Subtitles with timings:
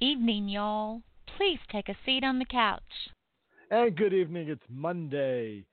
[0.00, 1.02] Evening, y'all.
[1.36, 2.80] Please take a seat on the couch.
[3.72, 4.48] And good evening.
[4.48, 5.64] It's Monday.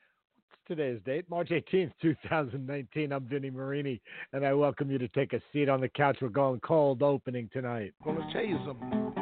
[0.50, 1.30] What's today's date?
[1.30, 3.12] March 18th, 2019.
[3.12, 4.02] I'm Vinny Marini,
[4.34, 6.18] and I welcome you to take a seat on the couch.
[6.24, 7.94] We're going cold opening tonight.
[8.04, 9.14] I'm going to tell you something.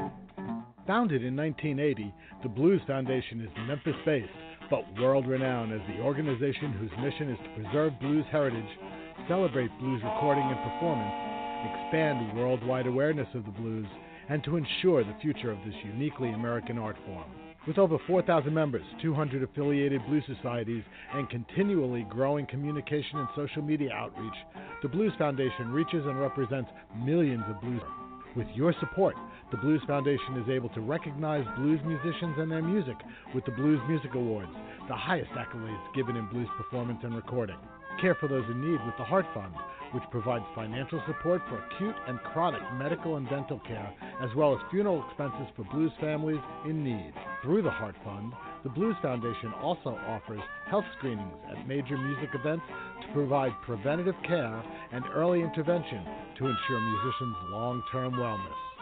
[0.87, 4.29] Founded in 1980, the Blues Foundation is Memphis based,
[4.69, 8.63] but world renowned as the organization whose mission is to preserve blues heritage,
[9.27, 11.13] celebrate blues recording and performance,
[11.75, 13.87] expand worldwide awareness of the blues,
[14.29, 17.25] and to ensure the future of this uniquely American art form.
[17.65, 23.93] With over 4,000 members, 200 affiliated blues societies, and continually growing communication and social media
[23.93, 24.33] outreach,
[24.81, 26.69] the Blues Foundation reaches and represents
[27.05, 27.81] millions of blues.
[28.35, 29.15] With your support,
[29.51, 32.97] the Blues Foundation is able to recognize blues musicians and their music
[33.33, 34.51] with the Blues Music Awards,
[34.89, 37.57] the highest accolades given in blues performance and recording.
[38.01, 39.53] Care for those in need with the Heart Fund,
[39.93, 44.59] which provides financial support for acute and chronic medical and dental care, as well as
[44.71, 47.13] funeral expenses for blues families in need.
[47.43, 48.33] Through the Heart Fund,
[48.63, 52.65] the Blues Foundation also offers health screenings at major music events
[53.01, 56.03] to provide preventative care and early intervention
[56.37, 58.73] to ensure musicians' long term wellness.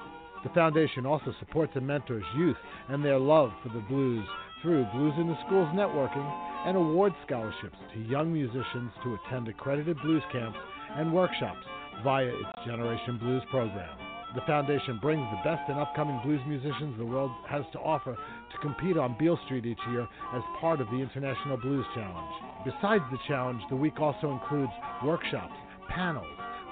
[0.43, 2.57] The foundation also supports and mentors youth
[2.89, 4.25] and their love for the blues
[4.61, 6.25] through Blues in the Schools networking
[6.65, 10.57] and award scholarships to young musicians to attend accredited blues camps
[10.97, 11.65] and workshops
[12.03, 13.97] via its Generation Blues program.
[14.33, 18.57] The foundation brings the best and upcoming blues musicians the world has to offer to
[18.61, 22.33] compete on Beale Street each year as part of the International Blues Challenge.
[22.63, 24.71] Besides the challenge, the week also includes
[25.03, 25.53] workshops,
[25.89, 26.25] panels,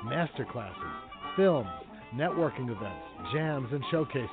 [0.05, 0.75] master classes,
[1.35, 1.67] films,
[2.15, 4.29] networking events, jams, and showcases.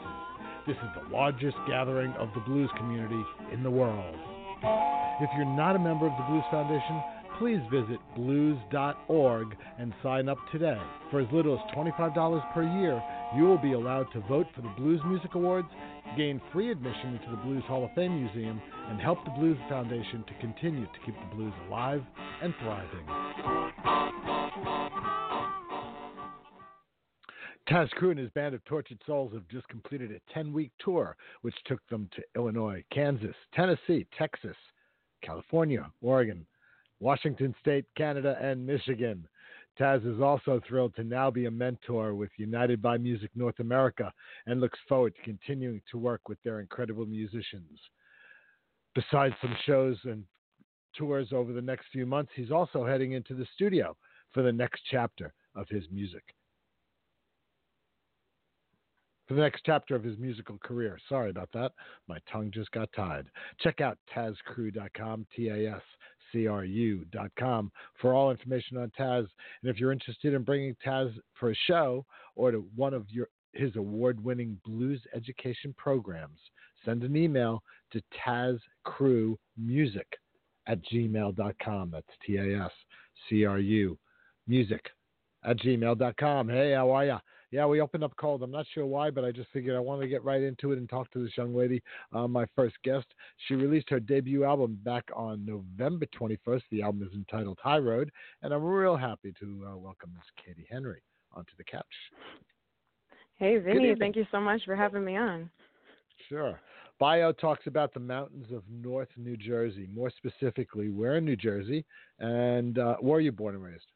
[0.66, 3.22] This is the largest gathering of the blues community
[3.52, 4.14] in the world.
[5.20, 7.02] If you're not a member of the Blues Foundation,
[7.38, 10.80] please visit blues.org and sign up today.
[11.10, 13.02] For as little as $25 per year,
[13.36, 15.68] you will be allowed to vote for the Blues Music Awards,
[16.16, 20.24] gain free admission into the Blues Hall of Fame Museum, and help the Blues Foundation
[20.26, 22.02] to continue to keep the blues alive
[22.42, 23.06] and thriving.
[27.68, 31.16] Tas Cru and his band of tortured souls have just completed a 10 week tour,
[31.42, 34.56] which took them to Illinois, Kansas, Tennessee, Texas,
[35.20, 36.46] California, Oregon,
[37.00, 39.26] Washington State, Canada, and Michigan.
[39.78, 44.10] Tas is also thrilled to now be a mentor with United by Music North America
[44.46, 47.78] and looks forward to continuing to work with their incredible musicians.
[48.94, 50.24] Besides some shows and
[50.96, 53.94] tours over the next few months, he's also heading into the studio
[54.32, 56.22] for the next chapter of his music
[59.26, 60.98] for the next chapter of his musical career.
[61.08, 61.72] Sorry about that.
[62.08, 63.26] My tongue just got tied.
[63.60, 65.82] Check out TasCru.com, T A S
[66.32, 67.70] C R U.com,
[68.00, 69.26] for all information on Tas.
[69.62, 72.04] And if you're interested in bringing Tas for a show
[72.34, 76.38] or to one of your his award winning blues education programs,
[76.84, 79.36] send an email to TasCruMusic
[80.66, 81.90] at gmail.com.
[81.90, 82.72] That's T A S
[83.28, 83.98] C R U
[84.46, 84.84] music
[85.44, 86.48] at gmail.com.
[86.48, 87.16] Hey, how are you?
[87.52, 88.42] Yeah, we opened up cold.
[88.42, 90.78] I'm not sure why, but I just figured I wanted to get right into it
[90.78, 93.06] and talk to this young lady, uh, my first guest.
[93.46, 96.62] She released her debut album back on November 21st.
[96.70, 98.10] The album is entitled High Road,
[98.42, 101.02] and I'm real happy to uh, welcome Miss Katie Henry
[101.32, 101.84] onto the couch.
[103.36, 105.50] Hey, Vinny, thank you so much for having me on.
[106.28, 106.58] Sure.
[106.98, 109.86] Bio talks about the mountains of North New Jersey.
[109.94, 111.84] More specifically, where in New Jersey,
[112.18, 113.92] and uh, where are you born and raised?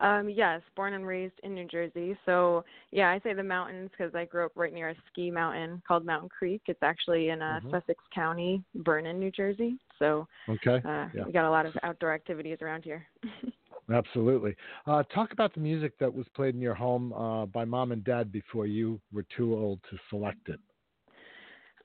[0.00, 2.16] Um, yes, born and raised in New Jersey.
[2.26, 5.82] So yeah, I say the mountains because I grew up right near a ski mountain
[5.86, 6.62] called Mountain Creek.
[6.66, 7.70] It's actually in uh, Mhm.
[7.70, 9.78] Sussex County, Vernon, New Jersey.
[9.98, 10.82] So Okay.
[10.84, 11.24] uh, yeah.
[11.24, 13.06] we got a lot of outdoor activities around here.
[13.92, 14.56] Absolutely.
[14.86, 18.02] Uh, talk about the music that was played in your home uh, by mom and
[18.02, 20.58] dad before you were too old to select it.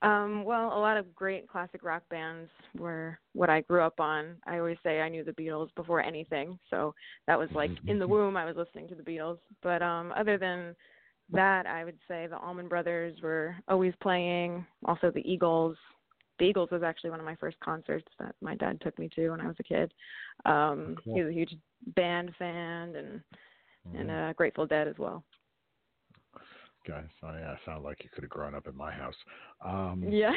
[0.02, 4.38] Um, well, a lot of great classic rock bands were what I grew up on.
[4.48, 6.94] I always say I knew the Beatles before anything, so
[7.28, 9.40] that was like in the womb I was listening to the Beatles.
[9.62, 10.74] But um other than
[11.32, 15.76] that, I would say the Allman Brothers were always playing, also the Eagles.
[16.40, 19.32] The Eagles was actually one of my first concerts that my dad took me to
[19.32, 19.94] when I was a kid.
[20.46, 21.16] Um Cool.
[21.16, 21.56] he was a huge
[21.96, 23.22] band fan and
[23.98, 25.24] and uh Grateful Dead as well.
[26.90, 29.16] Okay, so yeah, sound like you could have grown up in my house.
[29.64, 30.34] Um, Yeah.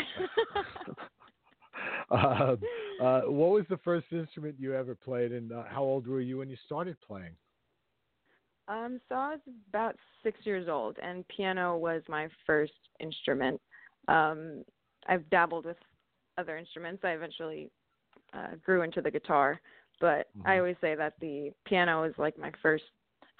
[2.11, 2.57] uh,
[3.01, 6.39] uh, what was the first instrument you ever played, and uh, how old were you
[6.39, 7.37] when you started playing?
[8.69, 13.61] Um, so I was about six years old, and piano was my first instrument.
[14.09, 14.65] Um,
[15.09, 15.77] I've dabbled with
[16.39, 17.03] other instruments.
[17.05, 17.71] I eventually
[18.33, 19.61] uh, grew into the guitar,
[20.01, 20.47] but Mhm.
[20.47, 22.85] I always say that the piano is like my first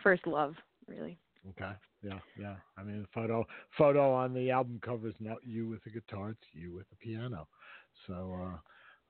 [0.03, 0.55] first love,
[0.89, 1.19] really.
[1.51, 2.57] Okay, yeah, yeah.
[2.77, 3.47] I mean, the photo
[3.79, 6.97] photo on the album cover is not you with the guitar; it's you with the
[6.97, 7.49] piano.
[8.07, 8.35] So,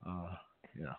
[0.06, 0.35] uh, uh,
[0.79, 0.94] yeah.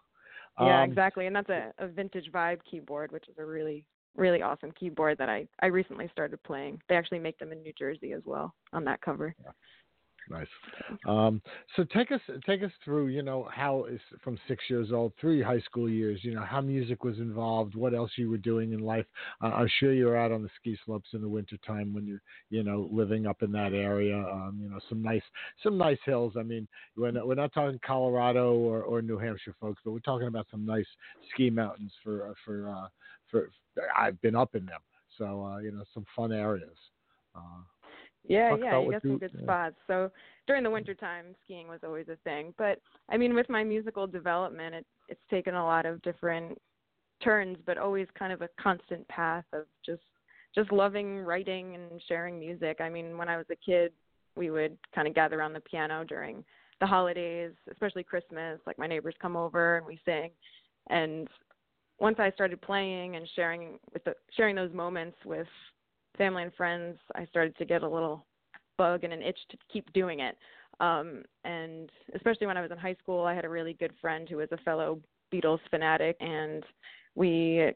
[0.60, 1.25] Yeah, Um, exactly.
[1.28, 3.86] And that's a, a vintage vibe keyboard, which is a really
[4.16, 6.80] really awesome keyboard that I I recently started playing.
[6.88, 9.36] They actually make them in New Jersey as well on that cover.
[10.30, 10.48] Nice.
[11.08, 11.42] Um,
[11.75, 15.34] so take us take us through, you know, how is from six years old through
[15.34, 18.72] your high school years, you know, how music was involved, what else you were doing
[18.74, 19.06] in life.
[19.42, 22.22] Uh, I'm sure you were out on the ski slopes in the wintertime when you're,
[22.50, 24.18] you know, living up in that area.
[24.18, 25.24] Um, you know, some nice
[25.62, 26.34] some nice hills.
[26.38, 30.00] I mean, we're not, we're not talking Colorado or, or New Hampshire folks, but we're
[30.00, 30.88] talking about some nice
[31.34, 32.88] ski mountains for uh, for uh,
[33.30, 33.50] for
[33.98, 34.81] I've been up in them.
[35.18, 36.78] So uh, you know, some fun areas.
[37.36, 37.62] Uh,
[38.28, 39.42] Yeah, yeah, you got some you- good yeah.
[39.44, 39.75] spots.
[39.88, 40.12] So
[40.48, 42.54] during the winter time, skiing was always a thing.
[42.58, 42.80] But
[43.10, 46.58] I mean, with my musical development, it it's taken a lot of different
[47.22, 50.02] turns, but always kind of a constant path of just
[50.56, 52.80] just loving writing and sharing music.
[52.80, 53.92] I mean, when I was a kid,
[54.36, 56.44] we would kind of gather around the piano during
[56.80, 58.60] the holidays, especially Christmas.
[58.66, 60.31] Like my neighbors come over and we sing.
[60.90, 61.28] And
[62.00, 65.48] once I started playing and sharing with the, sharing those moments with
[66.18, 68.25] family and friends, I started to get a little
[68.77, 70.38] bug and an itch to keep doing it.
[70.80, 74.27] Um, and especially when I was in high school, I had a really good friend
[74.27, 75.00] who was a fellow
[75.31, 76.63] Beatles fanatic, and
[77.15, 77.71] we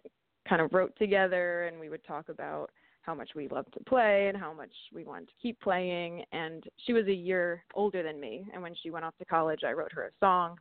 [0.47, 4.27] kind of wrote together and we would talk about how much we loved to play
[4.27, 6.23] and how much we wanted to keep playing.
[6.31, 9.61] And she was a year older than me, and when she went off to college,
[9.65, 10.57] I wrote her a song,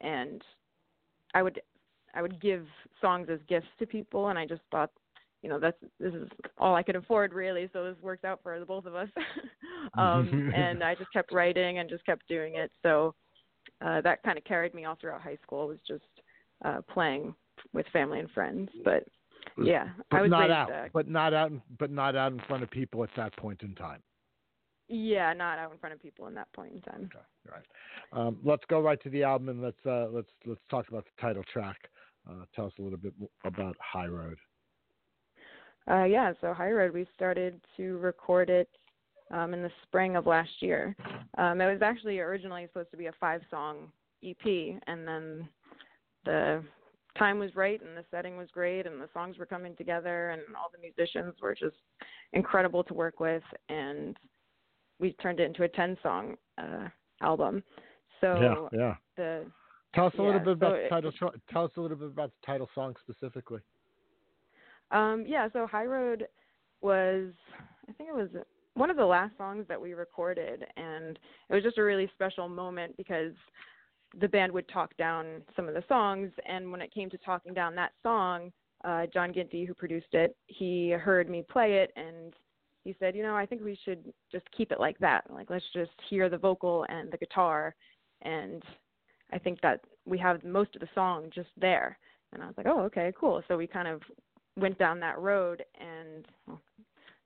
[0.00, 0.42] and
[1.34, 1.60] I would
[2.14, 2.66] I would give
[3.00, 4.90] songs as gifts to people, and I just thought
[5.44, 6.26] you know that's this is
[6.56, 9.10] all I could afford really, so this works out for the both of us.
[9.98, 12.70] um, and I just kept writing and just kept doing it.
[12.82, 13.14] So
[13.84, 15.68] uh, that kind of carried me all throughout high school.
[15.68, 16.02] Was just
[16.64, 17.34] uh, playing
[17.74, 19.04] with family and friends, but
[19.62, 22.40] yeah, but I was not raised, out, uh, but not out, but not out in
[22.48, 24.00] front of people at that point in time.
[24.88, 27.10] yeah, not out in front of people in that point in time.
[27.14, 27.18] Okay,
[27.50, 28.28] all right.
[28.28, 31.20] Um, let's go right to the album and let's uh, let's let's talk about the
[31.20, 31.76] title track.
[32.26, 33.12] Uh, tell us a little bit
[33.44, 34.38] about High Road.
[35.90, 38.68] Uh, yeah, so High Road, we started to record it
[39.30, 40.96] um, in the spring of last year.
[41.36, 43.88] Um, it was actually originally supposed to be a five song
[44.24, 45.48] EP, and then
[46.24, 46.62] the
[47.18, 50.42] time was right, and the setting was great, and the songs were coming together, and
[50.56, 51.76] all the musicians were just
[52.32, 54.16] incredible to work with, and
[55.00, 56.88] we turned it into a 10 song uh,
[57.20, 57.62] album.
[58.20, 58.94] So yeah, yeah.
[59.16, 59.44] the
[59.94, 61.12] Tell us a little yeah, bit about so the title.
[61.52, 63.60] Tell us a little bit about the title song specifically.
[64.94, 66.28] Um, yeah, so High Road
[66.80, 67.32] was,
[67.88, 68.28] I think it was
[68.74, 71.18] one of the last songs that we recorded, and
[71.48, 73.32] it was just a really special moment because
[74.20, 77.52] the band would talk down some of the songs, and when it came to talking
[77.52, 78.52] down that song,
[78.84, 82.32] uh, John Ginty, who produced it, he heard me play it, and
[82.84, 85.24] he said, you know, I think we should just keep it like that.
[85.28, 87.74] Like, let's just hear the vocal and the guitar,
[88.22, 88.62] and
[89.32, 91.98] I think that we have most of the song just there.
[92.32, 93.42] And I was like, oh, okay, cool.
[93.48, 94.02] So we kind of
[94.58, 96.60] went down that road and well,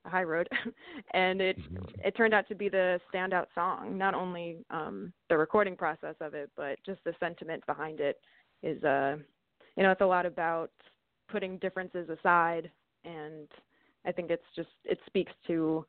[0.05, 0.49] a high road
[1.15, 1.59] and it
[2.05, 3.99] it turned out to be the standout song.
[3.99, 8.21] Not only um the recording process of it but just the sentiment behind it
[8.63, 9.17] is uh
[9.77, 10.71] you know it's a lot about
[11.29, 12.71] putting differences aside
[13.05, 13.49] and
[14.07, 15.85] i think it's just it speaks to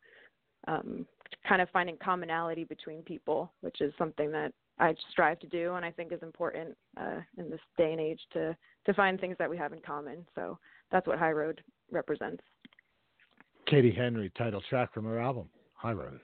[0.68, 1.06] um
[1.48, 5.86] kind of finding commonality between people which is something that I strive to do and
[5.86, 8.56] I think is important uh in this day and age to
[8.86, 10.26] to find things that we have in common.
[10.36, 10.58] So
[10.92, 12.44] that's what High Road represents.
[13.66, 16.20] Katie Henry, title track from her album, High Road.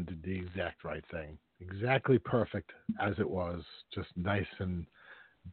[0.00, 1.38] Did the exact right thing.
[1.60, 3.62] Exactly perfect as it was.
[3.94, 4.86] Just nice and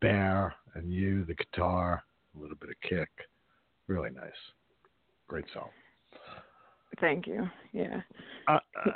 [0.01, 2.03] bare, and you, the guitar,
[2.36, 3.10] a little bit of kick.
[3.88, 4.31] Really nice.
[5.27, 5.69] Great song.
[7.00, 7.48] Thank you.
[7.72, 8.01] Yeah.
[8.48, 8.91] Uh, uh,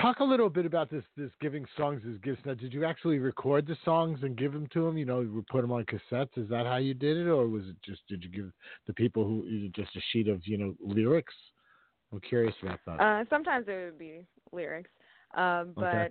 [0.00, 2.42] talk a little bit about this this giving songs as gifts.
[2.44, 4.96] Now, did you actually record the songs and give them to them?
[4.96, 6.36] You know, you put them on cassettes.
[6.36, 8.52] Is that how you did it, or was it just did you give
[8.86, 11.34] the people who just a sheet of you know lyrics?
[12.12, 13.00] I'm curious about that.
[13.00, 14.90] Uh, sometimes it would be lyrics,
[15.36, 16.08] uh, but Okay.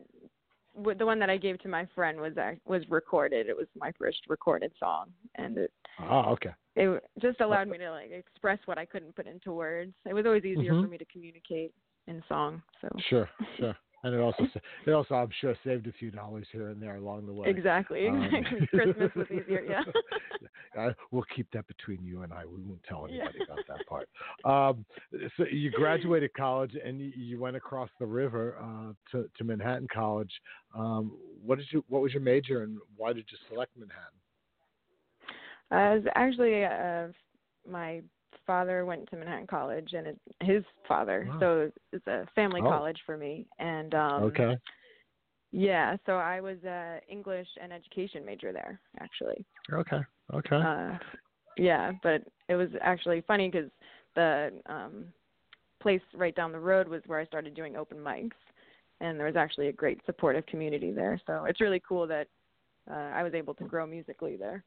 [0.98, 3.48] the one that I gave to my friend was ac- was recorded.
[3.48, 6.54] It was my first recorded song, and it Ah, okay.
[6.76, 9.94] it just allowed me to like express what I couldn't put into words.
[10.06, 10.82] It was always easier Mhm.
[10.82, 11.74] for me to communicate
[12.08, 12.62] in song.
[12.82, 13.76] So Sure, sure.
[14.06, 14.48] And it also
[14.86, 17.50] it also I'm sure saved a few dollars here and there along the way.
[17.50, 18.30] exactly, Um.
[18.70, 19.66] Christmas was easier.
[19.68, 19.84] Yeah.
[20.78, 22.46] Uh, we'll keep that between you and I.
[22.46, 23.22] We won't tell Yeah.
[23.22, 24.10] anybody about that part.
[24.44, 24.86] Um,
[25.38, 29.88] so you graduated college and you, you went across the river uh, to, to Manhattan
[29.92, 30.32] College.
[30.78, 31.84] Um, what did you?
[31.88, 34.20] What was your major and why did you select Manhattan?
[35.72, 37.08] Uh, it was actually uh,
[37.68, 38.02] my
[38.46, 41.28] father went to Manhattan College, and it, his father.
[41.30, 41.40] Wow.
[41.40, 42.70] So it's a family Oh.
[42.70, 43.46] college for me.
[43.60, 44.58] And um, okay.
[45.52, 49.46] Yeah, so I was a English and education major there, actually.
[49.72, 50.02] Okay.
[50.34, 50.56] Okay.
[50.56, 50.98] Uh,
[51.58, 53.70] yeah, but it was actually funny because
[54.16, 55.06] the um,
[55.82, 58.32] place right down the road was where I started doing open mics,
[59.00, 61.22] and there was actually a great supportive community there.
[61.26, 62.28] So it's really cool that
[62.90, 64.64] uh, I was able to grow musically there.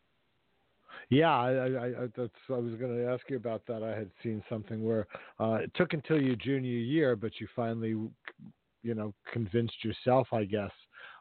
[1.10, 3.82] Yeah, I, I, I that's I was going to ask you about that.
[3.82, 5.06] I had seen something where
[5.40, 7.90] uh, it took until your junior year, but you finally,
[8.82, 10.70] you know, convinced yourself, I guess,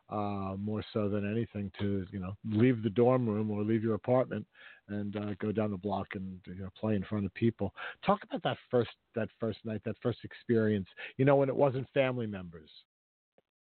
[0.10, 3.96] uh, more so than anything, to you know leave the dorm room or leave your
[3.96, 4.46] apartment
[4.90, 7.74] and uh, go down the block and you know play in front of people.
[8.06, 10.88] Talk about that first that first night, that first experience.
[11.18, 12.70] You know, when it wasn't family members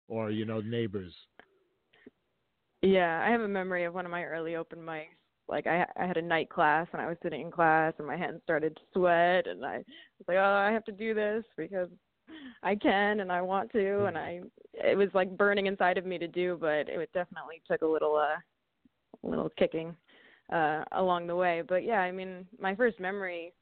[0.09, 1.13] or you know neighbors.
[2.83, 5.17] Yeah, I have a memory of one of my early open mics.
[5.49, 8.17] Like I, I had a night class and I was sitting in class and my
[8.17, 11.89] hands started to sweat and I was like, oh, I have to do this because
[12.63, 14.41] I can and I want to and I,
[14.73, 18.17] it was like burning inside of me to do, but it definitely took a little,
[18.17, 18.39] uh,
[19.23, 19.95] a little kicking,
[20.53, 21.63] uh, along the way.
[21.67, 23.53] But yeah, I mean, my first memory,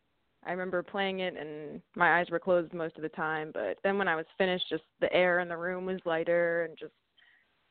[0.44, 3.98] I remember playing it and my eyes were closed most of the time, but then
[3.98, 6.92] when I was finished, just the air in the room was lighter and just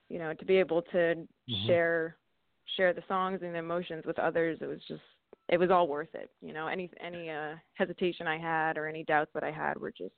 [0.10, 1.66] you know to be able to Mhm.
[1.68, 2.18] share
[2.78, 5.02] share the songs and the emotions with others it was just
[5.50, 9.04] it was all worth it you know any any uh hesitation i had or any
[9.04, 10.14] doubts that i had were just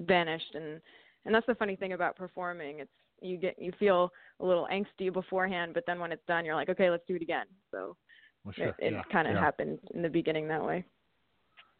[0.00, 0.80] vanished and
[1.24, 2.90] and that's the funny thing about performing it's
[3.20, 6.68] you get you feel a little angsty beforehand but then when it's done you're like
[6.68, 7.96] okay let's do it again so
[8.44, 8.68] Well, sure.
[8.68, 9.40] it, it yeah, kind of yeah.
[9.40, 10.84] happened in the beginning that way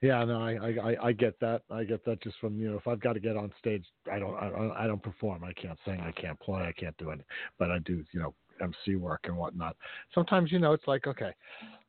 [0.00, 1.62] Yeah, no, I, I, I- I get that.
[1.70, 4.20] I get that just from you know, if I've got to get on stage, I
[4.20, 5.42] don't, I, don't- I don't perform.
[5.42, 6.00] I can't sing.
[6.00, 6.62] I can't play.
[6.62, 7.20] I can't do it.
[7.58, 9.76] But I do, you know, MC work and whatnot.
[10.14, 11.32] Sometimes, you know, it's like, okay,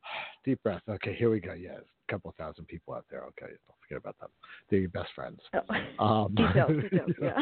[0.44, 0.82] deep breath.
[0.88, 1.52] Okay, here we go.
[1.52, 3.22] Yeah, a couple thousand people out there.
[3.24, 4.30] Okay, don't forget about them.
[4.68, 5.40] They're your best friends.
[5.98, 6.04] oh.
[6.04, 7.32] Um, details details you know,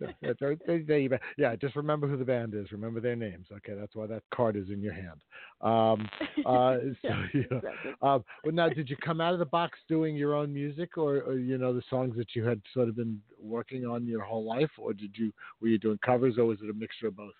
[0.00, 2.70] yeah yeah, they're- they- yeah, just remember who the band is.
[2.72, 3.46] Remember their names.
[3.52, 5.20] Okay, that's why that card is in your hand.
[5.60, 6.08] Um,
[6.44, 7.92] uh, so, yeah, you know, exactly.
[8.02, 11.18] um, well, now, did you come out of the box doing your own music, or,
[11.22, 14.44] or you know the songs that you had sort of been working on your whole
[14.44, 17.32] life, or did you were you doing covers, or was it a mixture of both?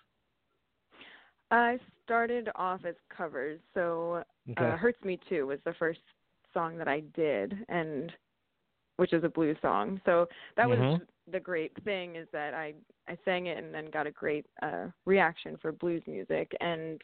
[1.51, 4.65] I started off as covers, so Okay.
[4.65, 6.01] uh, "Hurts Me Too" was the first
[6.53, 8.11] song that I did, and
[8.97, 10.01] which is a blues song.
[10.05, 11.07] So that was Mhm.
[11.27, 12.73] the great thing is that I
[13.07, 17.01] I sang it and then got a great uh, reaction for blues music, and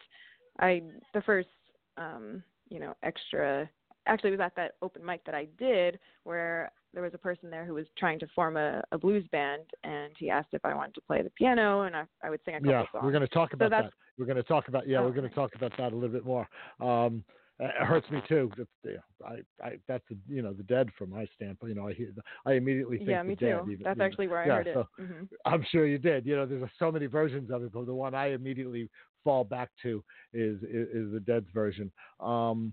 [0.60, 0.84] I
[1.14, 1.50] the first
[1.98, 3.70] um, you know extra
[4.08, 7.50] actually it was at that open mic that I did where there was a person
[7.50, 10.74] there who was trying to form a, a blues band, and he asked if I
[10.76, 13.04] wanted to play the piano, and I I would sing a couple yeah, songs.
[13.04, 13.98] we're going to talk about that's- that.
[14.20, 16.10] We're going to talk about yeah, Oh, we're going to talk about that a little
[16.10, 16.48] bit more.
[16.80, 17.24] Um,
[17.60, 18.52] it hurts me too.
[18.58, 18.98] That- yeah,
[19.28, 21.70] I, I, that's the, you know the dead from my standpoint.
[21.74, 22.12] You know, I hear,
[22.46, 23.64] I immediately think yeah, the me dead.
[23.66, 23.72] too.
[23.72, 24.74] even- That's even- actually where I yeah, heard it.
[24.76, 26.28] so- hmm I'm sure you did.
[26.28, 28.88] You know, there's so many versions of it, but the one I immediately
[29.24, 31.92] fall back to is is, is the Dead's version.
[32.20, 32.72] Um,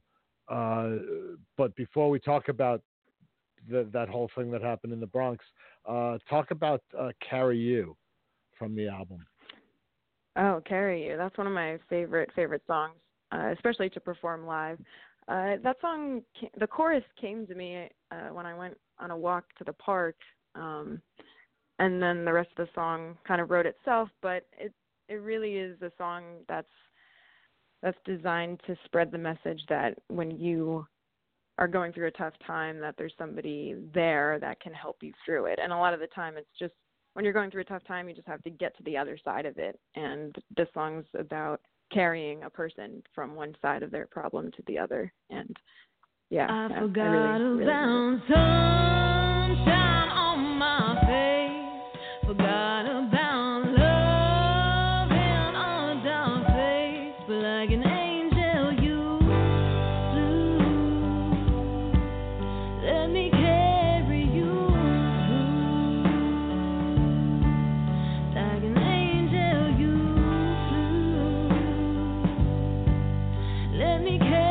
[0.48, 0.96] uh,
[1.56, 2.82] but before we talk about
[3.68, 5.44] the, that whole thing that happened in the Bronx,
[5.88, 7.96] uh, talk about uh, "Carry You"
[8.58, 9.24] from the album.
[10.36, 12.94] Oh, "Carry You." That's one of my favorite favorite songs,
[13.32, 14.78] uh, especially to perform live.
[15.28, 16.22] Uh, that song,
[16.58, 20.16] the chorus came to me uh, when I went on a walk to the park,
[20.54, 21.00] um,
[21.78, 24.08] and then the rest of the song kind of wrote itself.
[24.22, 24.72] But it
[25.08, 26.66] it really is a song that's
[27.82, 30.86] that's designed to spread the message that when you
[31.60, 35.44] are going through a tough time that there's somebody there that can help you through
[35.44, 36.72] it and a lot of the time it's just
[37.14, 39.18] when you're going through a tough time, you just have to get to the other
[39.24, 39.78] side of it.
[39.94, 41.60] And this song's about
[41.92, 45.12] carrying a person from one side of their problem to the other.
[45.28, 45.56] And
[46.30, 48.20] yeah, I forgot I really, really about
[74.00, 74.49] Let me carry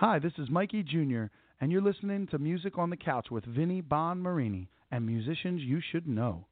[0.00, 1.24] Hi, this is Mikey Jr.,
[1.60, 5.78] and you're listening to Music on the Couch with Vinny Bon Marini and musicians you
[5.92, 6.46] should know.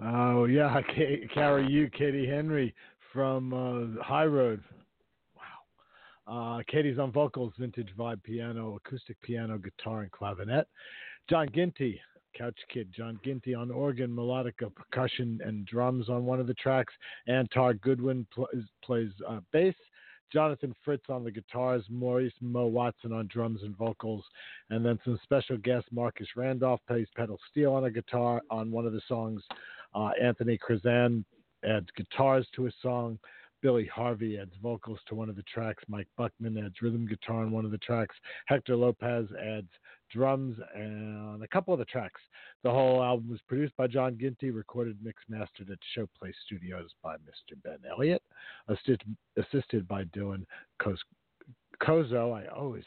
[0.00, 2.72] Oh yeah, K- Carrie, you, Katie Henry
[3.12, 4.62] from uh, High Road.
[5.34, 6.58] Wow.
[6.58, 10.66] Uh, Katie's on vocals, vintage vibe piano, acoustic piano, guitar, and clavinet.
[11.28, 12.00] John Ginty,
[12.38, 12.94] Couch Kid.
[12.96, 16.94] John Ginty on organ, melodica, percussion, and drums on one of the tracks.
[17.28, 18.46] Antar Goodwin pl-
[18.84, 19.74] plays uh, bass.
[20.32, 24.24] Jonathan Fritz on the guitars, Maurice Mo Watson on drums and vocals,
[24.70, 25.88] and then some special guests.
[25.92, 29.42] Marcus Randolph plays pedal steel on a guitar on one of the songs.
[29.94, 31.24] Uh, Anthony Krizan
[31.64, 33.18] adds guitars to a song.
[33.60, 35.84] Billy Harvey adds vocals to one of the tracks.
[35.88, 38.16] Mike Buckman adds rhythm guitar on one of the tracks.
[38.46, 39.68] Hector Lopez adds
[40.12, 42.20] drums and a couple of the tracks.
[42.62, 47.14] The whole album was produced by John Ginty, recorded, mixed, mastered at Showplace Studios by
[47.16, 47.60] Mr.
[47.62, 48.22] Ben Elliott,
[48.68, 49.02] assist,
[49.36, 50.44] assisted by Dylan
[51.80, 52.32] Kozo.
[52.32, 52.84] I always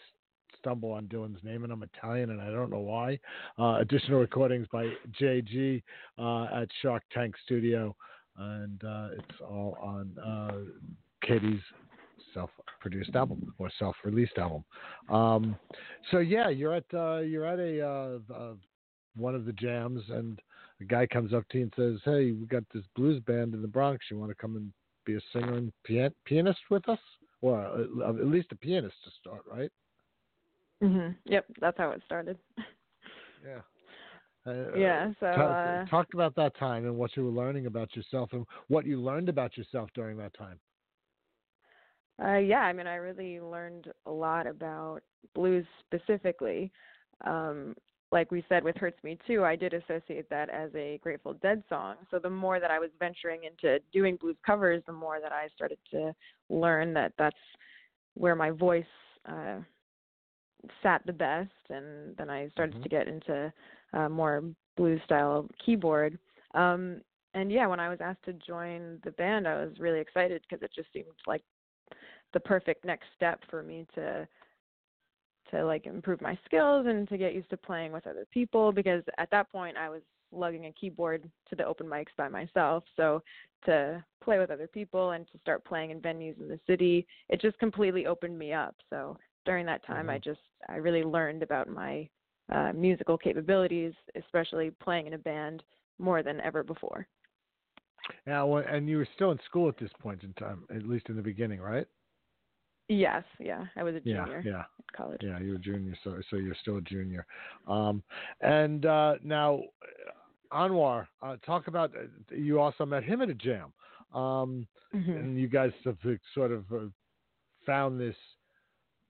[0.58, 3.20] stumble on Dylan's name, and I'm Italian, and I don't know why.
[3.60, 4.90] Uh, additional recordings by
[5.22, 5.84] JG
[6.18, 7.96] uh, at Shark Tank Studio,
[8.38, 10.58] and uh, it's all on uh,
[11.26, 11.62] Katie's
[12.36, 14.64] self-produced album or self-released album.
[15.10, 15.56] Um,
[16.12, 18.54] so yeah, you're at uh, you're at a uh,
[19.18, 20.40] one of the jams, and
[20.82, 23.62] a guy comes up to you and says, "Hey, we got this blues band in
[23.64, 24.06] the Bronx.
[24.12, 24.72] You want to come and
[25.06, 27.00] be a singer and pian- pianist with us,
[27.42, 27.60] or
[28.06, 29.72] at least a pianist to start, right?"
[30.84, 31.16] Mhm.
[31.26, 32.38] Yep, that's how it started.
[33.46, 33.62] yeah.
[34.46, 35.12] Uh, yeah.
[35.20, 38.46] So talk, uh, talk about that time and what you were learning about yourself and
[38.68, 40.60] what you learned about yourself during that time.
[42.24, 45.02] Uh, yeah, I mean, I really learned a lot about
[45.34, 46.72] blues specifically.
[47.26, 47.76] Um,
[48.12, 51.64] like we said with Hurts Me Too, I did associate that as a Grateful Dead
[51.68, 51.96] song.
[52.12, 55.48] So the more that I was venturing into doing blues covers, the more that I
[55.54, 56.14] started to
[56.50, 57.36] learn that that's
[58.14, 58.86] where my voice
[59.28, 59.58] uh,
[60.82, 61.52] sat the best.
[61.70, 62.84] And then I started mm-hmm.
[62.84, 63.52] to get into
[63.94, 64.44] uh, more
[64.78, 66.18] blues style keyboard.
[66.54, 67.02] Um,
[67.34, 70.64] and yeah, when I was asked to join the band, I was really excited because
[70.64, 71.44] it just seemed like
[72.34, 74.28] the perfect next step for me to
[75.52, 79.04] to like improve my skills and to get used to playing with other people because
[79.18, 82.84] at that point I was lugging a keyboard to the open mics by myself.
[82.96, 83.22] So
[83.66, 87.42] to play with other people and to start playing in venues in the city, it
[87.42, 88.76] just completely opened me up.
[88.90, 90.12] So during that time, mm-hmm.
[90.12, 92.10] I just I really learned about my
[92.52, 95.64] uh, musical capabilities, especially playing in a band
[96.00, 97.08] more than ever before.
[98.28, 101.10] Yeah, well, and you were still in school at this point in time, at least
[101.10, 101.88] in the beginning, right?
[102.88, 104.42] Yes, yeah, I was a junior.
[104.46, 104.60] Yeah, yeah.
[104.60, 105.22] At college.
[105.24, 107.26] Yeah, you're a junior, so so you're still a junior.
[107.68, 108.04] Um,
[108.42, 109.62] and uh, now,
[110.54, 113.74] Anwar, uh, talk about uh, you also met him at a jam,
[114.14, 115.12] um, mm-hmm.
[115.12, 115.98] and you guys have
[116.36, 116.86] sort of uh,
[117.66, 118.16] found this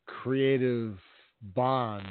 [0.05, 0.97] creative
[1.53, 2.07] bond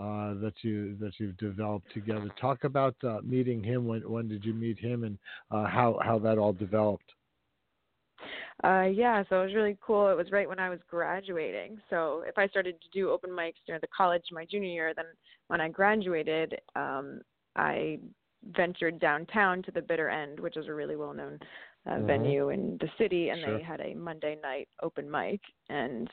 [0.00, 2.30] uh, that you that you've developed together.
[2.40, 3.86] Talk about uh, meeting him.
[3.86, 5.18] When when did you meet him, and
[5.50, 7.12] uh, how how that all developed?
[8.62, 10.08] Uh, yeah, so it was really cool.
[10.08, 11.78] It was right when I was graduating.
[11.90, 15.06] So if I started to do open mics during the college my junior year, then
[15.48, 17.22] when I graduated, um,
[17.56, 17.98] I
[18.56, 21.40] ventured downtown to the Bitter End, which is a really well-known
[21.86, 22.06] uh, mm-hmm.
[22.06, 23.58] venue in the city, and sure.
[23.58, 25.40] they had a Monday night open mic.
[25.68, 26.08] And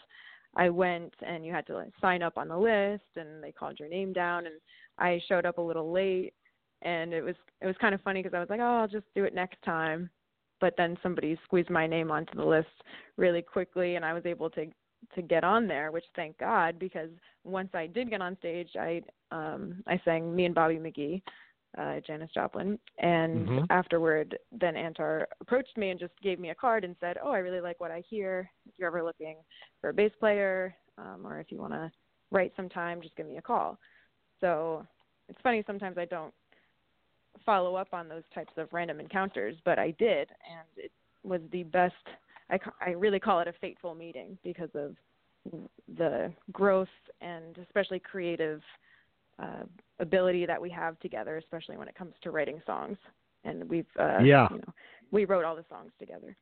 [0.56, 3.80] I went, and you had to like, sign up on the list, and they called
[3.80, 4.56] your name down, and
[4.98, 6.34] I showed up a little late,
[6.82, 9.06] and it was it was kind of funny because I was like, oh, I'll just
[9.16, 10.10] do it next time.
[10.62, 12.68] But then somebody squeezed my name onto the list
[13.18, 14.68] really quickly and I was able to
[15.16, 17.10] to get on there, which thank God because
[17.46, 21.22] once I did get on stage, I um I sang me and Bobby McGee,
[21.78, 23.66] uh Janis Joplin, and mm-hmm.
[23.70, 27.40] afterward then Antar approached me and just gave me a card and said, "Oh, I
[27.40, 28.50] really like what I hear.
[28.68, 29.38] If you're ever looking
[29.82, 31.92] for a bass player um or if you want to
[32.32, 33.78] write some time, just give me a call."
[34.42, 34.86] So,
[35.28, 36.34] it's funny sometimes I don't
[37.46, 40.92] follow up on those types of random encounters, but I did, and it
[41.24, 41.94] was the best.
[42.50, 44.96] I, ca- I really call it a fateful meeting because of
[45.98, 46.88] the growth
[47.22, 48.62] and especially creative
[49.42, 49.64] uh,
[50.00, 52.98] ability that we have together, especially when it comes to writing songs.
[53.44, 54.74] And we've, uh, yeah, you know,
[55.12, 56.36] we wrote all the songs together.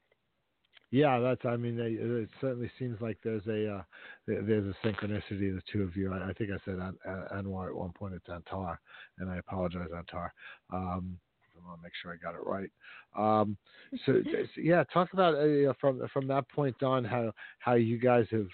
[0.89, 1.45] Yeah, that's.
[1.45, 3.81] I mean, it certainly seems like there's a uh,
[4.25, 6.13] there's a synchronicity the two of you.
[6.13, 6.97] I, I think I said An-
[7.35, 8.13] Anwar at one point.
[8.13, 8.77] It's Antar,
[9.19, 10.29] and I apologize, Antar.
[10.71, 11.19] Um,
[11.55, 12.69] I want to make sure I got it right.
[13.17, 13.57] Um,
[14.05, 18.25] so, so, yeah, talk about uh, from from that point on how how you guys
[18.31, 18.47] have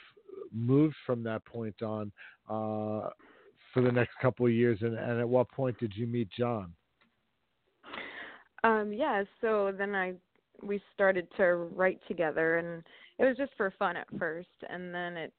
[0.51, 2.11] moved from that point on
[2.49, 3.09] uh,
[3.73, 6.73] for the next couple of years, and, and at what point did you meet John?
[8.63, 10.13] Um, yeah, so then I
[10.61, 12.83] we started to write together and
[13.19, 15.33] it was just for fun at first and then it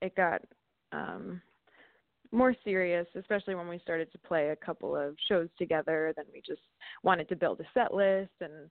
[0.00, 0.40] it got
[0.92, 1.42] um
[2.32, 6.12] more serious, especially when we started to play a couple of shows together.
[6.16, 6.62] Then we just
[7.02, 8.70] wanted to build a set list, and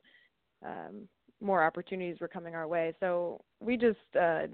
[0.65, 1.07] um,
[1.39, 2.93] more opportunities were coming our way.
[2.99, 4.47] So we just uh,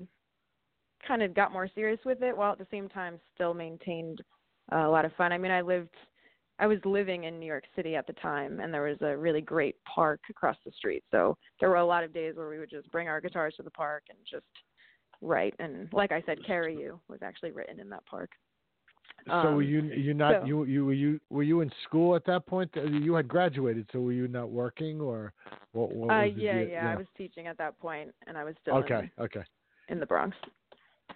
[1.08, 4.22] kind of got more serious with it, while at the same time still maintained
[4.72, 5.32] a lot of fun.
[5.32, 5.96] I mean, I lived,
[6.60, 9.42] I was living in New York City at the time, and there was a really
[9.42, 11.04] great park across the street.
[11.12, 13.64] So there were a lot of days where we would just bring our guitars to
[13.64, 14.46] the park and just
[15.22, 15.54] write.
[15.60, 18.32] And like I said, "Carry You" was actually written in that park.
[19.26, 22.16] So Um, were you you not so- you you were you were you in school
[22.16, 22.70] at that point?
[22.78, 25.34] Uh, You had graduated, so were you not working or
[25.72, 25.92] what?
[25.94, 28.76] what Uh, the yeah, yeah, I was teaching at that point, and I was still
[28.78, 29.44] Okay, okay,
[29.90, 30.38] in, in the Bronx.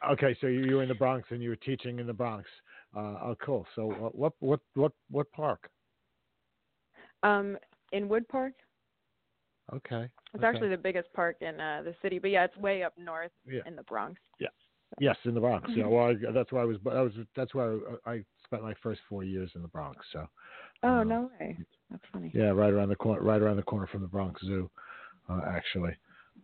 [0.10, 0.36] okay.
[0.42, 2.50] So you, you were in the Bronx and you were teaching in the Bronx.
[2.95, 3.65] Uh, oh, cool.
[3.75, 5.69] So what what what what what park?
[7.23, 7.58] Um,
[7.91, 8.54] in Wood Park.
[9.73, 10.10] Okay.
[10.34, 10.47] It's okay.
[10.47, 13.62] actually the biggest park in uh, the city, but yeah, it's way up north Yeah.
[13.65, 14.19] in the Bronx.
[14.39, 14.51] Yes,
[14.99, 15.69] Yes, in the Bronx.
[15.73, 15.84] Yeah.
[15.84, 15.89] Mhm.
[15.91, 16.77] Well, I, that's why I was.
[16.84, 20.06] That was that's where I, I spent my first four years in the Bronx.
[20.12, 20.27] So.
[20.84, 21.58] Oh uh, no way,
[21.89, 22.32] that's funny.
[22.34, 24.69] Yeah, right around the corner, right around the corner from the Bronx Zoo,
[25.30, 25.95] uh, actually.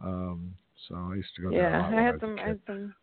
[0.04, 0.54] Um,
[0.88, 1.68] so I used to go there.
[1.68, 2.94] a Yeah, lot I had some, I had some,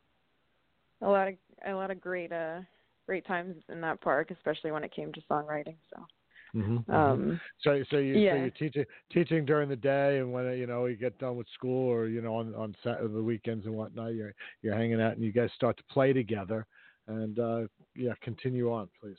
[1.03, 1.35] a lot of,
[1.67, 2.61] a lot of great, uh,
[3.07, 5.77] great times in that park, especially when it came to songwriting.
[5.93, 6.07] So,
[6.55, 6.95] Mhm, mhm.
[6.95, 10.87] um, So, so you, so you're teaching, teaching during the day, and when you know
[10.87, 14.15] you get done with school, or you know on on Sat- the weekends and whatnot,
[14.15, 16.67] you're you're hanging out, and you guys start to play together,
[17.07, 17.63] and uh,
[17.95, 19.19] yeah, continue on, please.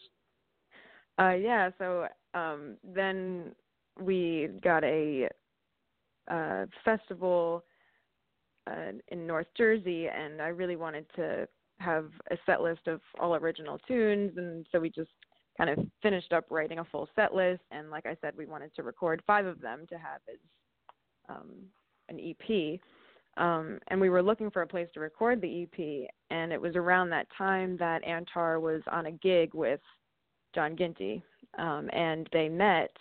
[1.19, 1.69] uh, yeah.
[1.77, 3.53] So, um, then
[3.99, 5.29] we got a,
[6.29, 7.63] uh, festival,
[8.67, 11.47] uh, in North Jersey, and I really wanted to
[11.79, 15.11] have a set list of all original tunes, and so we just
[15.57, 18.73] kind of finished up writing a full set list and like i said we wanted
[18.75, 20.39] to record five of them to have as
[21.29, 21.51] um,
[22.09, 22.79] an ep
[23.37, 26.75] um, and we were looking for a place to record the ep and it was
[26.75, 29.79] around that time that antar was on a gig with
[30.53, 31.23] john ginty
[31.57, 32.95] um, and they met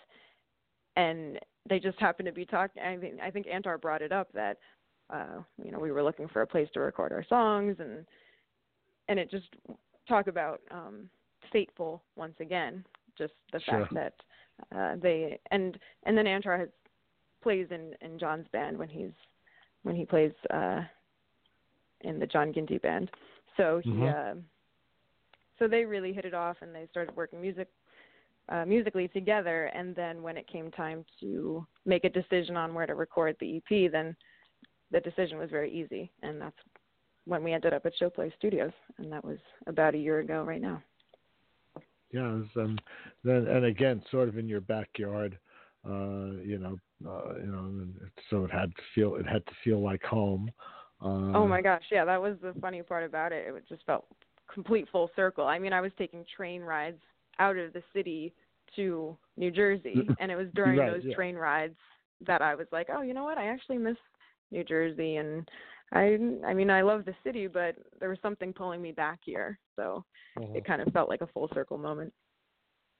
[0.95, 4.29] and they just happened to be talking i think i think antar brought it up
[4.33, 4.57] that
[5.13, 8.05] uh, you know we were looking for a place to record our songs and
[9.07, 9.47] and it just
[10.07, 11.09] talk about um
[11.51, 12.83] fateful once again
[13.17, 13.79] just the Sure.
[13.81, 14.13] fact that
[14.75, 16.69] uh they and and then Antar has
[17.41, 19.11] plays in in John's band when he's
[19.83, 20.81] when he plays uh
[22.01, 23.09] in the John Ginty band
[23.57, 24.37] so he Mhm.
[24.37, 24.41] uh,
[25.57, 27.67] so they really hit it off and they started working music
[28.49, 32.85] uh musically together and then when it came time to make a decision on where
[32.85, 34.15] to record the EP then
[34.91, 36.55] the decision was very easy and that's
[37.25, 40.61] when we ended up at Showplace Studios and that was about a year ago right
[40.61, 40.81] now
[42.11, 42.77] Yeah, was, um,
[43.23, 45.37] then and again, sort of in your backyard,
[45.85, 47.95] uh, you know, uh, you know, and
[48.29, 50.51] so it had to feel it had to feel like home.
[51.01, 53.47] Uh, Oh my gosh, yeah, that was the funny part about it.
[53.47, 54.05] It just felt
[54.53, 55.45] complete full circle.
[55.45, 57.01] I mean, I was taking train rides
[57.39, 58.33] out of the city
[58.75, 61.13] to New Jersey, and it was during Right, those yeah.
[61.13, 61.75] train rides
[62.25, 63.37] that I was like, oh, you know what?
[63.37, 63.97] I actually miss
[64.51, 65.47] New Jersey, and
[65.93, 69.59] I, I mean, I love the city, but there was something pulling me back here,
[69.75, 70.03] so
[70.37, 70.53] uh-huh.
[70.55, 72.11] it kind of felt like a full circle moment.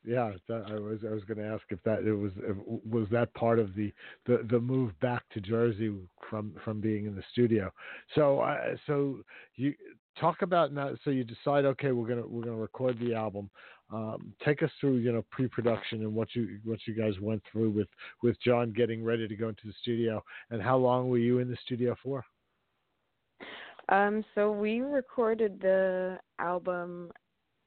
[0.06, 2.56] Yeah, that, I was I was going to ask if that it was if,
[2.88, 3.92] was that part of the,
[4.28, 5.92] the the move back to Jersey
[6.30, 7.72] from from being in the studio.
[8.14, 9.22] So uh, so
[9.56, 9.74] you
[10.20, 10.92] talk about now.
[11.04, 13.50] So you decide, okay, we're gonna we're gonna record the album.
[13.92, 17.72] Um, take us through you know pre-production and what you what you guys went through
[17.72, 17.88] with
[18.22, 21.50] with John getting ready to go into the studio, and how long were you in
[21.50, 22.24] the studio for?
[23.90, 27.12] Um, so we recorded the album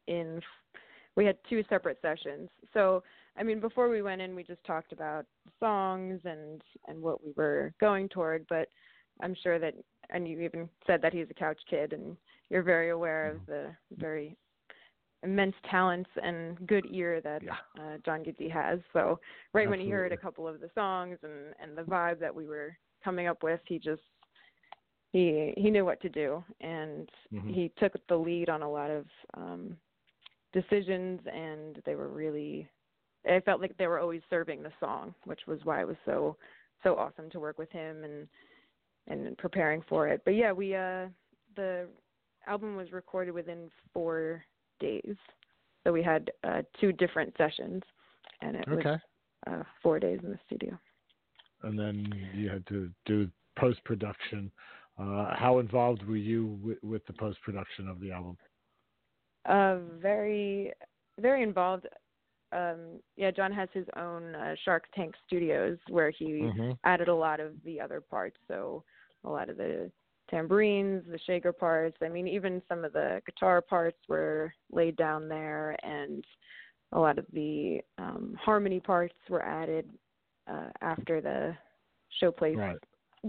[0.06, 0.40] in
[1.16, 2.48] we had two separate sessions.
[2.74, 3.02] So
[3.36, 5.26] I mean before we went in we just talked about
[5.60, 8.68] songs and and what we were going toward, but
[9.20, 9.74] I'm sure that
[10.10, 12.16] and you even said that he's a couch kid and
[12.50, 14.36] you're very aware of the very
[15.22, 17.56] immense talents and good ear that Yeah.
[17.78, 18.78] uh, John Ginty has.
[18.92, 19.18] So
[19.52, 22.46] right when he heard a couple of the songs and and the vibe that we
[22.46, 24.02] were coming up with, he just
[25.12, 27.54] he he knew what to do and Mhm.
[27.54, 29.76] he took the lead on a lot of um
[30.52, 32.68] decisions and they were really
[33.28, 36.36] I felt like they were always serving the song, which was why it was so
[36.82, 38.28] so awesome to work with him and
[39.08, 40.22] and preparing for it.
[40.24, 41.08] But yeah, we uh
[41.56, 41.88] the
[42.46, 44.44] album was recorded within 4
[44.80, 45.16] days.
[45.84, 47.82] So we had uh two different sessions
[48.40, 49.00] and it Okay, was
[49.46, 50.78] uh 4 days in the studio.
[51.62, 54.50] and then you had to do post production.
[54.98, 58.36] Uh, how involved were you with, with the post production of the album?
[59.44, 60.72] Uh, very,
[61.20, 61.86] very involved.
[62.50, 66.78] Um, yeah, John has his own uh, Shark Tank Studios where he Mhm.
[66.84, 68.38] added a lot of the other parts.
[68.48, 68.82] So
[69.24, 69.90] a lot of the
[70.30, 71.96] tambourines, the shaker parts.
[72.02, 76.24] I mean, even some of the guitar parts were laid down there, and
[76.92, 79.88] a lot of the um, harmony parts were added
[80.46, 81.56] uh, after the
[82.20, 82.78] Showplace Right.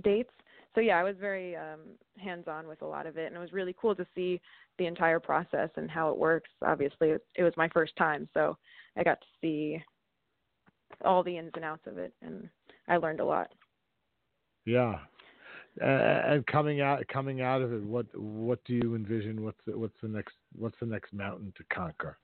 [0.01, 0.33] dates.
[0.75, 1.79] So yeah, I was very um,
[2.17, 4.39] hands-on with a lot of it, and it was really cool to see
[4.77, 6.49] the entire process and how it works.
[6.63, 8.55] Obviously, it, it was my first time, so
[8.95, 9.81] I got to see
[11.03, 12.49] all the ins and outs of it, and
[12.87, 13.51] I learned a lot.
[14.65, 14.99] Yeah.
[15.81, 19.43] Uh, and coming out coming out of it, what what do you envision?
[19.43, 22.17] What's the, what's the next what's the next mountain to conquer?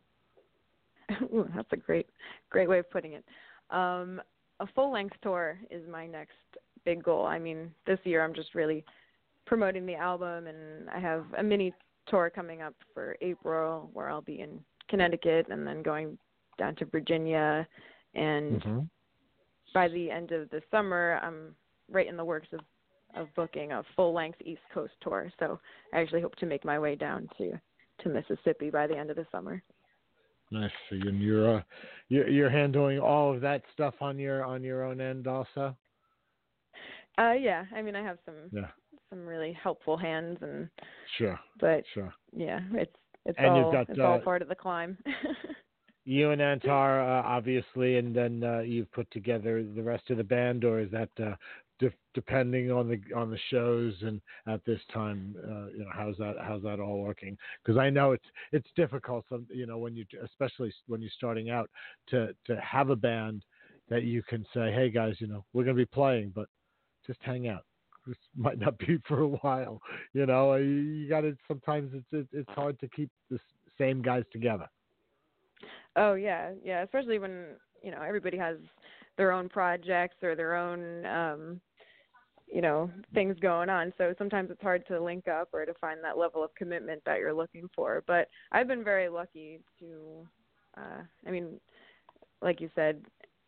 [1.33, 2.07] Ooh, that's a great
[2.49, 3.23] great way of putting it.
[3.69, 4.21] Um,
[4.59, 6.33] a full length tour is my next
[6.86, 7.25] big goal.
[7.25, 8.86] I mean, this year I'm just really
[9.45, 11.73] promoting the album, and I have a mini
[12.07, 16.17] tour coming up for April where I'll be in Connecticut and then going
[16.57, 17.67] down to Virginia.
[18.13, 18.79] And Mm-hmm.
[19.73, 21.55] by the end of the summer, I'm
[21.91, 22.61] right in the works of
[23.15, 25.31] of booking a full length East Coast tour.
[25.39, 25.57] So
[25.93, 27.53] I actually hope to make my way down to
[28.03, 29.63] to Mississippi by the end of the summer.
[30.51, 30.71] Nice.
[30.89, 31.61] So you- you're uh,
[32.09, 35.75] you're you're handling all of that stuff on your on your own end also.
[37.18, 38.68] Uh yeah, I mean I have some Yeah.
[39.09, 40.70] some really helpful hands and
[41.18, 41.39] Sure.
[41.59, 42.13] but Sure.
[42.36, 42.95] yeah, it's
[43.26, 44.97] it's And all got, it's all uh, part of the climb.
[46.07, 50.24] You and Antar, uh, obviously, and then uh, you've put together the rest of the
[50.24, 51.34] band, or is that uh,
[51.80, 56.16] de- depending on the on the shows and at this time, uh, you know, how's
[56.18, 57.36] that how's that all working?
[57.63, 61.49] Because I know it's it's difficult, some, you know, when you especially when you're starting
[61.49, 61.72] out
[62.09, 63.43] to to have a band
[63.89, 66.47] that you can say, hey guys, you know, we're going to be playing, but
[67.06, 67.64] just hang out.
[68.08, 69.82] This might not be for a while,
[70.14, 70.56] you know.
[70.56, 73.39] You, got to sometimes it's it, it's hard to keep the
[73.78, 74.68] same guys together.
[75.95, 77.45] oh yeah, yeah, especially when,
[77.84, 78.58] you know, everybody has
[79.18, 81.62] their own projects or their own um
[82.47, 83.91] you know, things going on.
[83.97, 87.18] So sometimes it's hard to link up or to find that level of commitment that
[87.18, 88.03] you're looking for.
[88.06, 90.28] But I've been very lucky to
[90.78, 91.60] uh I mean,
[92.41, 93.01] like you said,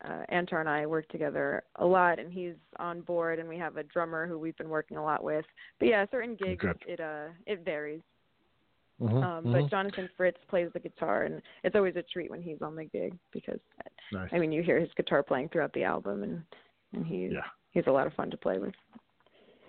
[0.04, 3.76] uh, Antar and I work together a lot, and he's on board, and we have
[3.76, 5.44] a drummer who we've been working a lot with.
[5.78, 8.02] But yeah, certain gigs it uh it varies.
[9.00, 9.52] Mhm, Um, mhm.
[9.52, 12.84] But Jonathan Fritz plays the guitar, and it's always a treat when he's on the
[12.84, 13.60] gig because
[14.12, 14.28] Nice.
[14.32, 16.42] I mean you hear his guitar playing throughout the album, and
[16.92, 17.46] and he's Yeah.
[17.70, 18.74] he's a lot of fun to play with.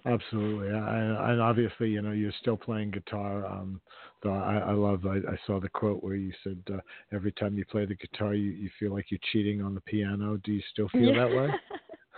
[0.06, 3.46] Absolutely, I, and obviously, you know, you're still playing guitar.
[3.46, 3.82] Um,
[4.24, 5.06] so I, I love.
[5.06, 6.80] I, I saw the quote where you said uh,
[7.14, 10.38] every time you play the guitar, you, you feel like you're cheating on the piano.
[10.44, 11.50] Do you still feel that way?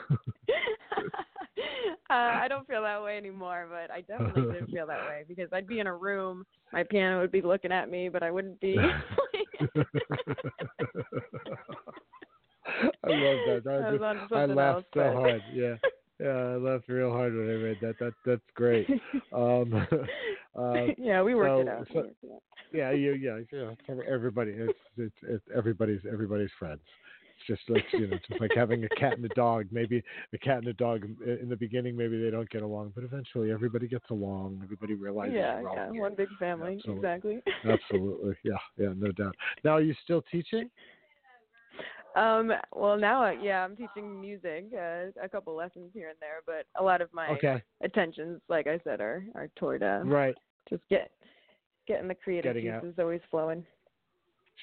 [2.09, 5.49] uh, I don't feel that way anymore, but I definitely did feel that way because
[5.53, 8.59] I'd be in a room, my piano would be looking at me, but I wouldn't
[8.59, 8.77] be.
[13.03, 13.63] I love that.
[13.67, 15.41] I, I just- I laughed else, so but- hard.
[15.53, 15.75] Yeah,
[16.21, 17.97] yeah, I laughed real hard when I read that.
[17.99, 18.87] That that's great.
[19.33, 19.73] Um,
[20.59, 21.87] uh, yeah, we worked it so- out.
[21.89, 22.43] We worked it out.
[22.73, 23.71] yeah, you, yeah, yeah.
[24.09, 26.81] Everybody, it's, it's it's everybody's everybody's friends.
[27.37, 29.67] It's just like you know, just like having a cat and a dog.
[29.71, 30.03] Maybe
[30.33, 33.51] a cat and a dog in the beginning, maybe they don't get along, but eventually
[33.51, 34.59] everybody gets along.
[34.63, 35.35] Everybody realizes.
[35.35, 36.01] Yeah, yeah, here.
[36.01, 36.97] one big family, Absolutely.
[36.97, 37.43] exactly.
[37.65, 39.35] Absolutely, yeah, yeah, no doubt.
[39.63, 40.69] Now, are you still teaching?
[42.15, 46.41] Um, well, now, uh, yeah, I'm teaching music, uh, a couple lessons here and there,
[46.45, 50.35] but a lot of my Okay, attentions, like I said, are are toward uh, right.
[50.69, 51.11] just get
[51.87, 52.81] getting the creative Getting out.
[52.83, 53.65] juices always flowing.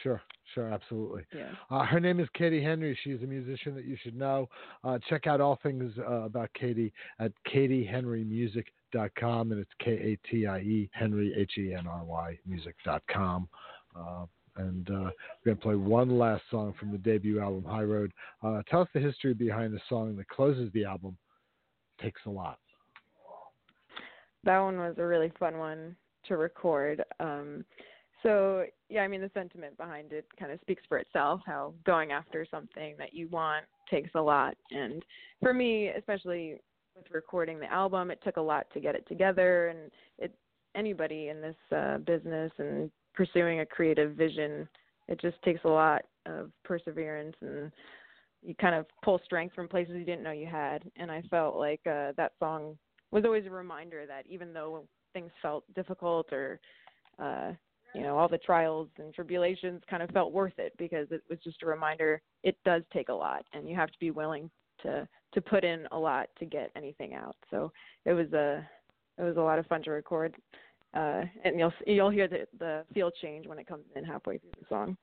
[0.02, 0.22] Sure,
[0.54, 1.24] sure, absolutely.
[1.34, 1.50] Yeah.
[1.70, 2.96] Uh, her name is Katie Henry.
[3.02, 4.48] She's a musician that you should know.
[4.84, 10.46] Uh, check out all things uh, about Katie at katiehenrymusic.com, and it's K A T
[10.46, 13.48] I E Henry H E N R Y music.com.
[13.98, 14.26] Uh,
[14.58, 15.10] and uh,
[15.44, 18.12] we're going to play one last song from the debut album, High Road.
[18.42, 21.16] Uh, tell us the history behind the song that closes the album.
[22.00, 22.58] Takes a lot.
[24.44, 25.96] that one was a really fun one
[26.26, 27.02] to record.
[27.18, 27.64] Um,
[28.22, 31.40] so yeah, I mean the sentiment behind it kind of speaks for itself.
[31.46, 35.04] How going after something that you want takes a lot, and
[35.40, 36.56] for me, especially
[36.96, 39.68] with recording the album, it took a lot to get it together.
[39.68, 40.34] And it
[40.74, 44.68] anybody in this uh, business and pursuing a creative vision,
[45.08, 47.72] it just takes a lot of perseverance and
[48.44, 50.88] you kind of pull strength from places you didn't know you had.
[50.94, 52.78] And I felt like uh, that song
[53.10, 56.60] was always a reminder that even though things felt difficult or
[57.18, 57.50] uh
[57.94, 61.38] you know all the trials and tribulations kind of felt worth it because it was
[61.42, 64.50] just a reminder it does take a lot and you have to be willing
[64.82, 67.72] to to put in a lot to get anything out so
[68.04, 68.62] it was a
[69.16, 70.36] it was a lot of fun to record
[70.94, 74.50] uh and you'll you'll hear the the feel change when it comes in halfway through
[74.58, 74.96] the song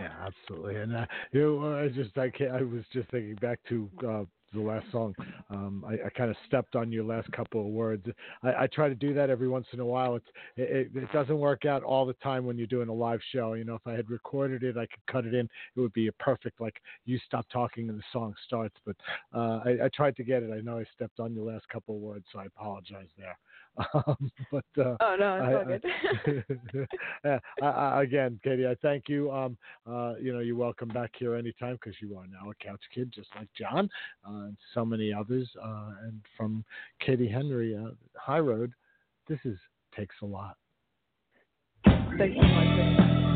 [0.00, 0.76] Yeah, absolutely.
[0.76, 4.24] And uh, you know, I just I can't, I was just thinking back to uh,
[4.56, 5.14] the last song,
[5.50, 8.06] um, I, I kind of stepped on your last couple of words.
[8.42, 10.16] I, I try to do that every once in a while.
[10.16, 10.26] It's
[10.56, 13.54] it, it doesn't work out all the time when you're doing a live show.
[13.54, 15.48] You know, if I had recorded it, I could cut it in.
[15.76, 18.76] It would be a perfect like you stop talking and the song starts.
[18.84, 18.96] But
[19.34, 20.50] uh, I, I tried to get it.
[20.52, 23.38] I know I stepped on your last couple of words, so I apologize there.
[23.94, 26.98] Um, but uh, oh no, it's I, all good.
[27.62, 29.30] I, I, again, Katie, I thank you.
[29.30, 29.56] Um,
[29.86, 33.12] uh, you know, you're welcome back here anytime because you are now a couch kid,
[33.14, 33.88] just like John
[34.26, 35.48] uh, and so many others.
[35.62, 36.64] Uh, and from
[37.04, 38.72] Katie Henry, uh, High Road,
[39.28, 39.58] this is
[39.94, 40.56] takes a lot.
[41.84, 43.35] Thanks so much.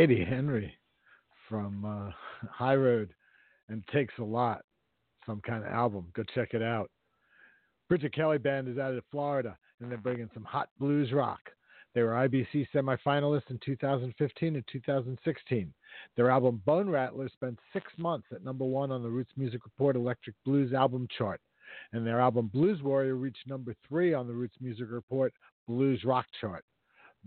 [0.00, 0.72] Katie Henry
[1.46, 2.10] from uh,
[2.50, 3.12] High Road
[3.68, 4.62] and Takes a Lot,
[5.26, 6.06] some kind of album.
[6.14, 6.90] Go check it out.
[7.86, 11.40] Bridget Kelly Band is out of Florida and they're bringing some hot blues rock.
[11.94, 15.74] They were IBC semifinalists in 2015 and 2016.
[16.16, 19.96] Their album Bone Rattler spent six months at number one on the Roots Music Report
[19.96, 21.42] Electric Blues album chart,
[21.92, 25.34] and their album Blues Warrior reached number three on the Roots Music Report
[25.68, 26.64] Blues Rock chart.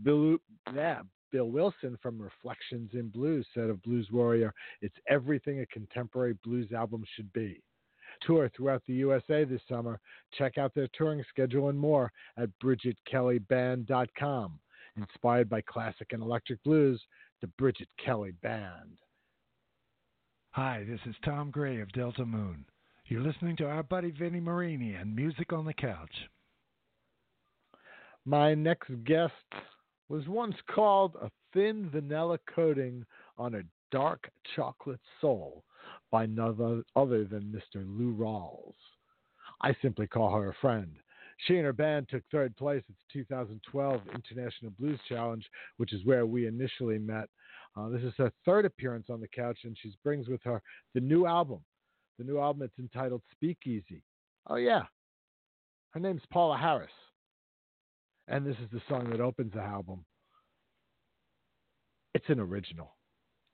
[0.01, 0.38] Bill,
[0.74, 1.01] yeah,
[1.34, 6.72] Bill Wilson from Reflections in Blues said of Blues Warrior, it's everything a contemporary blues
[6.72, 7.60] album should be.
[8.22, 10.00] Tour throughout the USA this summer.
[10.38, 14.60] Check out their touring schedule and more at BridgetKellyBand.com.
[14.96, 17.02] Inspired by classic and electric blues,
[17.42, 19.00] the Bridget Kelly Band.
[20.52, 22.64] Hi, this is Tom Gray of Delta Moon.
[23.08, 26.14] You're listening to our buddy Vinny Marini and Music on the Couch.
[28.24, 29.34] My next guest
[30.14, 33.03] was once called a thin vanilla coating
[33.39, 35.64] on a dark chocolate soul
[36.11, 37.84] by none other than Mr.
[37.84, 38.76] Lou Rawls.
[39.61, 40.97] I simply call her a friend.
[41.47, 45.43] She and her band took third place at the 2012 International Blues Challenge,
[45.78, 47.28] which is where we initially met.
[47.76, 50.61] Uh, this is her third appearance on the couch, and she brings with her
[50.93, 51.61] the new album.
[52.20, 54.03] The new album, it's entitled Speakeasy.
[54.45, 54.84] Oh, yeah.
[55.89, 56.91] Her name's Paula Harris.
[58.28, 60.05] And this is the song that opens the album.
[62.13, 62.95] It's an original.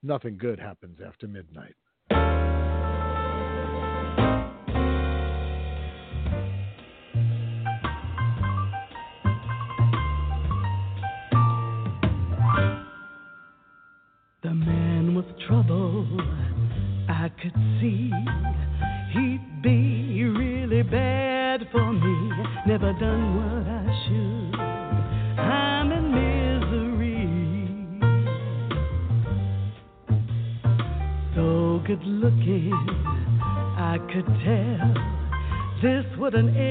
[0.03, 1.75] Nothing good happens after midnight.
[34.13, 34.93] Could tell
[35.83, 36.68] this wouldn't end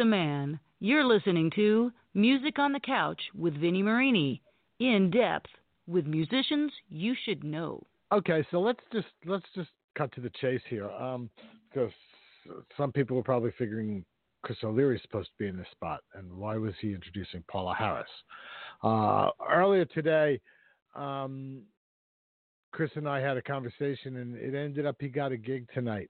[0.00, 0.58] Lisa Mann.
[0.78, 4.40] You're listening to Music on the Couch with Vinny Marini.
[4.78, 5.50] In depth
[5.86, 7.86] with musicians you should know.
[8.10, 11.28] Okay, so let's just let's just cut to the chase here, um,
[11.68, 11.92] because
[12.78, 14.02] some people were probably figuring
[14.42, 17.74] Chris O'Leary is supposed to be in this spot, and why was he introducing Paula
[17.74, 18.08] Harris?
[18.82, 20.40] Uh, earlier today,
[20.94, 21.60] um,
[22.72, 26.08] Chris and I had a conversation, and it ended up he got a gig tonight.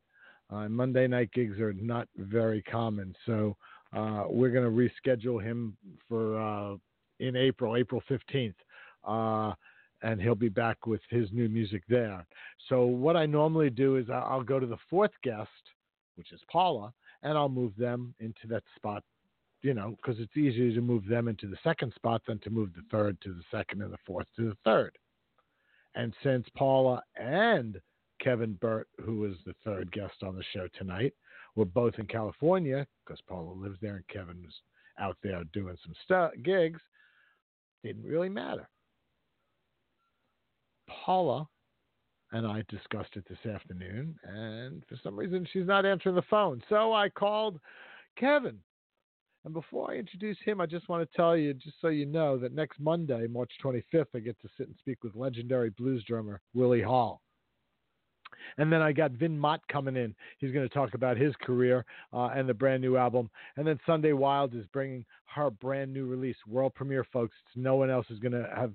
[0.49, 3.57] Uh, Monday night gigs are not very common, so
[3.93, 5.77] uh, we're going to reschedule him
[6.09, 6.77] for uh,
[7.19, 8.57] in April, April fifteenth,
[9.07, 9.53] uh,
[10.03, 12.27] and he'll be back with his new music there.
[12.69, 15.49] So what I normally do is I'll go to the fourth guest,
[16.17, 19.03] which is Paula, and I'll move them into that spot.
[19.63, 22.71] You know, because it's easier to move them into the second spot than to move
[22.75, 24.97] the third to the second and the fourth to the third.
[25.95, 27.79] And since Paula and
[28.21, 31.13] Kevin Burt, who was the third guest on the show tonight,
[31.61, 34.55] were both in California because Paula lives there and Kevin was
[34.99, 36.81] out there doing some gigs,
[37.85, 38.67] didn't really matter.
[40.89, 41.47] Paula
[42.33, 46.63] and I discussed it this afternoon, and for some reason she's not answering the phone.
[46.71, 47.61] So I called
[48.17, 48.59] Kevin.
[49.45, 52.39] And before I introduce him, I just want to tell you, just so you know,
[52.39, 56.41] that next Monday, March 25th, I get to sit and speak with legendary blues drummer
[56.55, 57.21] Willie Hall.
[58.59, 60.15] And then I got Vin Mott coming in.
[60.39, 63.31] He's going to talk about his career uh, and the brand new album.
[63.57, 67.37] And then Sunday Wilde is bringing her brand new release, world premiere, folks.
[67.55, 68.73] No one else is going to have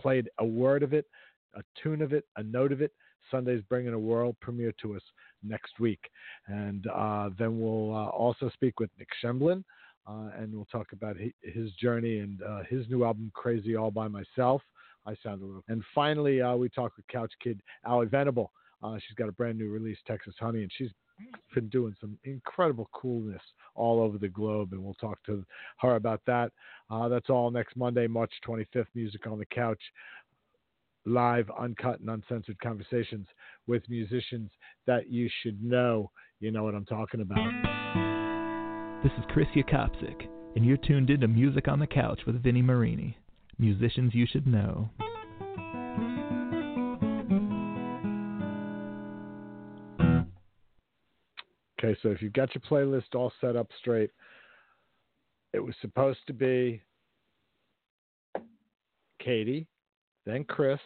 [0.00, 1.06] played a word of it,
[1.54, 2.92] a tune of it, a note of it.
[3.30, 5.02] Sunday's bringing a world premiere to us
[5.42, 6.10] next week.
[6.48, 9.64] And uh, then we'll uh, also speak with Nick Schnebelen.
[10.06, 14.08] Uh, and we'll talk about his journey and uh, his new album, Crazy All by
[14.08, 14.60] Myself.
[15.06, 15.64] I sound a little.
[15.68, 18.52] And finally, uh, we talk with Couch Kid Ally Venable.
[18.82, 20.90] Uh, she's got a brand new release, Texas Honey, and she's
[21.54, 23.42] been doing some incredible coolness
[23.74, 24.72] all over the globe.
[24.72, 25.44] And we'll talk to
[25.80, 26.52] her about that.
[26.90, 28.86] Uh, that's all next Monday, March 25th.
[28.94, 29.80] Music on the Couch,
[31.04, 33.26] live, uncut, and uncensored conversations
[33.66, 34.50] with musicians
[34.86, 36.10] that you should know.
[36.40, 39.02] You know what I'm talking about.
[39.02, 42.62] This is Chris Yakopcic, and you're tuned in to Music on the Couch with Vinny
[42.62, 43.16] Marini.
[43.58, 44.90] Musicians you should know.
[51.82, 54.10] Okay, so if you've got your playlist all set up straight,
[55.52, 56.80] it was supposed to be
[59.18, 59.66] Katie,
[60.24, 60.78] then Chris,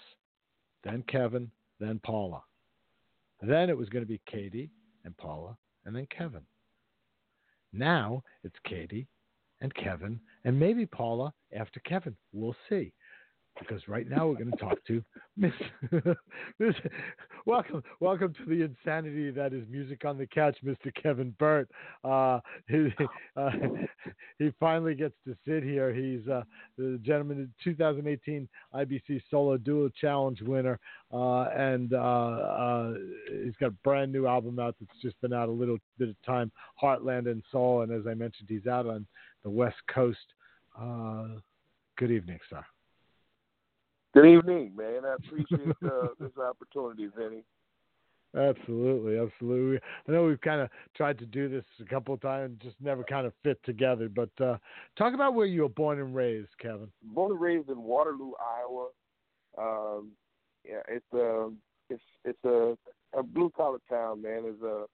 [0.84, 2.42] then Kevin, then Paula.
[3.42, 4.70] Then it was going to be Katie
[5.04, 6.42] and Paula, and then Kevin.
[7.74, 9.06] Now it's Katie
[9.60, 12.16] and Kevin, and maybe Paula after Kevin.
[12.32, 12.94] We'll see.
[13.58, 15.02] Because right now we're going to talk to
[15.36, 15.52] Miss,
[16.58, 16.74] Miss.
[17.46, 20.92] Welcome, welcome to the insanity that is music on the couch, Mr.
[21.00, 21.68] Kevin Burt.
[22.04, 22.88] Uh, he,
[23.36, 23.50] uh,
[24.38, 25.94] he finally gets to sit here.
[25.94, 26.42] He's uh,
[26.76, 30.78] the gentleman, 2018 IBC Solo Duo Challenge winner,
[31.12, 32.94] uh, and uh, uh,
[33.44, 36.16] he's got a brand new album out that's just been out a little bit of
[36.24, 36.50] time,
[36.82, 37.82] Heartland and Soul.
[37.82, 39.06] And as I mentioned, he's out on
[39.44, 40.18] the West Coast.
[41.96, 42.62] Good evening, sir.
[44.16, 45.02] Good evening, man.
[45.04, 47.44] I appreciate uh, this opportunity, Vinny.
[48.34, 49.78] Absolutely, absolutely.
[50.08, 53.04] I know we've kind of tried to do this a couple of times, just never
[53.04, 54.08] kind of fit together.
[54.08, 54.56] But uh,
[54.96, 56.88] talk about where you were born and raised, Kevin.
[57.02, 58.88] Born and raised in Waterloo, Iowa.
[59.58, 60.12] Um,
[60.64, 61.50] yeah, it's a
[61.90, 62.74] it's it's a,
[63.18, 64.44] a blue collar town, man.
[64.44, 64.86] There's a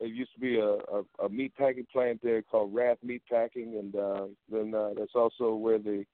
[0.00, 3.76] there used to be a, a, a meat packing plant there called Rath Meat Packing,
[3.78, 6.06] and uh, then uh, that's also where the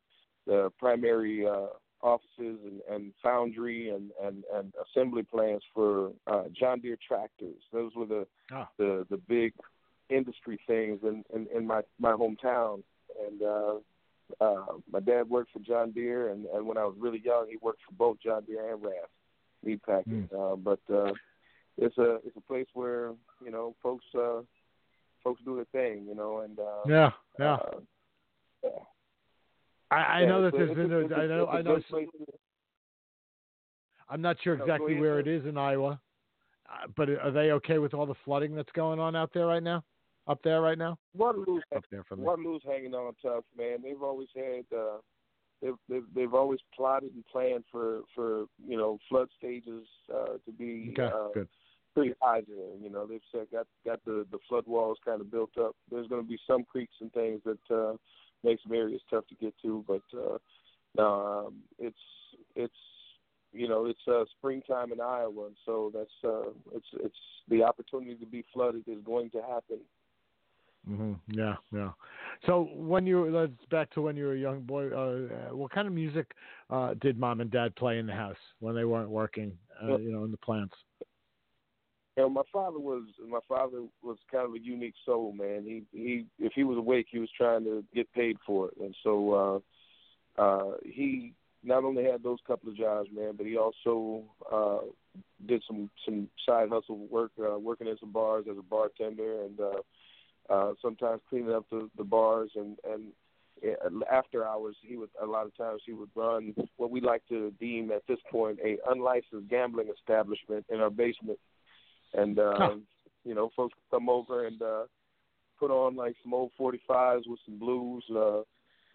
[0.49, 1.69] the primary uh,
[2.03, 7.57] offices and, and foundry and, and, and assembly plants for uh, John Deere tractors.
[7.73, 8.69] Those were the Ah.
[8.79, 9.53] the the big
[10.09, 12.83] industry things in, in, in my my hometown.
[13.27, 13.75] And uh,
[14.41, 17.57] uh, my dad worked for John Deere, and, and when I was really young, he
[17.61, 19.11] worked for both John Deere and Rath
[19.65, 20.29] meat packing.
[20.39, 21.13] Uh, but uh,
[21.77, 23.13] it's a it's a place where
[23.45, 24.41] you know folks uh,
[25.25, 27.55] folks do their thing, you know, and uh, Yeah, yeah.
[27.55, 27.81] uh,
[28.63, 28.71] yeah.
[29.91, 30.93] I, I Yeah, know that there's been.
[30.93, 31.47] a- A, it's a- I know.
[31.49, 31.74] I know.
[31.76, 32.39] good place to-
[34.11, 36.01] I'm not sure exactly where it is in Iowa,
[36.70, 39.62] uh, but are they okay with all the flooding that's going on out there right
[39.62, 39.84] now?
[40.26, 40.99] Up there right now?
[41.14, 42.24] Waterloo's Up there for me.
[42.24, 43.80] Waterloo's hanging on tough, man.
[43.82, 44.99] They've always had uh
[45.62, 50.53] they've they've they've always plotted and planned for for you know flood stages uh to
[50.59, 51.49] be Okay, uh good.
[51.95, 52.76] pretty high there.
[52.78, 55.74] You know, they've said got got the the flood walls kind of built up.
[55.91, 57.97] There's going to be some creeks and things that uh
[58.45, 60.39] make some areas tough to get to, but uh
[60.97, 61.97] no, um it's
[62.55, 62.72] it's
[63.53, 67.16] you know it's uh springtime in Iowa, and so that's uh it's it's
[67.49, 69.78] the opportunity to be flooded is going to happen.
[70.86, 71.91] hmm Yeah, yeah.
[72.47, 75.86] So when you let's back to when you were a young boy, uh, what kind
[75.86, 76.32] of music
[76.70, 79.57] uh, did mom and dad play in the house when they weren't working?
[79.82, 80.74] Uh, you know, in the plants.
[82.19, 85.62] You know, my father was my father was kind of a unique soul, man.
[85.64, 88.93] He he if he was awake, he was trying to get paid for it, and
[89.05, 89.62] so
[90.37, 94.79] uh, uh, he not only had those couple of jobs, man, but he also uh,
[95.47, 99.61] did some some side hustle work, uh, working in some bars as a bartender, and
[99.61, 103.12] uh, uh, sometimes cleaning up the, the bars and and
[104.11, 107.53] after hours he would a lot of times he would run what we like to
[107.61, 111.39] deem at this point a unlicensed gambling establishment in our basement
[112.15, 112.75] and um, Huh.
[113.25, 114.85] you know, folks come over and uh,
[115.59, 118.43] put on like some old 45s with some blues, uh,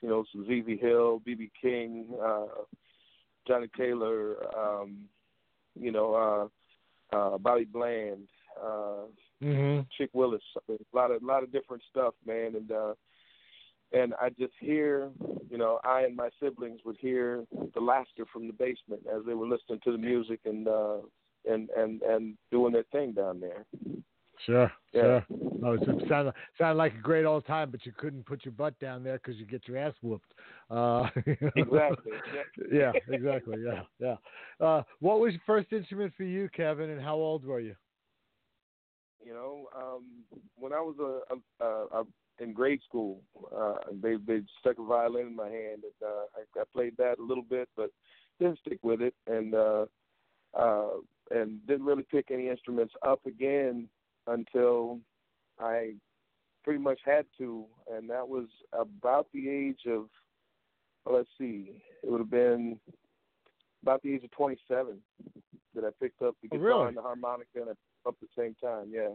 [0.01, 2.45] you know, some ZZ Hill, BB King, uh,
[3.47, 5.05] Johnnie Taylor, um,
[5.79, 6.49] you know,
[7.13, 8.27] uh, uh, Bobby Bland,
[8.63, 9.05] uh,
[9.43, 9.81] Mm-hmm.
[9.97, 12.93] Chick Willis, a lot of a lot of different stuff, man, and uh,
[13.91, 15.09] and I just hear,
[15.49, 17.43] you know, I and my siblings would hear
[17.73, 20.97] the laughter from the basement as they were listening to the music and uh,
[21.45, 23.65] and and and doing their thing down there.
[24.45, 25.01] Sure, Yeah.
[25.01, 25.25] sure.
[25.61, 28.77] No, it sounded sounded like a great old time, but you couldn't put your butt
[28.79, 30.33] down there because you get your ass whooped.
[30.69, 31.09] Uh,
[31.55, 32.13] Exactly.
[32.71, 33.63] yeah, exactly.
[33.65, 34.15] Yeah, yeah.
[34.65, 37.75] Uh, what was your first instrument for you, Kevin, and how old were you?
[39.25, 40.03] You know, um,
[40.57, 42.03] when I was a, a, a, a
[42.39, 43.21] in grade school,
[43.55, 47.19] uh, they they stuck a violin in my hand, and uh, I, I played that
[47.19, 47.91] a little bit, but
[48.39, 49.85] didn't stick with it, and uh,
[50.53, 50.89] uh,
[51.31, 53.87] and didn't really pick any instruments up again
[54.27, 54.99] until
[55.59, 55.93] I
[56.63, 60.05] pretty much had to, and that was about the age of,
[61.05, 61.71] well, let's see,
[62.03, 62.79] it would have been
[63.81, 64.97] about the age of 27
[65.75, 66.87] that I picked up the Oh, guitar really?
[66.89, 68.91] and the harmonica and up at the same time.
[68.93, 69.09] Yeah.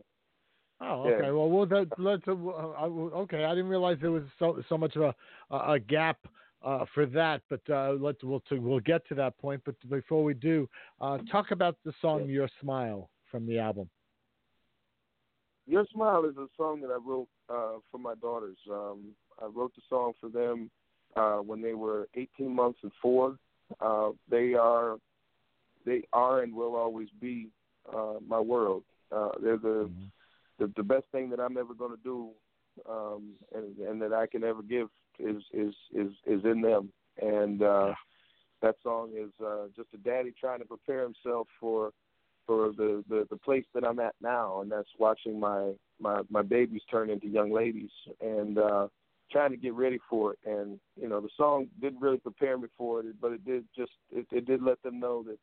[0.80, 1.14] Oh, Yeah.
[1.14, 1.30] okay.
[1.30, 2.22] Well, well, that, let's.
[2.28, 5.14] Uh, I, okay, I didn't realize there was so so much of a
[5.56, 6.18] a gap
[6.64, 9.62] uh, for that, but uh, let's we'll we'll get to that point.
[9.64, 10.68] But before we do,
[11.00, 13.88] uh, talk about the song "Your Smile" from the album.
[15.66, 18.56] Your Smile is a song that I wrote uh, for my daughters.
[18.70, 20.70] Um, I wrote the song for them
[21.14, 23.36] uh, when they were 18 months and four.
[23.80, 24.96] Uh, they are,
[25.84, 27.48] they are and will always be
[27.94, 28.82] uh, my world.
[29.14, 29.90] Uh, they're the,
[30.58, 32.30] the the best thing that I'm ever going to do,
[32.88, 34.88] um, and and that I can ever give
[35.18, 36.90] is is is is in them.
[37.20, 37.94] And uh,
[38.62, 41.92] that song is uh, just a daddy trying to prepare himself for
[42.46, 46.42] for the, the the place that I'm at now, and that's watching my my my
[46.42, 47.90] babies turn into young ladies
[48.20, 48.88] and uh,
[49.30, 50.38] trying to get ready for it.
[50.46, 53.92] And you know, the song didn't really prepare me for it, but it did just
[54.10, 55.38] it, it did let them know that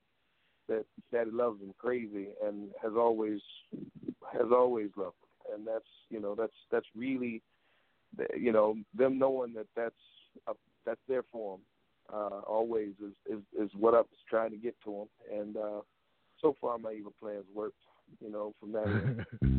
[0.68, 3.40] that Daddy loves them crazy and has always
[4.34, 5.56] has always loved them.
[5.56, 7.42] And that's you know that's that's really
[8.38, 9.96] you know them knowing that that's
[10.48, 10.54] uh,
[10.86, 11.66] that's there for them
[12.14, 15.40] uh, always is, is is what I was trying to get to them.
[15.40, 15.82] And uh,
[16.42, 17.78] so far my evil plans worked.
[18.22, 19.26] You know from that.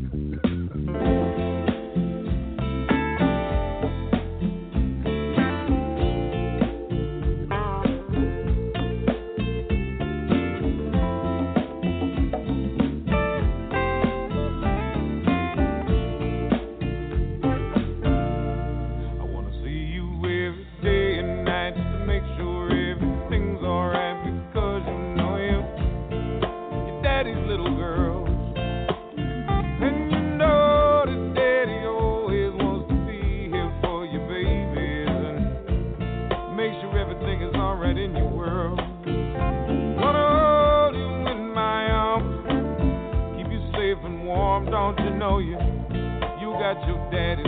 [47.16, 47.45] daddy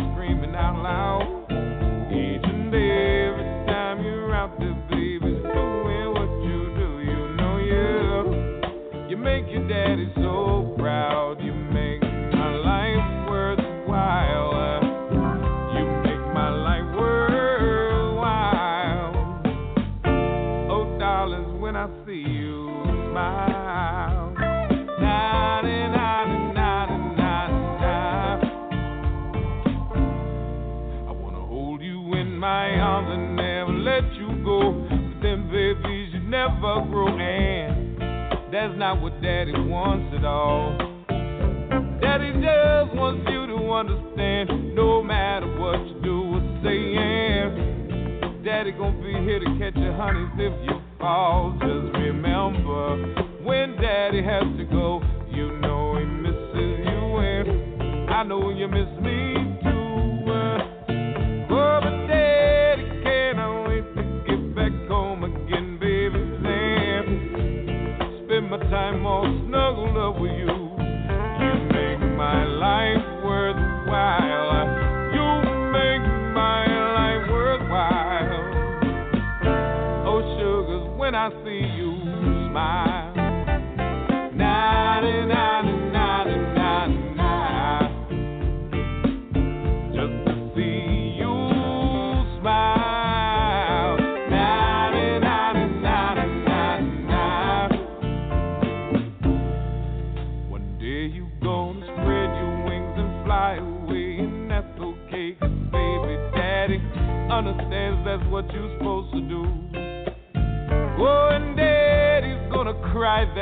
[38.58, 40.74] that's not what Daddy wants at all.
[42.02, 47.54] Daddy just wants you to understand, no matter what you do or say, yeah.
[48.42, 51.52] Daddy gonna be here to catch your honeys if you fall.
[51.62, 58.50] Just remember, when Daddy has to go, you know he misses you, and I know
[58.50, 59.37] you miss me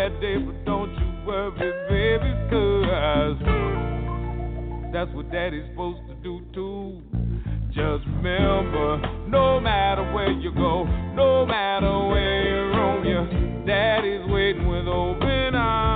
[0.08, 1.50] that day, but don't you worry,
[1.88, 3.38] baby, cause
[4.92, 7.02] that's what daddy's supposed to do too.
[7.68, 10.84] Just remember, no matter where you go,
[11.14, 15.95] no matter where you roam, your daddy's waiting with open arms.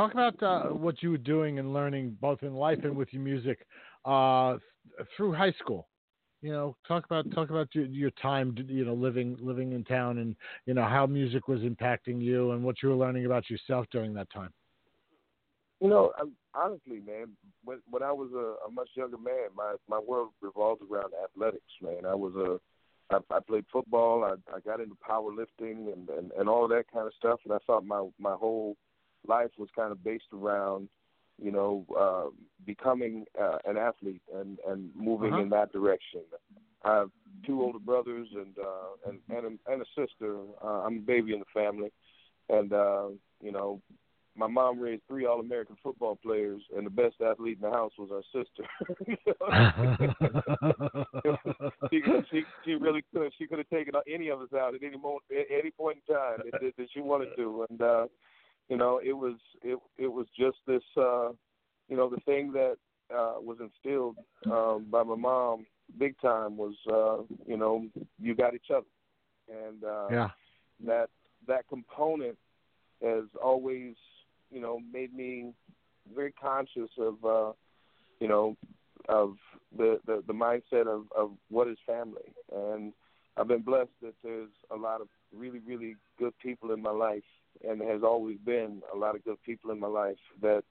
[0.00, 3.20] Talk about uh, what you were doing and learning both in life and with your
[3.20, 3.66] music
[4.06, 4.56] uh,
[5.14, 5.88] through high school.
[6.40, 10.16] You know, talk about talk about your, your time, you know, living living in town,
[10.16, 10.34] and
[10.64, 14.14] you know how music was impacting you and what you were learning about yourself during
[14.14, 14.54] that time.
[15.82, 16.12] You know,
[16.54, 20.80] honestly, man, when when I was a, a much younger man, my my world revolved
[20.90, 21.74] around athletics.
[21.82, 22.58] Man, I was a
[23.14, 24.24] I, played football.
[24.24, 27.40] I, I got into powerlifting and, and and all that kind of stuff.
[27.44, 28.78] And I thought my my whole
[29.26, 30.88] life was kind of based around,
[31.42, 32.30] you know, uh,
[32.66, 35.42] becoming uh, an athlete and and moving Uh-huh.
[35.42, 36.22] in that direction.
[36.84, 37.10] I have
[37.46, 40.38] two older brothers and uh, and and a, and a sister.
[40.62, 41.92] Uh, I'm a baby in the family,
[42.48, 43.08] and uh,
[43.42, 43.80] you know,
[44.36, 47.92] my mom raised three All American football players, and the best athlete in the house
[47.98, 48.64] was our sister.
[51.90, 53.32] she, she she really could.
[53.38, 56.14] She could have taken any of us out at any moment, at any point in
[56.14, 58.06] time that, that, that she wanted to, and uh,
[58.70, 61.30] you know, it was it it was just this, uh,
[61.88, 62.76] you know, the thing that
[63.14, 64.16] uh, was instilled
[64.50, 65.66] um, by my mom
[65.98, 67.86] big time was, uh, you know,
[68.20, 68.86] you got each other,
[69.48, 70.30] and uh, Yeah.
[70.86, 71.08] that
[71.48, 72.36] that component
[73.02, 73.94] has always,
[74.50, 75.52] you know, made me
[76.14, 77.52] very conscious of, uh,
[78.20, 78.56] you know,
[79.08, 79.34] of
[79.76, 82.92] the, the the mindset of of what is family, and
[83.36, 87.24] I've been blessed that there's a lot of really really good people in my life,
[87.68, 90.64] and there has always been a lot of good people in my life that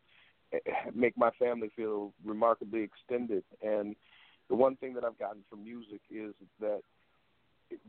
[0.96, 3.44] make my family feel remarkably extended.
[3.62, 3.96] And
[4.50, 6.82] the one thing that I've gotten from music is that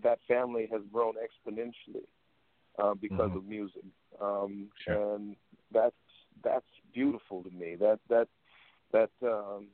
[0.03, 2.07] that family has grown exponentially
[2.79, 3.37] uh, because Mhm.
[3.37, 3.85] of music,
[4.21, 4.95] um, Sure.
[4.97, 5.37] and
[5.73, 5.95] that's
[6.43, 7.77] that's beautiful to me.
[7.77, 8.29] That that
[8.93, 9.69] that um,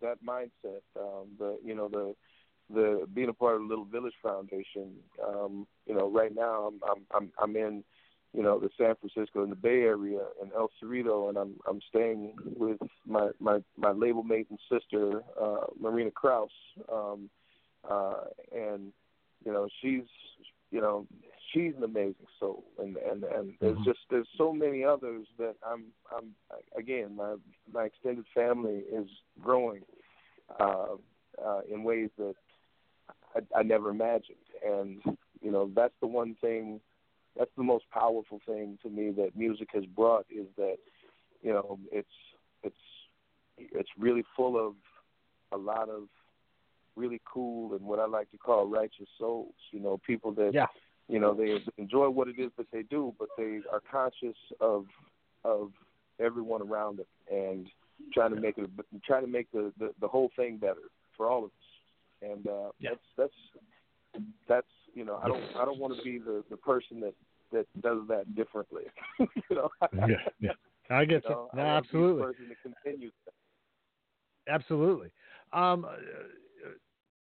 [0.00, 2.14] that mindset, um, the you know the
[2.72, 4.94] the being a part of the Little Village Foundation.
[5.26, 7.84] Um, you know, right now I'm I'm I'm, I'm in
[8.34, 11.80] you know the San Francisco and the Bay Area and El Cerrito, and I'm I'm
[11.88, 16.50] staying with my my my label mate and sister uh, Marina Crouse,
[16.92, 17.28] um,
[17.88, 18.24] uh,
[18.54, 18.92] and
[19.44, 20.04] you know she's
[20.70, 21.06] you know
[21.52, 23.84] she's an amazing soul, and and and there's Mhm.
[23.84, 26.34] just there's so many others that I'm I'm
[26.76, 27.36] again my
[27.72, 29.08] my extended family is
[29.42, 29.82] growing
[30.58, 30.96] uh,
[31.44, 32.34] uh, in ways that
[33.34, 35.02] I, I never imagined, and
[35.42, 36.80] you know that's the one thing
[37.38, 40.76] that's the most powerful thing to me that music has brought is that
[41.42, 42.08] you know it's
[42.62, 42.76] it's
[43.58, 44.74] it's really full of
[45.52, 46.04] a lot of
[46.96, 49.54] really cool and what I like to call righteous souls.
[49.70, 50.66] You know, people that Yeah.
[51.08, 54.86] you know they enjoy what it is that they do, but they are conscious of
[55.44, 55.72] of
[56.20, 57.66] everyone around them and
[58.12, 58.70] trying to make it
[59.04, 62.30] trying to make the, the the whole thing better for all of us.
[62.30, 66.44] And uh, that's that's that's you know I don't I don't want to be the
[66.50, 67.14] the person that
[67.52, 68.84] that does that differently.
[69.18, 69.68] you know.
[69.92, 70.50] yeah, yeah.
[70.90, 72.22] I get You know, No, I wanna the absolutely.
[72.22, 74.52] person that continues that.
[74.52, 75.12] Absolutely.
[75.52, 75.90] Um, uh,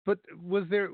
[0.07, 0.91] but was there?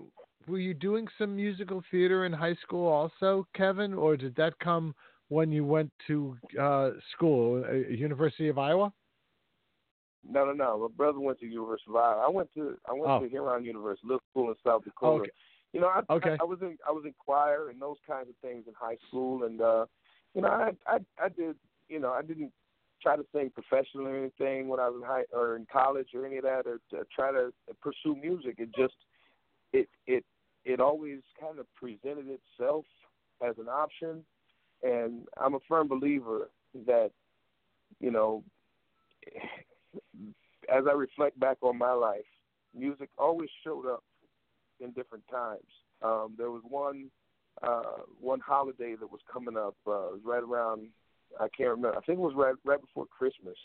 [0.47, 4.95] Were you doing some musical theater in high school also, Kevin, or did that come
[5.29, 8.93] when you went to uh, school, uh, University of Iowa?
[10.29, 10.79] No, no, no.
[10.79, 12.25] My brother went to University of Iowa.
[12.27, 13.21] I went to I went Oh.
[13.21, 15.23] to Huron University, little school in South Dakota.
[15.23, 15.31] Okay.
[15.75, 16.37] You know, I, Okay.
[16.39, 18.97] I I was in I was in choir and those kinds of things in high
[19.09, 19.87] school, and uh,
[20.33, 21.57] you know, I I I did
[21.89, 22.53] you know I didn't
[23.03, 26.25] try to sing professionally or anything when I was in high or in college or
[26.25, 27.53] any of that, or to try to
[27.83, 28.55] pursue music.
[28.59, 28.95] It just
[29.73, 30.25] it it
[30.65, 32.85] it always kind of presented itself
[33.45, 34.25] as an option,
[34.85, 36.51] and I'm a firm believer
[36.87, 37.11] that
[37.99, 38.45] you know
[40.73, 42.31] as I reflect back on my life,
[42.73, 44.05] music always showed up
[44.81, 45.67] in different times.
[46.03, 47.11] Um, there was one
[47.63, 49.77] uh, one holiday that was coming up.
[49.87, 50.89] Uh, it was right around
[51.41, 51.97] I can't remember.
[51.97, 53.57] I think it was right right before Christmas,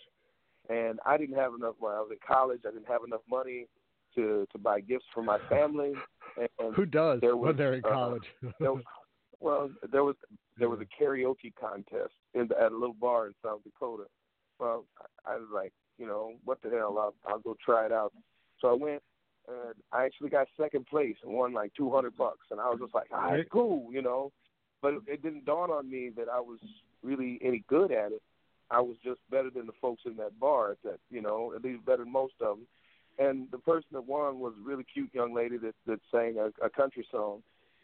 [0.69, 1.75] and I didn't have enough.
[1.79, 3.67] When I was in college, I didn't have enough money
[4.15, 5.93] to to buy gifts for my family.
[6.37, 8.23] And Who does there when was, they're in uh, college?
[8.59, 8.83] there was,
[9.39, 10.15] well, there was
[10.57, 14.03] there was a karaoke contest in the, at a little bar in South Dakota.
[14.59, 14.85] Well,
[15.25, 16.97] I, I was like, you know, what the hell?
[16.99, 18.13] I'll, I'll go try it out.
[18.61, 19.01] So I went.
[19.47, 22.79] And I actually got second place and won like two hundred bucks, and I was
[22.81, 24.31] just like, "Ah, it's cool," you know.
[24.81, 26.59] But it, it didn't dawn on me that I was
[27.03, 28.21] really any good at it.
[28.71, 30.77] I was just better than the folks in that bar.
[30.83, 32.67] That you know, at least better than most of them.
[33.17, 36.65] And the person that won was a really cute young lady that that sang a,
[36.65, 37.41] a country song.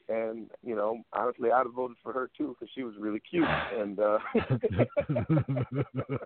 [0.07, 3.47] And you know, honestly, I'd have voted for her too because she was really cute.
[3.75, 4.19] And uh,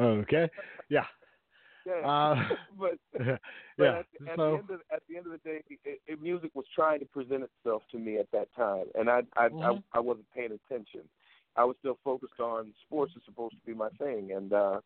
[0.00, 0.48] okay.
[0.88, 1.04] Yeah.
[1.86, 2.34] Yeah, Uh,
[2.78, 2.98] but
[3.78, 3.98] yeah.
[4.00, 6.22] At, the- at so the end of at the end of the day, it, it,
[6.22, 9.82] music was trying to present itself to me at that time, and I I, Mhm.
[9.92, 11.02] I I wasn't paying attention.
[11.56, 14.80] I was still focused on sports is supposed to be my thing, and uh,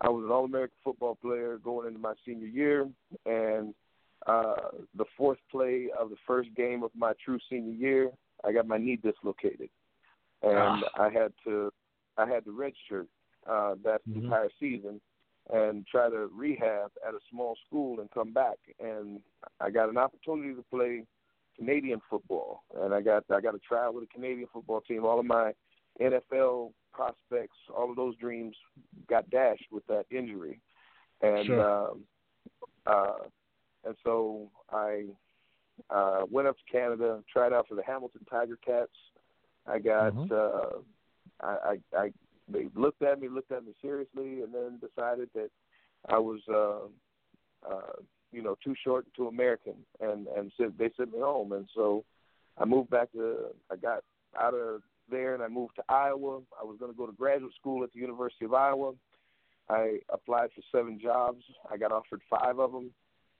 [0.00, 2.88] I was an All American football player going into my senior year,
[3.24, 3.74] and
[4.26, 4.56] uh,
[4.96, 8.10] the fourth play of the first game of my true senior year,
[8.44, 9.70] I got my knee dislocated,
[10.42, 11.72] and I had to
[12.18, 13.06] I had to redshirt
[13.48, 14.24] uh, that Mhm.
[14.24, 15.00] entire season
[15.50, 18.58] and try to rehab at a small school and come back.
[18.80, 19.20] And
[19.60, 21.04] I got an opportunity to play
[21.56, 25.04] Canadian football, and I got I got to try out with a Canadian football team.
[25.04, 25.52] All of my
[26.00, 28.56] NFL prospects, all of those dreams
[29.08, 30.60] got dashed with that injury,
[31.20, 31.88] and Sure.
[31.88, 32.04] um,
[32.86, 33.18] uh,
[33.84, 35.06] and so I
[35.90, 38.92] uh, went up to Canada, tried out for the Hamilton Tiger Cats.
[39.66, 40.30] I got Mhm.
[40.32, 40.78] uh,
[41.40, 42.12] I, I I
[42.52, 45.50] they looked at me, looked at me seriously, and then decided that
[46.08, 47.92] I was, uh, uh,
[48.32, 51.52] you know, too short and too American, and and sent, they sent me home.
[51.52, 52.04] And so
[52.58, 54.04] I moved back to, I got
[54.38, 56.40] out of there, and I moved to Iowa.
[56.60, 58.92] I was going to go to graduate school at the University of Iowa.
[59.68, 61.44] I applied for seven jobs.
[61.70, 62.90] I got offered five of them,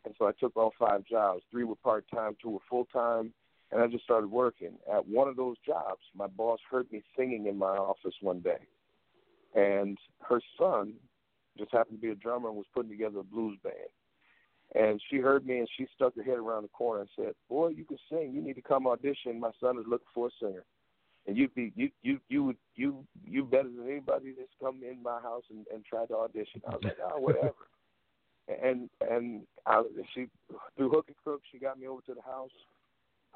[0.04, 1.42] and so I took all five jobs.
[1.50, 3.32] Three were part time, two were full time,
[3.72, 4.78] and I just started working.
[4.92, 8.68] At one of those jobs, my boss heard me singing in my office one day
[9.54, 10.94] and her son
[11.58, 13.76] just happened to be a drummer and was putting together a blues band.
[14.74, 17.68] And she heard me and she stuck her head around the corner and said, "Boy,
[17.68, 18.32] you can sing.
[18.32, 19.38] You need to come audition.
[19.38, 20.64] My son is looking for a singer."
[21.26, 25.02] and you'd be you you you would you you better than anybody that's come in
[25.02, 26.60] my house and, and tried to audition.
[26.66, 27.54] I was like, oh, whatever.
[28.62, 29.82] and and I,
[30.14, 30.26] she
[30.76, 32.50] through hook and crook, she got me over to the house.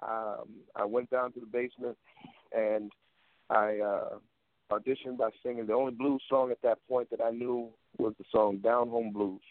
[0.03, 1.97] Um, I went down to the basement
[2.53, 2.91] and
[3.51, 4.19] I uh,
[4.71, 8.25] auditioned by singing the only blues song at that point that I knew was the
[8.31, 9.43] song Down Home Blues.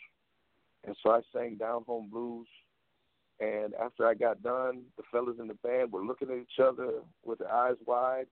[0.86, 2.48] And so I sang Down Home Blues.
[3.40, 7.02] And after I got done, the fellas in the band were looking at each other
[7.26, 8.28] with their eyes wide.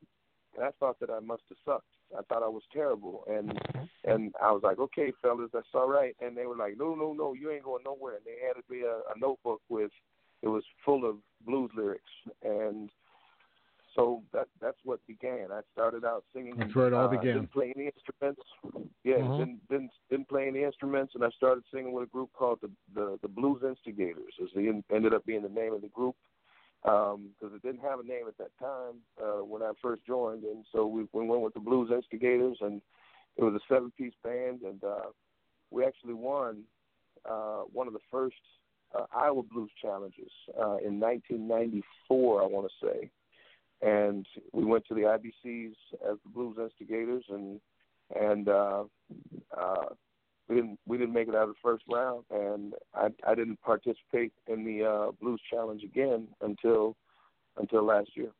[0.55, 1.87] And I thought that I must have sucked.
[2.17, 3.23] I thought I was terrible.
[3.27, 3.59] And
[4.05, 6.15] and I was like, okay, fellas, that's all right.
[6.21, 8.15] And they were like, no, no, no, you ain't going nowhere.
[8.15, 9.91] And they handed me a, a notebook with,
[10.41, 11.15] it was full of
[11.45, 12.03] blues lyrics.
[12.43, 12.89] And
[13.95, 15.47] so that that's what began.
[15.51, 16.55] I started out singing.
[16.57, 17.35] That's where it all uh, began.
[17.35, 18.41] Didn't play instruments.
[19.03, 19.37] Yeah, Mhm.
[19.37, 22.71] didn't, didn't didn't play any instruments, and I started singing with a group called the
[22.93, 24.33] the, the Blues Instigators.
[24.41, 26.15] As they ended up being the name of the group,
[26.83, 30.65] because it didn't have a name at that time uh, when I first joined, and
[30.71, 32.81] so we, we went with the Blues Instigators, and
[33.37, 35.09] it was a seven piece band, and uh,
[35.71, 36.63] we actually won
[37.29, 38.35] uh, one of the first
[38.95, 43.09] uh, Iowa Blues Challenges uh, in 1994, I want to say
[43.83, 45.73] and we went to the IBCs
[46.09, 47.59] as the Blues Instigators, and
[48.19, 48.83] and uh,
[49.57, 49.85] uh,
[50.47, 53.61] we didn't we didn't make it out of the first round, and I I didn't
[53.61, 56.95] participate in the uh, Blues Challenge again until
[57.57, 58.31] until last year.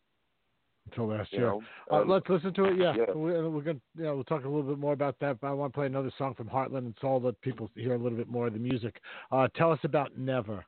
[0.86, 1.48] Until last You year.
[1.48, 2.78] know, uh, um, let's listen to it.
[2.78, 3.14] Yeah, yeah.
[3.14, 3.80] We're, we're gonna.
[3.98, 5.40] Yeah, we'll talk a little bit more about that.
[5.40, 7.98] But I want to play another song from Heartland and Soul that people hear a
[7.98, 9.00] little bit more of the music.
[9.32, 10.66] Uh, tell us about Never.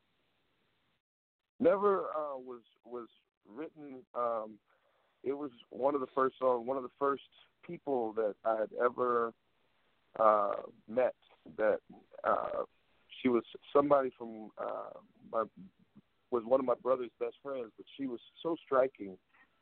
[1.60, 2.62] Never uh, was
[5.26, 7.24] it was one of the first songs, one of the first
[7.66, 9.34] people that I had ever
[10.20, 10.54] uh,
[10.88, 11.16] met.
[11.58, 11.80] That
[12.24, 12.64] uh,
[13.22, 13.44] she was
[13.74, 15.00] somebody from uh,
[15.32, 15.44] my
[16.32, 19.18] was one of my brother's best friends, but she was so striking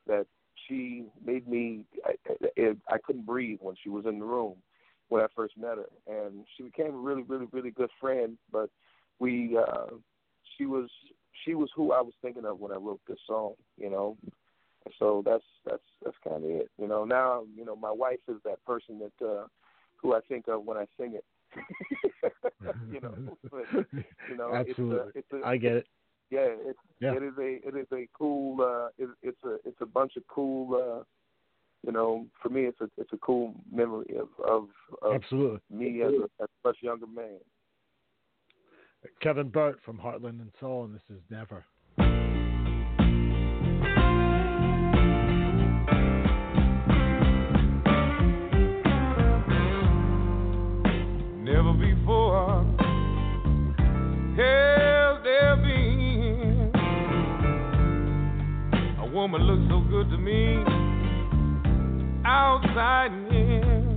[0.07, 0.25] that
[0.67, 1.85] she made me.
[2.05, 2.13] I,
[2.57, 4.55] I, I couldn't breathe when she was in the room
[5.09, 8.37] when I first met her, and she became a really, really, really good friend.
[8.51, 8.69] But
[9.19, 9.95] we, uh,
[10.57, 10.89] she was
[11.45, 14.17] she was who I was thinking of when I wrote this song, you know.
[14.85, 17.05] And so that's that's that's kind of it, you know.
[17.05, 19.47] Now, you know, my wife is that person that uh,
[19.95, 21.25] who I think of when I sing it.
[22.91, 23.15] you know,
[23.51, 23.85] but,
[24.29, 25.11] you know, Absolutely.
[25.15, 25.87] it's a, it's a, I get it.
[26.29, 27.13] Yeah, it's Yeah.
[27.13, 30.23] it is a it is a cool uh it, it's a it's a bunch of
[30.27, 31.03] cool uh
[31.85, 34.67] you know, for me it's a it's a cool memory of of,
[35.01, 35.59] of Absolutely.
[35.69, 37.39] me as a, as a much younger man.
[39.21, 41.65] Kevin Burt from Heartland and Soul, and this is Never.
[59.23, 60.57] Woman look so good to me
[62.25, 63.95] outside and in.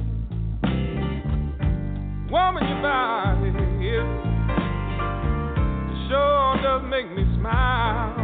[2.30, 3.48] Woman, your body
[3.88, 4.06] is
[6.06, 8.15] sure does make me smile,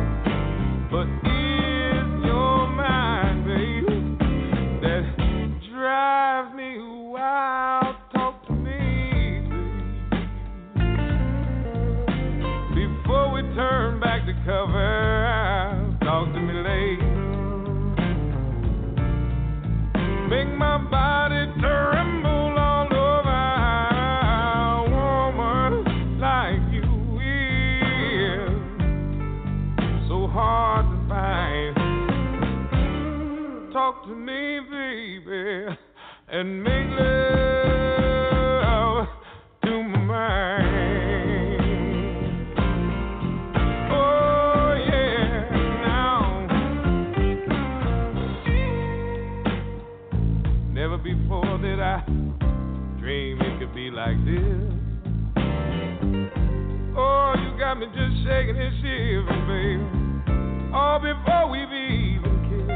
[36.43, 38.19] and make love
[39.63, 40.73] to my mind.
[43.93, 45.51] Oh yeah,
[45.87, 46.19] now.
[50.73, 52.03] Never before did I
[52.99, 54.73] dream it could be like this.
[56.97, 59.81] Oh, you got me just shaking and shivering.
[60.75, 62.71] All before we've even kissed.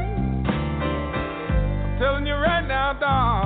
[1.97, 3.36] I'm telling you right now, darling,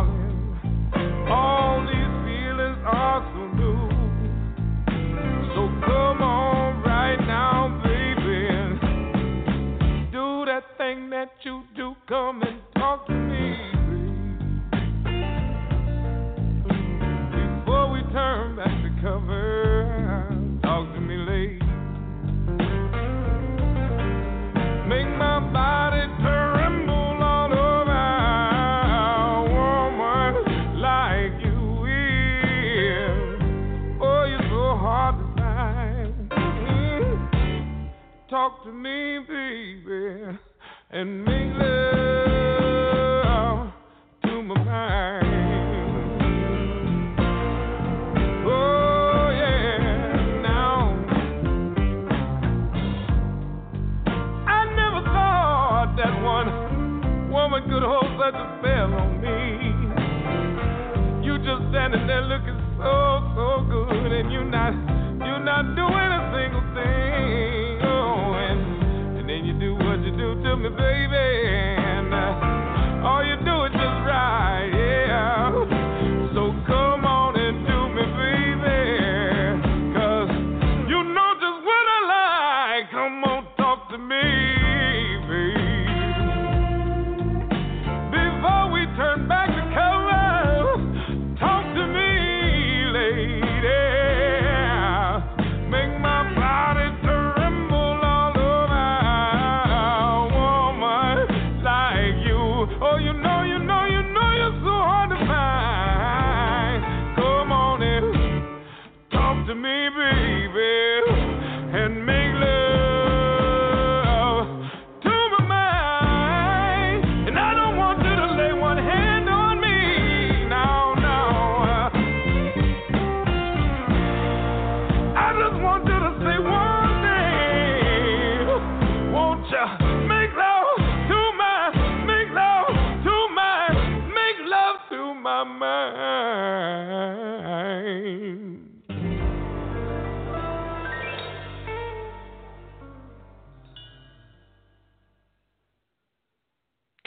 [41.02, 41.31] and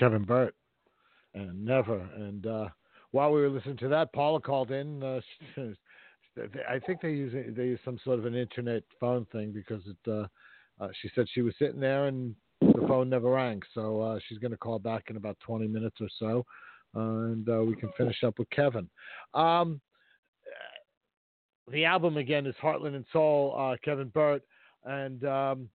[0.04, 0.54] Kevin Burt
[1.32, 1.98] and Never.
[2.16, 2.68] And uh,
[3.12, 5.02] while we were listening to that, Paula called in.
[5.02, 5.20] Uh,
[6.68, 10.10] I think they use they use some sort of an internet phone thing because it.
[10.10, 10.26] Uh,
[10.80, 14.38] uh, she said she was sitting there and the phone never rang, so uh, she's
[14.38, 16.44] going to call back in about 20 minutes or so,
[16.94, 18.90] and uh, we can finish up with Kevin.
[19.34, 19.80] Um,
[21.70, 24.42] the album again is Heartland and Soul, uh, Kevin Burt,
[24.84, 25.68] and um,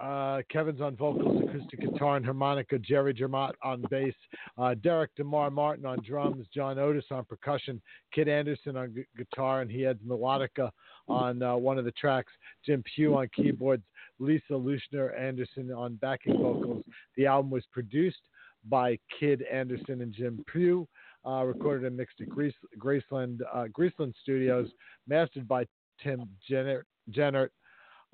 [0.00, 2.78] uh, Kevin's on vocals, acoustic guitar, and harmonica.
[2.78, 4.14] Jerry Jemmott on bass.
[4.58, 6.46] Uh, Derek D'Mar Martin on drums.
[6.52, 7.80] John Otis on percussion.
[8.12, 10.70] Kid Anderson on gu- guitar, and he adds melodica
[11.08, 12.32] on uh, one of the tracks.
[12.64, 13.84] Jim Pugh on keyboards.
[14.18, 16.84] Lisa Leuschner Anderson on backing vocals.
[17.16, 18.28] The album was produced
[18.68, 20.88] by Kid Anderson and Jim Pugh.
[21.26, 24.68] Uh, recorded and mixed at Greaseland, uh, Greaseland Studios,
[25.08, 25.64] mastered by
[26.02, 27.48] Tim Jennert, Jennert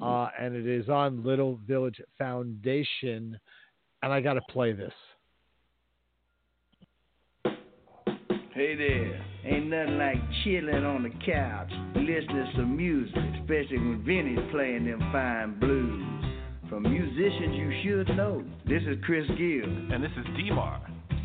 [0.02, 3.38] uh, and it is on Little Village Foundation.
[4.02, 4.92] And I got to play this.
[8.52, 14.02] Hey there, ain't nothing like chilling on the couch, listening to some music, especially when
[14.04, 16.24] Vinny's playing them fine blues.
[16.68, 19.64] From musicians you should know, this is Chris Gill.
[19.64, 20.82] And this is D-Mar.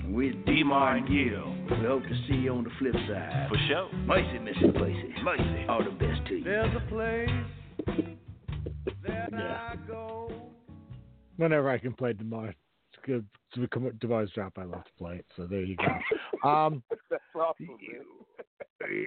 [0.07, 1.77] We're D-Mar and Gill.
[1.77, 3.47] We hope to see you on the flip side.
[3.49, 3.91] For sure.
[4.05, 4.73] Mercy, Mr.
[4.73, 5.13] Mercy.
[5.23, 5.65] Mercy.
[5.67, 6.43] All the best to you.
[6.43, 7.29] There's a place
[9.07, 9.75] Yeah.
[11.37, 13.25] Whenever I can play D'Mar, it's good.
[13.53, 15.25] To become D'Mar's drop, I love to play it.
[15.35, 16.47] So there you go.
[16.49, 19.05] Um, That's awesome, man.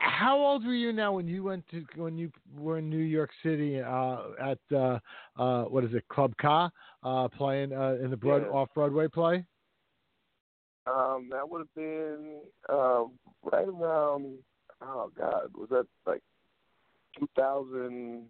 [0.00, 3.30] how old were you now when you went to when you were in New York
[3.42, 4.98] City uh, at uh,
[5.36, 6.70] uh, what is it Club Ka
[7.02, 8.48] uh, playing uh, in the broad, Yeah.
[8.48, 9.44] off Broadway play?
[10.86, 13.12] Um, that would have been um,
[13.42, 14.38] right around.
[14.80, 16.22] Oh God, was that like
[17.18, 18.26] 2000?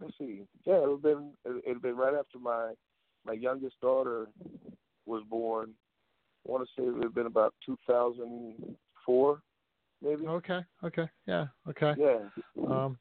[0.00, 0.42] Let's see.
[0.64, 1.32] Yeah, it would have been.
[1.44, 2.72] It had been right after my
[3.26, 4.28] my youngest daughter
[5.06, 5.70] was born.
[6.46, 9.40] I want to say it would have been about 2004,
[10.02, 10.26] maybe.
[10.26, 11.94] Okay, okay, yeah, okay.
[11.98, 12.18] Yeah.
[12.66, 12.98] Um,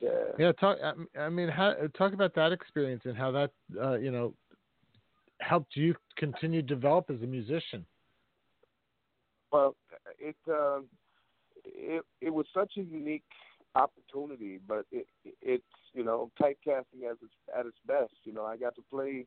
[0.00, 0.10] Yeah.
[0.38, 0.52] yeah.
[0.52, 0.78] Talk.
[0.82, 4.34] I- I mean, how, talk about that experience and how that uh, you know
[5.40, 7.84] helped you continue to develop as a musician.
[9.52, 9.76] Well,
[10.18, 10.86] it um,
[11.64, 13.22] it it was such a unique
[13.74, 15.06] opportunity, but it
[15.42, 18.14] it's you know typecasting as its at its best.
[18.24, 19.26] You know, I got to play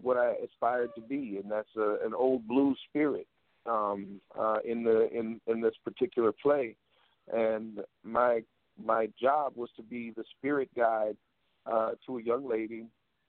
[0.00, 3.26] what I aspired to be, and that's a, an old blues spirit
[3.66, 6.76] um, uh, in the in in this particular play.
[7.32, 8.42] And my
[8.82, 11.16] my job was to be the spirit guide
[11.66, 12.86] uh, to a young lady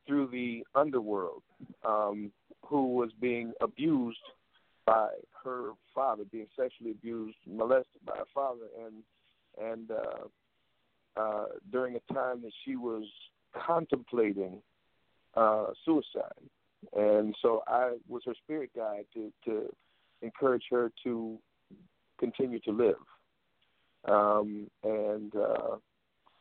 [0.08, 1.44] through the underworld
[1.88, 2.32] um,
[2.66, 4.18] who was being abused
[4.86, 5.10] by
[5.44, 9.04] her father, being sexually abused, molested by her father, and
[9.62, 10.28] and uh,
[11.16, 13.04] uh, during a time that she was
[13.56, 14.62] contemplating
[15.36, 16.50] uh, suicide,
[16.96, 19.74] and so I was her spirit guide to to
[20.22, 21.38] encourage her to
[22.20, 22.96] continue to live,
[24.08, 25.78] um, and uh,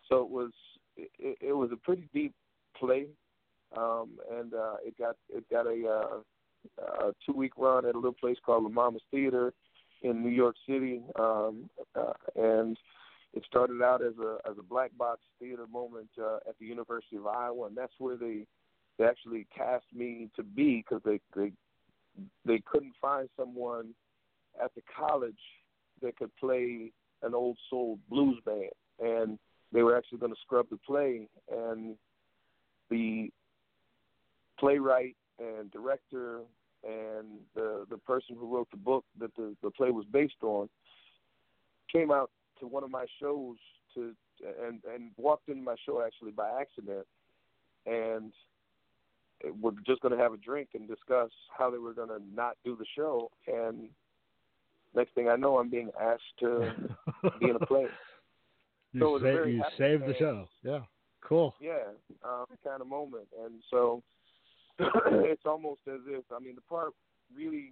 [0.09, 0.51] so it was
[0.97, 2.35] it, it was a pretty deep
[2.79, 3.07] play,
[3.77, 7.99] um, and uh, it got it got a uh, a two week run at a
[7.99, 9.53] little place called La Mama's Theater
[10.03, 12.77] in New York City, um, uh, and
[13.35, 17.17] it started out as a as a black box theater moment uh, at the University
[17.17, 18.47] of Iowa, and that's where they
[18.99, 21.53] they actually cast me to be because they they
[22.45, 23.95] they couldn't find someone
[24.63, 25.35] at the college
[26.03, 26.93] that could play
[27.23, 29.39] an old soul blues band, and
[29.73, 31.97] they were actually going to scrub the play, and
[32.91, 33.31] the
[34.59, 36.41] playwright and director
[36.85, 40.69] and the the person who wrote the book that the the play was based on
[41.91, 42.31] came out
[42.63, 43.57] to one of my shows
[43.95, 44.13] to
[44.67, 47.07] and and walked into my show actually by accident
[47.87, 48.33] and
[49.61, 52.57] we're just going to have a drink and discuss how they were going to not
[52.65, 53.89] do the show and
[54.95, 56.73] next thing I know I'm being asked to
[57.41, 57.87] be in a play.
[58.95, 60.47] You, So sa- you saved the show.
[60.63, 60.81] Yeah.
[61.27, 61.55] Cool.
[61.63, 61.79] yeah,
[62.23, 63.27] um, kind of moment.
[63.43, 64.03] And so
[64.79, 66.93] it's almost as if I mean the part
[67.35, 67.71] really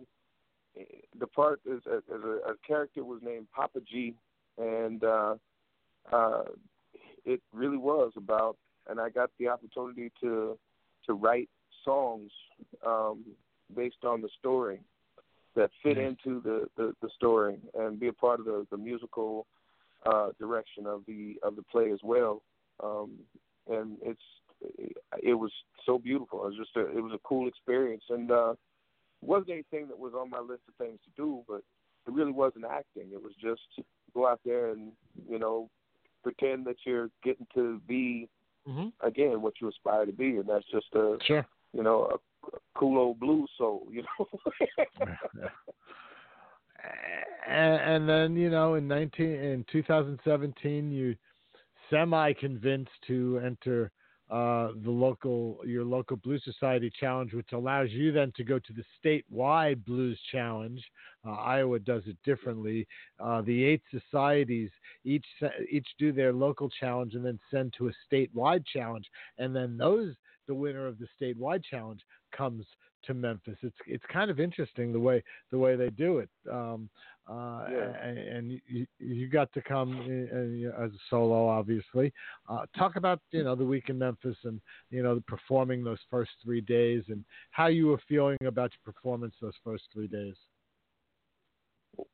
[1.19, 4.15] the part is as a, a character was named Papa G,
[4.61, 5.35] and uh,
[6.13, 6.45] uh,
[7.25, 8.57] it really was about.
[8.89, 10.59] And I got the opportunity to
[11.07, 11.49] to write
[11.85, 12.31] songs
[12.87, 13.25] um,
[13.75, 14.81] based on the story
[15.57, 16.15] that fit Nice.
[16.27, 19.47] into the, the, the story and be a part of the, the musical
[20.07, 22.43] uh, direction of the of the play as well.
[22.83, 23.13] Um,
[23.69, 24.21] and it's
[25.23, 25.53] it was
[25.87, 26.45] so beautiful.
[26.45, 28.55] It was just a, it was a cool experience, and uh,
[29.23, 31.63] wasn't anything that was on my list of things to do, but
[32.07, 33.09] it really wasn't acting.
[33.13, 33.61] It was just
[34.15, 34.93] go out there and
[35.29, 35.69] you know
[36.23, 38.29] pretend that you're getting to be
[38.69, 38.89] mm-hmm.
[39.07, 41.47] again what you aspire to be, and that's just a Sure.
[41.73, 44.29] you know a, a cool old blue soul, you know.
[47.49, 51.17] and, and then you know in 19 in 2017 you
[51.91, 53.91] semi convinced to enter
[54.31, 58.73] uh, the local your local blues society challenge which allows you then to go to
[58.73, 60.83] the statewide blues challenge
[61.27, 62.87] uh, iowa does it differently
[63.19, 64.71] uh, the eight societies
[65.05, 65.27] each
[65.71, 69.07] each do their local challenge and then send to a statewide challenge
[69.39, 70.15] and then those
[70.47, 72.01] the winner of the statewide challenge
[72.37, 72.65] comes
[73.05, 73.57] to Memphis.
[73.63, 76.29] It's it's kind of interesting the way the way they do it.
[76.51, 76.91] Um,
[77.31, 77.93] uh, Yeah.
[78.03, 82.13] and, and you, you got to come as a solo, obviously.
[82.49, 86.31] Uh, talk about you know the week in Memphis and you know performing those first
[86.43, 90.35] three days and how you were feeling about your performance those first three days.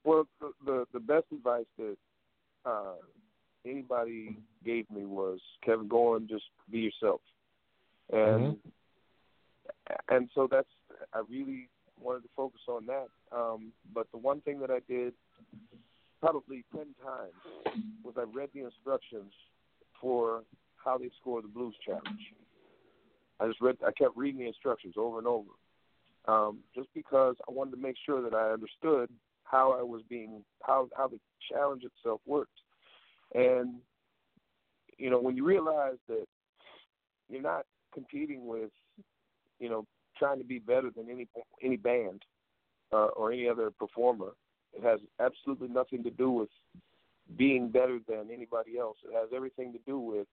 [0.04, 1.96] Well, the the, the best advice that
[2.66, 2.96] uh,
[3.64, 7.20] anybody gave me was Kevin, go and just be yourself,
[8.12, 8.56] and
[10.08, 10.68] and so that's
[11.14, 11.68] I really
[12.00, 13.08] wanted to focus on that.
[13.32, 15.12] Um, but the one thing that I did
[16.20, 19.32] probably ten times was I read the instructions
[20.00, 20.42] for
[20.76, 22.32] how they score the blues challenge.
[23.40, 25.50] I just read I kept reading the instructions over and over.
[26.28, 29.10] Um, just because I wanted to make sure that I understood
[29.44, 31.20] how I was being how how the
[31.50, 32.58] challenge itself worked.
[33.34, 33.74] And
[34.98, 36.26] you know, when you realize that
[37.28, 38.70] you're not competing with,
[39.58, 39.86] you know,
[40.18, 41.26] trying to be better than any
[41.62, 42.22] any band
[42.92, 44.32] uh, or any other performer,
[44.72, 46.48] it has absolutely nothing to do with
[47.36, 48.96] being better than anybody else.
[49.04, 50.26] It has everything to do with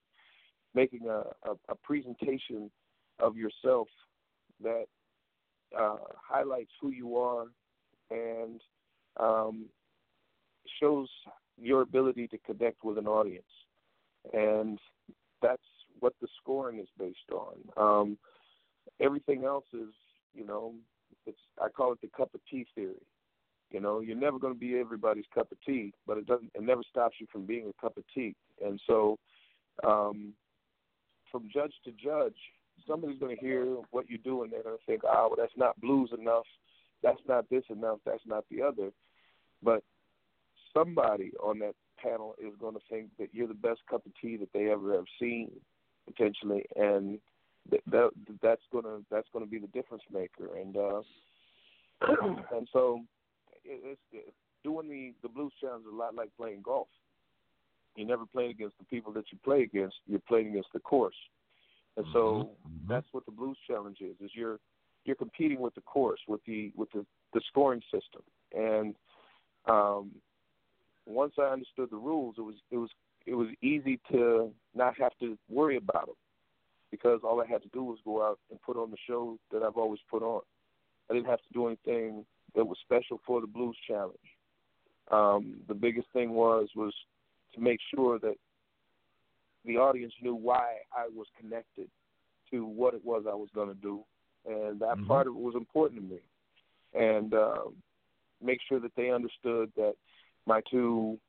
[0.76, 2.70] making a, a, a presentation
[3.20, 3.88] of yourself
[4.62, 4.86] that
[5.78, 7.46] uh, highlights who you are
[8.12, 8.62] and
[9.20, 9.66] um,
[10.80, 11.08] shows
[11.62, 13.44] your ability to connect with an audience,
[14.34, 14.80] and
[15.42, 15.62] that's
[16.00, 17.56] what the scoring is based on.
[17.78, 18.18] Um,
[19.00, 19.94] everything else is,
[20.34, 20.74] you know,
[21.26, 23.02] it's I call it the cup of tea theory.
[23.72, 26.52] You know, you're never going to be everybody's cup of tea, but it doesn't.
[26.54, 28.36] It never stops you from being a cup of tea.
[28.64, 29.18] And so,
[29.84, 30.34] um,
[31.32, 32.36] from judge to judge,
[32.88, 35.58] somebody's going to hear what you do, and they're going to think, "Ah, well, that's
[35.58, 36.46] not blues enough.
[37.02, 38.00] That's not this enough.
[38.06, 38.92] That's not the other."
[39.64, 39.84] But
[40.74, 44.38] somebody on that panel is going to think that you're the best cup of tea
[44.38, 45.52] that they ever have seen,
[46.06, 47.20] potentially, and
[47.72, 48.10] that, that
[48.42, 50.58] that's going to that's to be the difference maker.
[50.58, 51.02] And uh,
[52.56, 53.02] and so
[53.64, 54.34] it, it's it,
[54.64, 56.88] doing the the blues challenge is a lot like playing golf.
[57.96, 59.96] You never play against the people that you play against.
[60.08, 61.16] You're playing against the course,
[61.96, 62.50] and so
[62.88, 64.16] that's what the blues challenge is.
[64.20, 64.60] Is you're
[65.06, 68.24] you're competing with the course, with the with the, the scoring system,
[68.58, 68.96] and
[69.68, 70.12] um,
[71.06, 72.90] once I understood the rules, it was it was
[73.28, 76.16] it was easy to not have to worry about them
[76.94, 79.64] because all I had to do was go out and put on the show that
[79.64, 80.42] I've always put on.
[81.10, 84.30] I didn't have to do anything that was special for the blues challenge.
[85.10, 86.94] Um, the biggest thing was was
[87.56, 88.36] to make sure that
[89.66, 91.90] the audience knew why I was connected
[92.52, 94.06] to what it was I was going to do,
[94.46, 95.08] and that Mhm.
[95.08, 96.22] part of it was important to me.
[96.94, 97.82] And um,
[98.40, 99.96] make sure that they understood that
[100.46, 101.20] my two,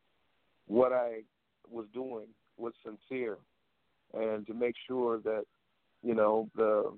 [0.67, 1.25] what I
[1.71, 2.29] was doing
[2.59, 3.39] was sincere,
[4.17, 5.45] and to make sure that
[6.03, 6.93] you know the,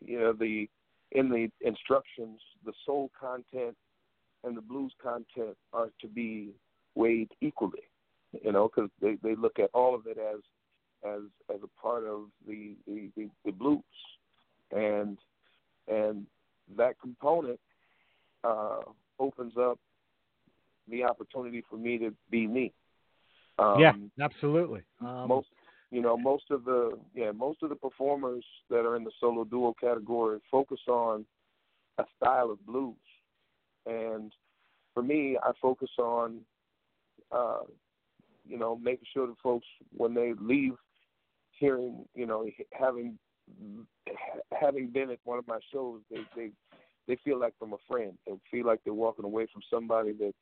[0.00, 0.68] you know the
[1.12, 3.76] in the instructions, the soul content
[4.44, 6.50] and the blues content are to be
[6.94, 7.82] weighed equally.
[8.44, 10.40] You know, because they they look at all of it as
[11.04, 13.82] as as a part of the the, the, the blues,
[14.70, 15.18] and
[15.88, 16.26] and
[16.76, 17.58] that component
[18.44, 18.80] uh,
[19.18, 19.78] opens up
[20.88, 22.72] the opportunity for me to be me.
[23.58, 23.92] Um, yeah,
[24.24, 24.82] absolutely.
[25.00, 25.48] Um, most
[25.90, 29.44] you know most of the yeah most of the performers that are in the solo
[29.44, 31.24] duo category focus on
[31.98, 32.96] a style of blues,
[33.86, 34.32] and
[34.94, 36.40] for me, I focus on
[37.32, 37.60] uh,
[38.46, 40.74] you know making sure the folks when they leave
[41.52, 43.18] hearing you know having
[44.60, 46.50] having been at one of my shows they they
[47.08, 48.12] they feel like I'm a friend.
[48.26, 50.34] They feel like they're walking away from somebody that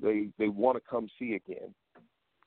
[0.00, 1.74] they they want to come see again.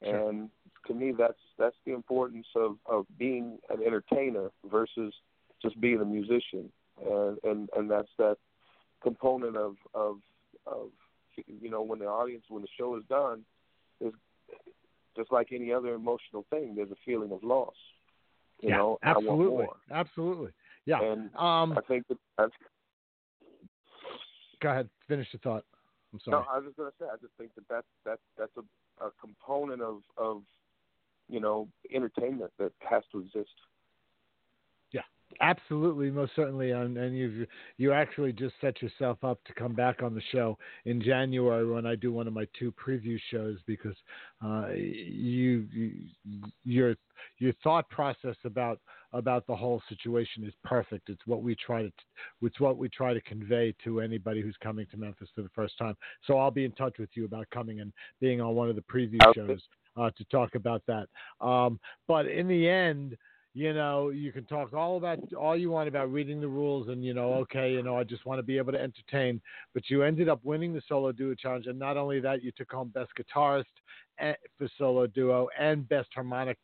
[0.04, 0.30] Sure.
[0.30, 0.50] and
[0.88, 5.14] to me that's that's the importance of of being an entertainer versus
[5.62, 6.72] just being a musician
[7.06, 8.38] and and and that's that
[9.02, 10.18] component of of
[10.66, 10.90] of
[11.48, 13.44] you know when the audience when the show is done
[14.00, 14.14] is
[15.16, 17.76] just like any other emotional thing there's a feeling of loss
[18.62, 20.52] you yeah, know absolutely, absolutely.
[20.86, 21.02] Yeah.
[21.02, 22.54] and um, I think that that's
[24.62, 25.66] go ahead, finish the thought.
[26.14, 26.44] I'm sorry.
[26.44, 27.06] No, I was just gonna say.
[27.12, 30.44] I just think that that's that's that's a, a component of of
[31.32, 33.50] you know entertainment that has to exist.
[34.92, 35.02] Yeah,
[35.40, 37.48] absolutely, most certainly, and, and you
[37.78, 41.86] you actually just set yourself up to come back on the show in January when
[41.86, 43.96] I do one of my two preview shows because
[44.44, 45.92] uh, you, you
[46.66, 46.96] your
[47.40, 48.80] your thought process about
[49.14, 51.10] about the whole situation is perfect.
[51.10, 51.92] It's what we try to
[52.42, 55.78] it's what we try to convey to anybody who's coming to Memphis for the first
[55.78, 55.96] time.
[56.28, 58.82] So I'll be in touch with you about coming and being on one of the
[58.82, 59.62] preview shows
[59.98, 61.08] uh, to talk about that.
[61.46, 63.18] Um, but in the end,
[63.54, 67.04] you know, you can talk all about all you want about reading the rules and
[67.04, 69.42] you know, okay, you know, I just want to be able to entertain.
[69.74, 72.72] But you ended up winning the solo duo challenge, and not only that, you took
[72.72, 73.66] home best guitarist
[74.20, 76.58] eh, for solo duo and best harmonic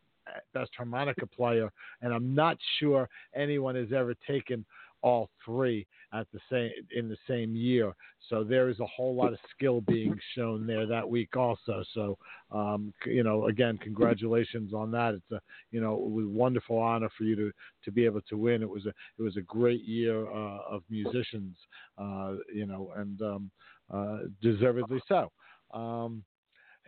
[0.53, 1.71] best harmonica player.
[2.01, 4.65] And I'm not sure anyone has ever taken
[5.01, 7.93] all three at the same in the same year.
[8.29, 11.83] So there is a whole lot of skill being shown there that week also.
[11.93, 12.17] So
[12.51, 15.13] um, you know, again, congratulations on that.
[15.13, 15.39] It's a
[15.71, 17.51] you know it was a wonderful honor for you to
[17.85, 18.61] to be able to win.
[18.61, 21.55] It was a it was a great year uh, of musicians,
[21.97, 23.51] uh, you know, and um,
[23.93, 25.31] uh, deservedly so.
[25.73, 26.23] Um,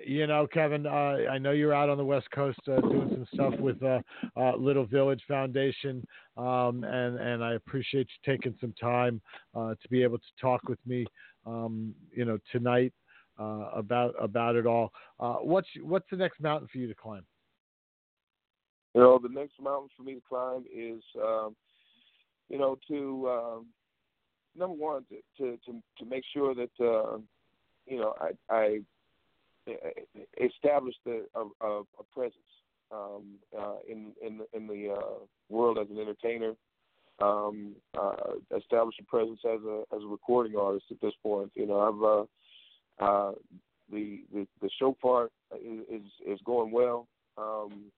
[0.06, 3.28] you know, Kevin, uh, I know you're out on the West Coast uh, doing some
[3.34, 4.00] stuff with uh,
[4.38, 6.06] uh, Little Village Foundation,
[6.38, 9.22] um, and and I appreciate you taking some time
[9.56, 11.06] uh, to be able to talk with me,
[11.46, 12.94] um, you know, tonight
[13.40, 14.92] uh, about about it all.
[15.18, 17.26] What's what's the next mountain for you to climb?
[18.96, 21.56] You know, the next mountain for me to climb is, um,
[22.50, 23.66] you know, to um,
[24.56, 26.70] number one to, to to to make sure that
[27.88, 28.80] you know I I
[30.42, 32.36] establish the a, a, a presence
[32.92, 36.54] um, uh, in in in the uh, world as an entertainer.
[37.22, 38.14] Um, uh,
[38.58, 41.52] establish a presence as a as a recording artist at this point.
[41.56, 42.28] You know,
[43.00, 43.32] I've uh, uh,
[43.92, 47.08] the, the the show part is is, is going well.
[47.38, 47.92] Um,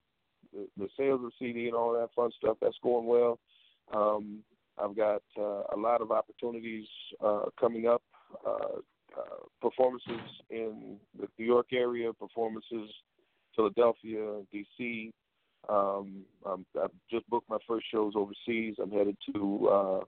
[0.52, 3.38] the, the sales of CD and all that fun stuff that's going well.
[3.94, 4.40] Um,
[4.78, 6.86] I've got uh, a lot of opportunities
[7.22, 8.02] uh, coming up.
[8.46, 8.80] Uh,
[9.16, 10.20] uh, performances
[10.50, 12.90] in the New York area, performances
[13.54, 15.12] Philadelphia, D.C.
[15.68, 18.76] Um, um, I've just booked my first shows overseas.
[18.80, 20.00] I'm headed to uh,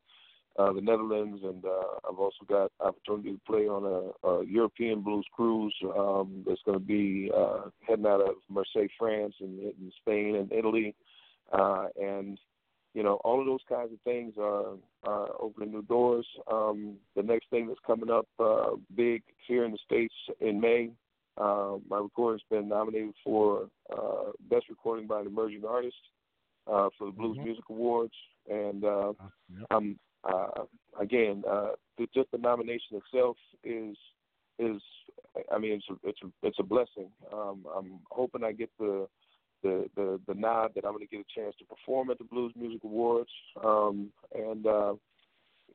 [0.57, 5.01] uh, the Netherlands, and uh, I've also got opportunity to play on a, a European
[5.01, 9.93] blues cruise um, that's going to be uh, heading out of Marseille, France, and in
[10.01, 10.95] Spain and Italy,
[11.53, 12.39] uh, and
[12.95, 16.27] you know all of those kinds of things are, are opening new doors.
[16.51, 20.91] Um, the next thing that's coming up uh, big here in the states in May.
[21.37, 25.97] Uh, my recording's been nominated for uh, best recording by an emerging artist
[26.69, 27.45] uh, for the Blues Mhm.
[27.45, 28.15] Music Awards,
[28.49, 29.13] and uh,
[29.59, 29.67] Yep.
[29.71, 30.65] I'm uh,
[30.99, 33.97] again uh, the, just the nomination itself is
[34.59, 34.81] is
[35.53, 37.11] I mean it's a, it's a, it's a blessing.
[37.33, 39.09] Um, I'm hoping I get the
[39.65, 42.25] the, the the nod that I'm going to get a chance to perform at the
[42.25, 43.31] Blues Music Awards,
[43.65, 44.95] um, and uh,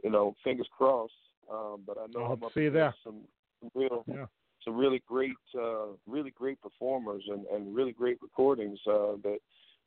[0.03, 1.11] you know fingers crossed.
[1.51, 2.93] Um, but I know I I'm up see you there.
[3.03, 3.21] some
[3.59, 4.27] some real Yeah.
[4.63, 9.39] some really great uh, really great performers and, and really great recordings uh, that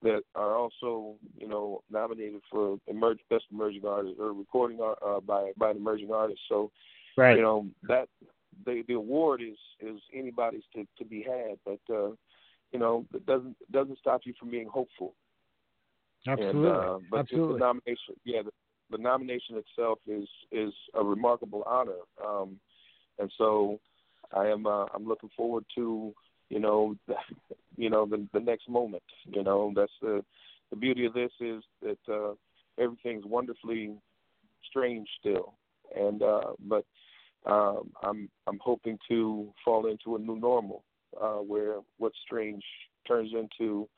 [0.02, 5.20] that are also you know nominated for emerge best emerging artist or recording art, uh,
[5.20, 6.40] by by an emerging artist.
[6.48, 6.70] So
[7.16, 7.36] Right.
[7.36, 8.08] you know that
[8.66, 12.10] the the award is is anybody's to to be had, but uh,
[12.73, 15.15] you know it doesn't it doesn't stop you from being hopeful.
[16.27, 16.69] Absolutely.
[16.69, 17.55] And, uh, but Absolutely.
[17.55, 18.51] the nomination, yeah, the,
[18.97, 22.01] the nomination itself is is a remarkable honor.
[22.24, 22.59] Um,
[23.19, 23.81] and so
[24.35, 26.15] I am uh, I'm looking forward to
[26.49, 27.15] you know the,
[27.77, 29.03] you know the the next moment.
[29.24, 30.24] You know that's the
[30.70, 32.35] the beauty of this is that uh,
[32.78, 33.94] everything's wonderfully
[34.69, 35.55] strange still,
[35.97, 36.85] and uh, but
[37.47, 40.85] um, I'm I'm hoping to fall into a new normal
[41.20, 42.62] uh, where what's strange
[43.06, 43.89] turns into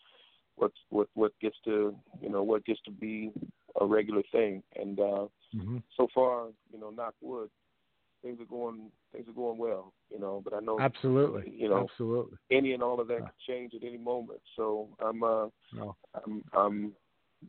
[0.57, 3.33] what what what gets to you know what gets to be
[3.81, 4.63] a regular thing.
[4.77, 5.79] And uh mm-hmm.
[5.97, 7.51] so far you know knock wood
[8.23, 11.53] things are going things are going well you know but i know absolutely.
[11.55, 12.39] you know absolutely.
[12.51, 14.41] any and all of that could change at any moment.
[14.57, 15.97] So i'm uh no.
[16.15, 16.93] i'm i'm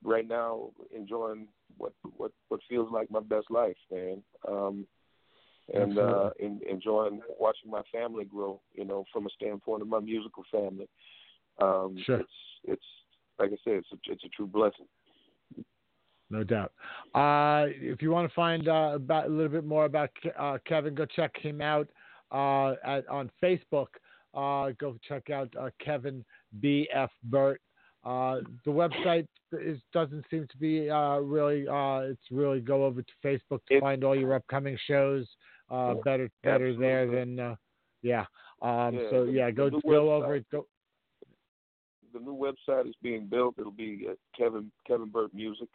[0.03, 1.47] right now enjoying
[1.77, 4.21] what what what feels like my best life man.
[4.47, 4.85] Um
[5.73, 9.99] and uh in, enjoying watching my family grow you know from a standpoint of my
[9.99, 10.87] musical family
[11.59, 12.19] um Sure.
[12.19, 12.31] it's
[12.65, 12.85] it's
[13.39, 14.85] like i said it's a, it's a true blessing
[16.31, 16.71] no doubt.
[17.13, 20.09] Uh, if you want to find uh, about a little bit more about
[20.39, 21.87] uh, Kevin, go check him out
[22.31, 23.87] uh, at, on Facebook.
[24.33, 26.25] Uh, go check out uh, Kevin
[26.59, 27.61] B F Burt.
[28.03, 31.67] Uh, the website is doesn't seem to be uh, really.
[31.67, 35.27] Uh, it's really go over to Facebook to find all your upcoming shows.
[35.69, 37.55] Uh, better, better there than uh,
[38.01, 38.25] yeah.
[38.61, 40.23] Um, Yeah, so yeah, go go website.
[40.23, 40.45] over it.
[40.51, 40.67] Go
[42.15, 45.67] the new website is being built it'll be uh, kevin kevin burt music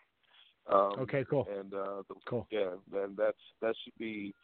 [0.73, 1.47] um Okay, cool.
[1.59, 2.47] and uh the, Cool.
[2.51, 4.35] yeah and that's that should be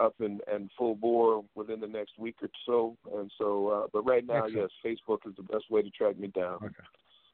[0.00, 4.02] up and and full bore within the next week or so and so uh but
[4.02, 4.72] right now Excellent.
[4.84, 6.58] yes facebook is the best way to track me down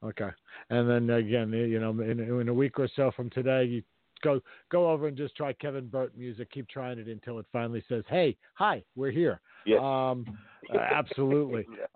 [0.01, 0.31] Okay,
[0.71, 3.83] and then again, you know, in, in a week or so from today, you
[4.23, 4.41] go
[4.71, 6.51] go over and just try Kevin Burt music.
[6.51, 9.81] Keep trying it until it finally says, "Hey, hi, we're here." Yes.
[9.83, 10.39] Um,
[10.75, 11.67] uh, absolutely.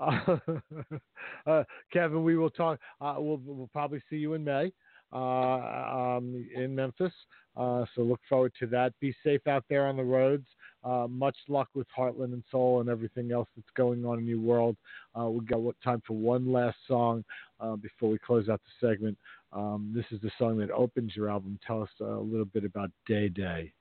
[1.46, 2.78] uh, Kevin, we will talk.
[3.00, 4.72] Uh, we'll we'll probably see you in May
[5.12, 7.12] uh, um, in Memphis.
[7.56, 8.98] Uh, so look forward to that.
[9.00, 10.46] Be safe out there on the roads.
[10.84, 14.40] Uh, much luck with Heartland and Soul and everything else that's going on in your
[14.40, 14.76] world.
[15.18, 17.24] Uh, we got what time for one last song
[17.60, 19.16] uh, before we close out the segment.
[19.52, 21.58] Um, this is the song that opens your album.
[21.66, 23.72] Tell us a little bit about Day Day.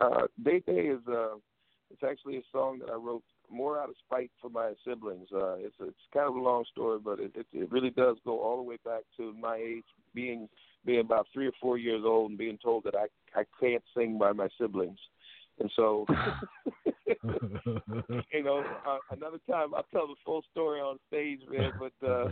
[0.00, 1.36] uh day day is uh
[1.90, 5.54] it's actually a song that i wrote more out of spite for my siblings uh
[5.54, 8.56] it's it's kind of a long story but it it, it really does go all
[8.56, 10.48] the way back to my age being
[10.84, 13.06] being about three or four years old and being told that i
[13.38, 14.98] i can't sing by my siblings
[15.60, 16.06] and so
[18.32, 22.28] you know uh, another time i'll tell the full story on stage man but uh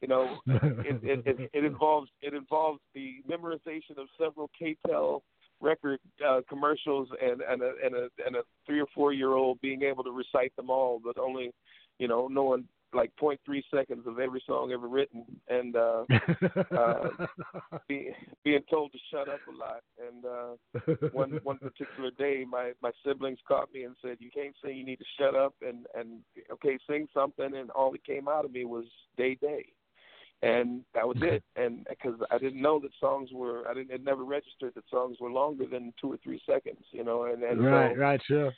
[0.00, 5.20] you know it it, it, it involves it involves the memorization of several KTEL
[5.62, 9.60] record uh, commercials and and a and a and a three or four year old
[9.60, 11.52] being able to recite them all, but only
[11.98, 12.64] you know knowing
[12.94, 16.04] like point three seconds of every song ever written, and uh,
[16.76, 17.08] uh,
[17.88, 18.10] be,
[18.44, 19.82] being told to shut up a lot.
[19.98, 24.54] And uh, one one particular day, my my siblings caught me and said, "You can't
[24.64, 24.76] sing.
[24.76, 26.20] You need to shut up and and
[26.52, 28.84] okay, sing something." And all that came out of me was
[29.16, 29.66] "Day Day."
[30.42, 31.42] and that was it.
[31.56, 35.18] And because I didn't know that songs were, I didn't, it never registered that songs
[35.20, 37.24] were longer than two or three seconds, you know.
[37.24, 38.52] And and right, so, right, sure.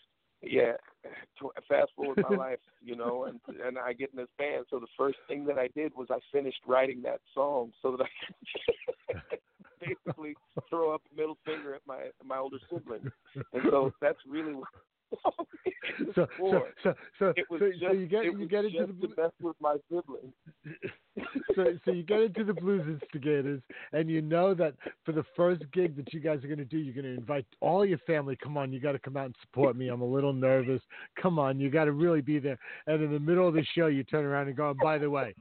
[0.46, 0.72] Yeah,
[1.38, 4.66] to, fast forward my life, you know, and and I get in this band.
[4.70, 8.04] So the first thing that I did was I finished writing that song so that
[8.04, 9.38] I could
[9.80, 10.34] basically
[10.70, 13.10] throw up a middle finger at my my older sibling.
[13.34, 14.68] And so that's really what.
[16.14, 17.48] So, so, so, so, so, just,
[17.80, 20.32] so you get you get into the mess with my siblings.
[21.54, 23.62] so, so you get into the Blues Instigators,
[23.92, 24.74] and you know that
[25.04, 27.46] for the first gig that you guys are going to do, you're going to invite
[27.60, 28.36] all your family.
[28.42, 29.88] Come on, you got to come out and support me.
[29.88, 30.80] I'm a little nervous.
[31.20, 32.58] Come on, you got to really be there.
[32.86, 35.10] And in the middle of the show, you turn around and go, and by the
[35.10, 35.34] way,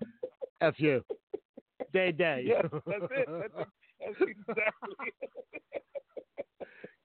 [0.61, 1.03] f you,
[1.93, 2.43] day day.
[2.45, 3.27] Yeah, that's it.
[3.27, 3.69] That's,
[3.99, 5.13] that's exactly.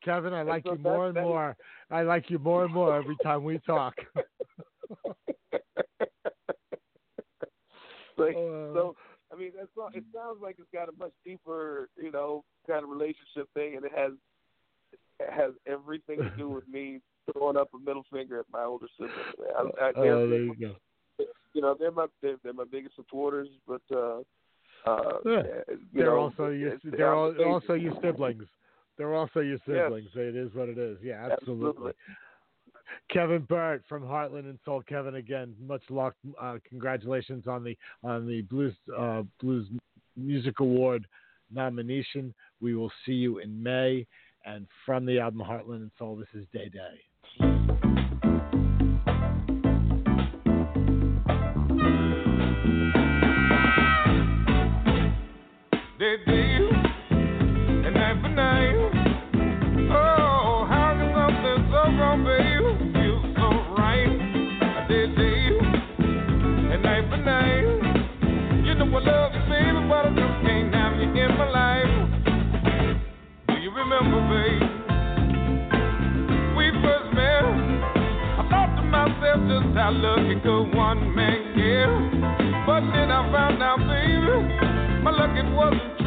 [0.04, 1.56] Kevin, I like so you more and more.
[1.90, 3.94] I like you more and more every time we talk.
[8.18, 8.96] Like, Uh, so,
[9.32, 12.90] I mean, that's it sounds like it's got a much deeper, you know, kind of
[12.90, 14.12] relationship thing, and it has
[15.20, 17.00] it has everything to do with me
[17.32, 19.14] throwing up a middle finger at my older siblings.
[19.38, 19.70] man.
[19.80, 20.76] I, I, Oh, there you go.
[21.54, 24.20] You know, they're my they're, they're my biggest supporters, but uh,
[24.86, 25.42] uh, Yeah.
[25.92, 28.44] They're know, also your they're I'm al- also your siblings.
[28.98, 30.10] They're also your siblings.
[30.14, 30.98] It is what it is.
[31.02, 31.68] Yeah, absolutely.
[31.68, 31.92] Absolutely.
[33.10, 34.82] Kevin Burt from Heartland and Soul.
[34.88, 36.14] Kevin, again, much luck.
[36.40, 39.68] Uh, congratulations on the on the Blues uh, Blues
[40.16, 41.06] Music Award
[41.54, 42.34] nomination.
[42.60, 44.06] We will see you in May.
[44.44, 47.00] And from the album Heartland and Soul, this is Day Day.
[79.88, 81.88] How lucky could one man get.
[82.66, 85.97] But then I found out, baby, my luck it wasn't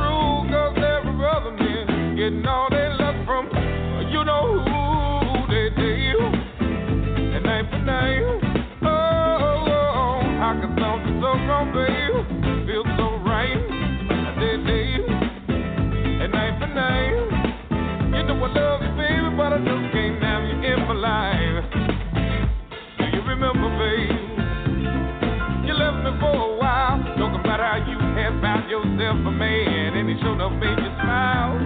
[28.41, 31.61] found yourself a man, and he showed up made you smile.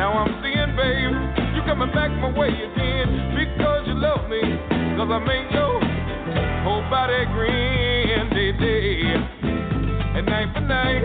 [0.00, 1.12] Now I'm seeing, babe,
[1.54, 4.40] you coming back my way again because you love me,
[4.96, 5.76] cause I made your
[6.64, 9.12] whole body grin, day, day,
[10.16, 11.04] and night for night.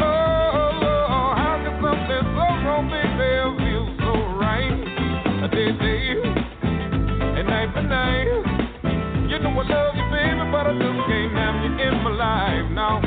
[0.00, 4.80] Oh, how can something so wrong, feel so right?
[5.52, 6.24] Day, day,
[7.36, 8.24] and night for night.
[9.28, 12.70] You know I love you, baby, but I just can't have you in my life.
[12.72, 13.02] No,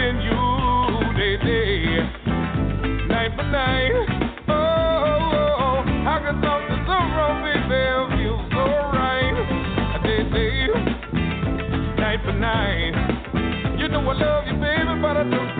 [0.00, 1.84] missing you day day,
[3.08, 3.92] night for night.
[4.48, 5.84] Oh,
[12.32, 13.76] night.
[13.78, 15.59] You know I love you, baby, but I just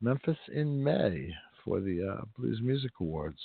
[0.00, 1.32] Memphis in May
[1.64, 3.40] for the uh, Blues Music Awards.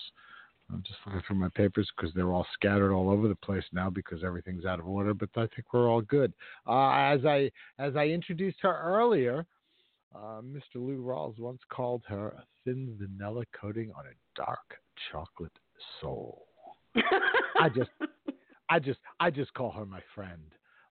[0.71, 3.89] I'm just looking through my papers because they're all scattered all over the place now
[3.89, 5.13] because everything's out of order.
[5.13, 6.33] But I think we're all good.
[6.67, 9.45] Uh, as I as I introduced her earlier,
[10.15, 10.75] uh, Mr.
[10.75, 14.79] Lou Rawls once called her a thin vanilla coating on a dark
[15.11, 15.51] chocolate
[15.99, 16.45] soul.
[17.59, 17.89] I just,
[18.69, 20.41] I just, I just call her my friend.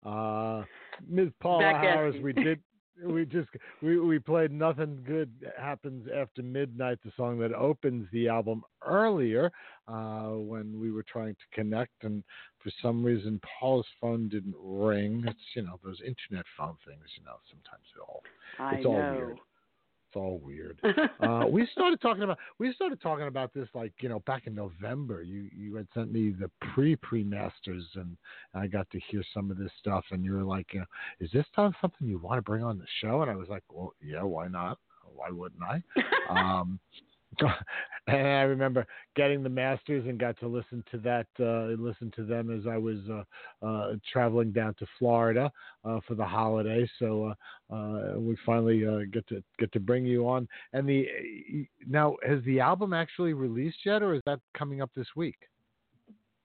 [0.04, 0.64] Uh,
[1.06, 1.28] Ms.
[1.40, 2.60] Paula Harris, we did,
[3.04, 3.48] we just,
[3.82, 9.50] we, we played Nothing Good Happens After Midnight, the song that opens the album earlier
[9.88, 12.04] uh, when we were trying to connect.
[12.04, 12.22] And
[12.62, 15.24] for some reason, Paula's phone didn't ring.
[15.26, 18.22] It's, you know, those internet phone things, you know, sometimes it all,
[18.58, 19.14] I it's all know.
[19.16, 19.38] weird.
[20.10, 20.80] It's all weird.
[21.20, 24.56] uh, we started talking about we started talking about this like you know back in
[24.56, 25.22] November.
[25.22, 28.16] You you had sent me the pre pre masters and
[28.52, 30.86] I got to hear some of this stuff and you were like, you know,
[31.20, 33.22] is this time something you want to bring on the show?
[33.22, 34.78] And I was like, well, yeah, why not?
[35.14, 35.80] Why wouldn't I?
[36.28, 36.80] um,
[38.06, 38.86] and I remember
[39.16, 42.76] getting the masters and got to listen to that, uh, listen to them as I
[42.76, 45.50] was uh, uh, traveling down to Florida
[45.84, 46.88] uh, for the holiday.
[46.98, 47.34] So
[47.70, 50.48] uh, uh, we finally get to get to bring you on.
[50.72, 51.06] And the
[51.86, 55.36] now has the album actually released yet, or is that coming up this week?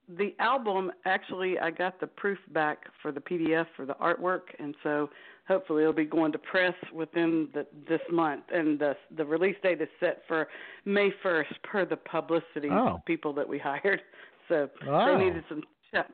[0.08, 4.76] The album actually, I got the proof back for the PDF for the artwork, and
[4.84, 5.10] so
[5.48, 8.44] hopefully it'll be going to press within the, this month.
[8.54, 10.48] And the the release date is set for
[10.86, 13.02] May first, per the publicity Oh.
[13.06, 14.02] people that we hired.
[14.48, 15.18] So Oh.
[15.18, 15.64] they needed some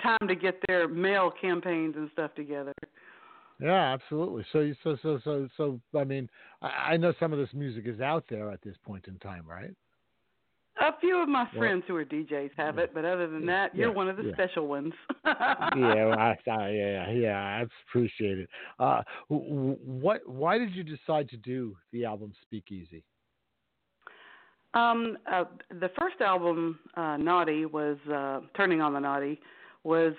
[0.01, 2.73] time to get their mail campaigns and stuff together.
[3.59, 4.43] Yeah, absolutely.
[4.53, 5.79] So, so, so, so, so.
[5.99, 6.29] I mean,
[6.61, 9.45] I, I know some of this music is out there at this point in time,
[9.47, 9.75] right?
[10.81, 13.89] A few of my friends who are DJs have it, but other than that, you're
[13.89, 14.33] Yeah, one of the yeah.
[14.33, 14.93] special ones.
[15.25, 18.49] yeah, well, I, yeah, yeah, I appreciate it.
[18.79, 20.27] Uh, what?
[20.27, 23.03] Why did you decide to do the album Speakeasy?
[24.73, 29.39] Um, uh, the first album, uh, Naughty, was uh, Turning on the Naughty,
[29.83, 30.13] was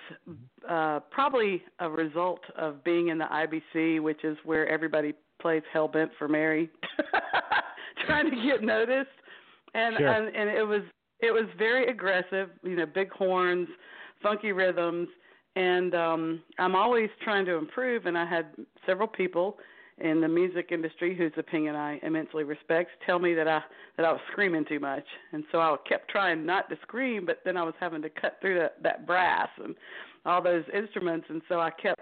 [0.69, 6.09] uh, probably a result of being in the IBC, which is where everybody plays Hellbent
[6.17, 6.69] for Mary,
[8.05, 9.09] trying to get noticed,
[9.73, 10.07] and Sure.
[10.07, 10.81] and, and it was
[11.19, 13.67] it was very aggressive, you know, big horns,
[14.21, 15.07] funky rhythms,
[15.55, 18.05] and um, I'm always trying to improve.
[18.05, 18.47] And I had
[18.85, 19.57] several people
[19.99, 23.61] in the music industry whose opinion I immensely respect tell me that I
[23.97, 27.39] that I was screaming too much, and so I kept trying not to scream, but
[27.45, 29.75] then I was having to cut through that that brass and
[30.25, 32.01] all those instruments, and so I kept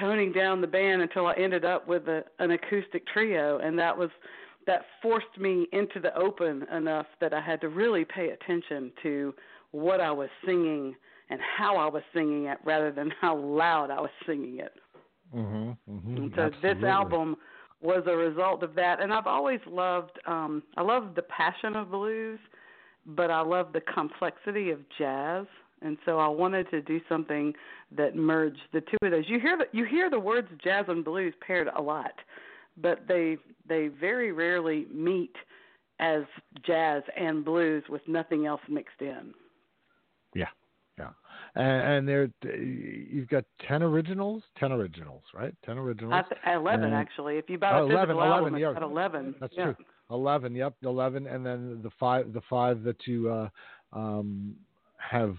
[0.00, 3.96] toning down the band until I ended up with a, an acoustic trio, and that
[3.96, 4.10] was
[4.66, 9.34] that forced me into the open enough that I had to really pay attention to
[9.70, 10.94] what I was singing
[11.30, 14.72] and how I was singing it rather than how loud I was singing it.
[15.34, 17.36] Mm-hmm, mm-hmm, And so this album
[17.82, 19.00] was a result of that.
[19.00, 22.38] And I've always loved um I love the passion of blues,
[23.06, 25.46] but I love the complexity of jazz.
[25.82, 27.52] And so I wanted to do something
[27.96, 29.24] that merged the two of those.
[29.28, 32.12] You hear the you hear the words jazz and blues paired a lot,
[32.76, 33.36] but they
[33.68, 35.34] they very rarely meet
[35.98, 36.22] as
[36.64, 39.32] jazz and blues with nothing else mixed in.
[40.34, 40.48] Yeah,
[40.98, 41.10] yeah,
[41.54, 45.54] and, and there you've got ten originals, ten originals, right?
[45.64, 46.24] Ten originals.
[46.28, 47.38] Th- eleven And- actually.
[47.38, 48.72] If you buy a Oh, physical 11, album, 11, yeah.
[48.72, 49.34] got eleven.
[49.40, 49.64] That's yeah.
[49.64, 49.76] true.
[50.10, 53.48] Eleven, yep, eleven, and then the five, the five that you uh,
[53.92, 54.54] um,
[54.98, 55.36] have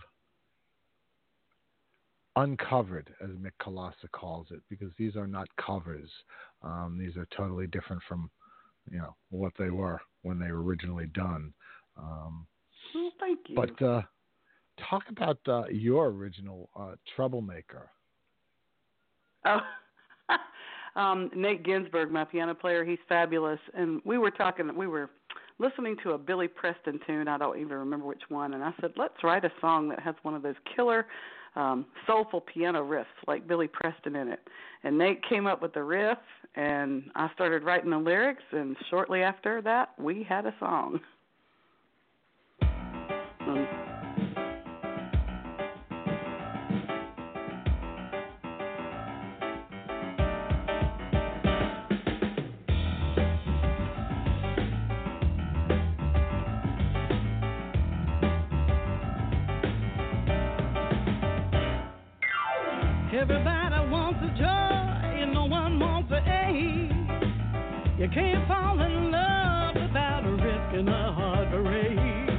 [2.44, 6.10] uncovered, as Mick Kolassa calls it, because these are not covers.
[6.64, 8.30] Um, these are totally different from,
[8.90, 11.54] you know, what they were when they were originally done.
[11.98, 12.46] Um,
[12.94, 13.56] Well, thank you.
[13.56, 14.02] but uh,
[14.90, 17.90] talk about uh, your original uh, troublemaker.
[19.46, 19.60] Oh,
[21.00, 23.60] um, Nate Ginsberg, my piano player, he's fabulous.
[23.74, 25.10] And we were talking, we were
[25.60, 27.28] listening to a Billy Preston tune.
[27.28, 28.54] I don't even remember which one.
[28.54, 31.08] And I said, let's write a song that has one of those killer,
[31.58, 34.40] um, soulful piano riffs like Billy Preston in it.
[34.84, 36.20] And Nate came up with the riff,
[36.56, 38.44] and I started writing the lyrics.
[38.52, 41.02] And shortly after that, we had a song.
[68.18, 72.34] can't fall in love without risking a parade.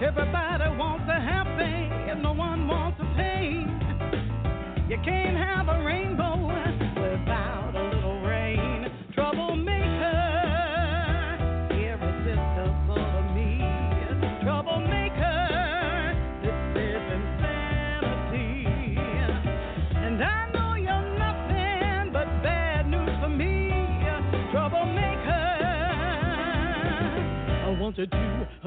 [0.00, 3.68] Everybody wants a happy, and no one wants a pain.
[4.88, 5.35] You can't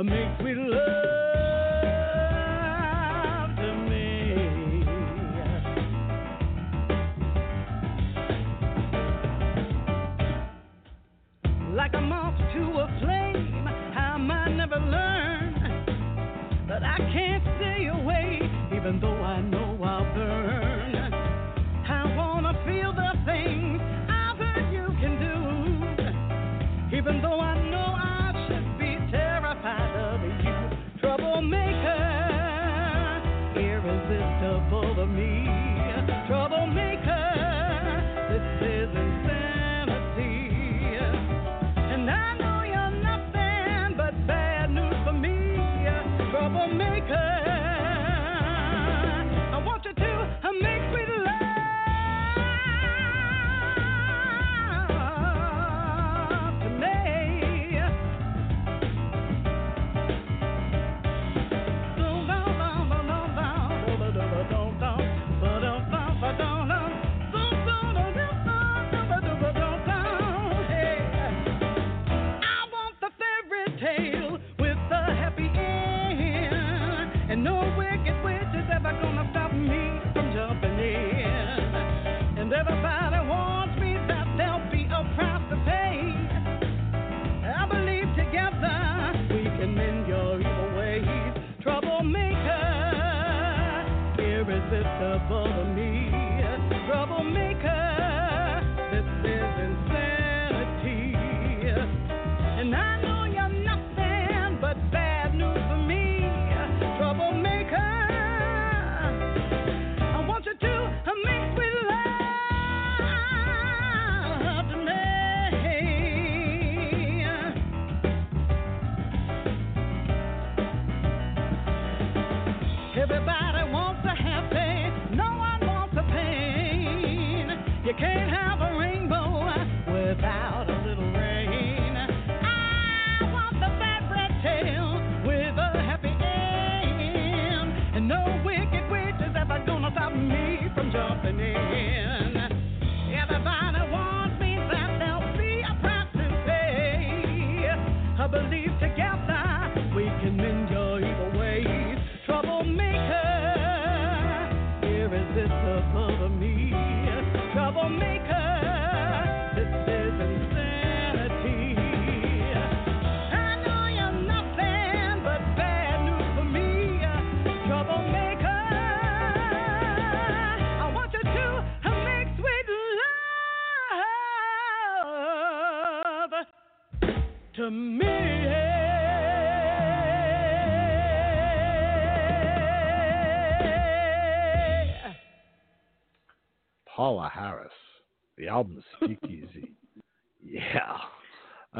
[0.09, 0.68] make sweet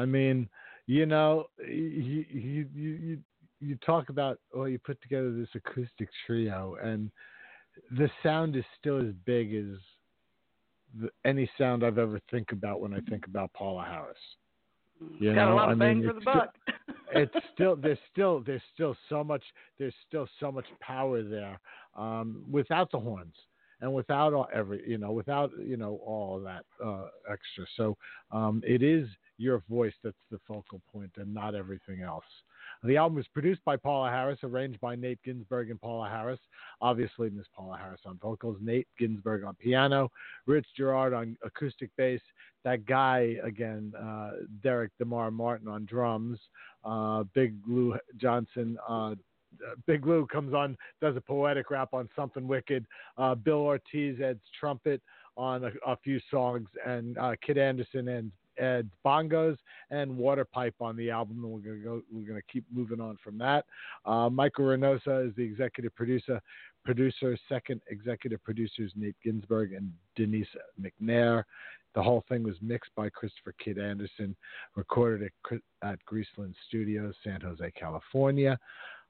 [0.00, 0.48] I mean,
[0.86, 3.18] you know, you, you you
[3.60, 7.10] you talk about oh, you put together this acoustic trio, and
[7.98, 9.78] the sound is still as big as
[11.00, 14.16] the, any sound I've ever think about when I think about Paula Harris.
[15.18, 16.54] You Got know, a lot I of bang mean, for the it's still- buck.
[17.12, 19.42] it's still there's still there's still so much
[19.78, 21.58] there's still so much power there
[21.96, 23.34] um, without the horns
[23.82, 27.64] and without all every you know without you know all that uh, extra.
[27.76, 27.96] So
[28.32, 29.06] um, it is
[29.40, 32.24] your voice that's the focal point and not everything else.
[32.84, 36.38] The album was produced by Paula Harris, arranged by Nate Ginsberg and Paula Harris.
[36.80, 40.10] Obviously, Miss Paula Harris on vocals, Nate Ginsberg on piano,
[40.46, 42.20] Rich Gerard on acoustic bass.
[42.64, 46.38] That guy again, uh, Derrick D'Mar Martin on drums.
[46.84, 48.78] Uh, Big Lou Johnson.
[48.86, 49.14] Uh,
[49.86, 52.86] Big Lou comes on, does a poetic rap on something wicked.
[53.18, 55.02] Uh, Bill Ortiz adds trumpet
[55.36, 58.30] on a, a few songs, and uh, Kid Anderson and
[58.60, 59.56] adds bongos
[59.90, 61.42] and water pipe on the album.
[61.42, 62.02] And we're gonna go.
[62.12, 63.64] We're gonna keep moving on from that.
[64.04, 66.40] Uh, Michael Reynosa is the executive producer.
[66.84, 70.46] Producer, second executive producers Nate Ginsberg and Denise
[70.80, 71.44] McNair.
[71.94, 74.36] The whole thing was mixed by Christopher Kid Anderson,
[74.76, 78.58] recorded at, at Greaseland Studios, San Jose, California,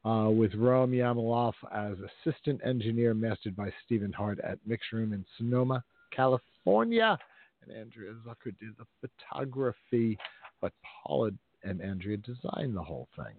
[0.05, 1.97] uh, with Rome Yamilov as
[2.27, 7.19] assistant engineer, mastered by Stephen Hart at Mix Room in Sonoma, California.
[7.63, 10.19] And Andrea Zucker did the photography,
[10.61, 11.31] but Paula
[11.63, 13.35] and Andrea designed the whole thing.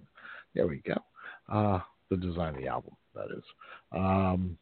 [0.54, 0.96] There we go.
[1.52, 1.80] Uh,
[2.10, 3.44] the design of the album, that is.
[3.92, 4.58] Um,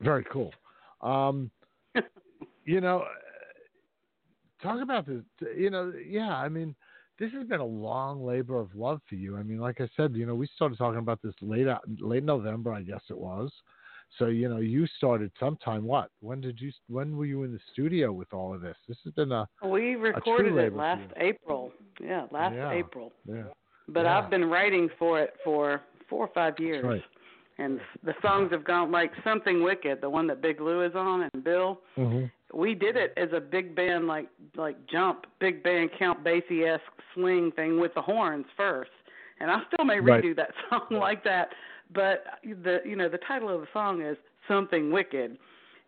[0.00, 0.52] very cool.
[1.00, 1.50] Um,
[2.64, 3.04] you know,
[4.62, 5.22] talk about this.
[5.56, 6.36] You know, yeah.
[6.36, 6.74] I mean,
[7.18, 9.36] this has been a long labor of love for you.
[9.36, 11.66] I mean, like I said, you know, we started talking about this late
[12.00, 13.50] late November, I guess it was.
[14.18, 15.84] So you know, you started sometime.
[15.84, 16.10] What?
[16.20, 16.72] When did you?
[16.88, 18.76] When were you in the studio with all of this?
[18.88, 21.72] This has been a We recorded labor it last April.
[22.00, 22.70] Yeah, last Yeah.
[22.72, 23.12] April.
[23.26, 23.44] yeah.
[23.88, 24.18] But Yeah.
[24.18, 26.84] I've been writing for it for four or five years.
[26.84, 27.04] right.
[27.60, 31.22] And the songs have gone like Something Wicked, the one that Big Lou is on
[31.32, 31.80] and Bill.
[31.96, 32.26] Mm-hmm.
[32.56, 36.82] We did it as a big band like like jump, big band Count Basie esque
[37.14, 38.90] swing thing with the horns first.
[39.40, 40.22] And I still may Right.
[40.24, 41.48] redo that song like that.
[41.92, 44.16] But the you know, the title of the song is
[44.46, 45.38] Something Wicked.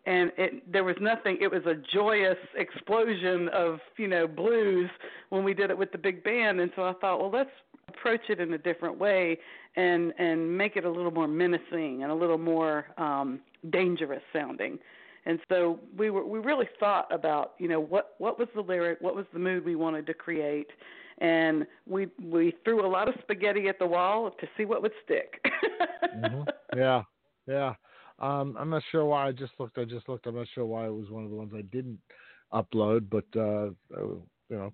[0.05, 4.89] And it there was nothing it was a joyous explosion of, you know, blues
[5.29, 6.59] when we did it with the big band.
[6.59, 7.51] And so I thought, well let's
[7.87, 9.37] approach it in a different way
[9.75, 14.79] and and make it a little more menacing and a little more um dangerous sounding.
[15.25, 18.99] And so we were we really thought about you know what what was the lyric
[19.01, 20.67] what was the mood we wanted to create
[21.21, 24.91] and we we threw a lot of spaghetti at the wall to see what would
[25.05, 25.39] stick
[26.13, 26.41] hmm
[26.75, 27.03] Yeah,
[27.47, 27.73] yeah.
[28.19, 29.27] Um, I'm not sure why.
[29.27, 29.77] I just looked.
[29.77, 30.25] I just looked.
[30.27, 31.99] I'm not sure why it was one of the ones I didn't
[32.53, 33.09] upload.
[33.09, 34.15] But uh, uh,
[34.49, 34.71] you know,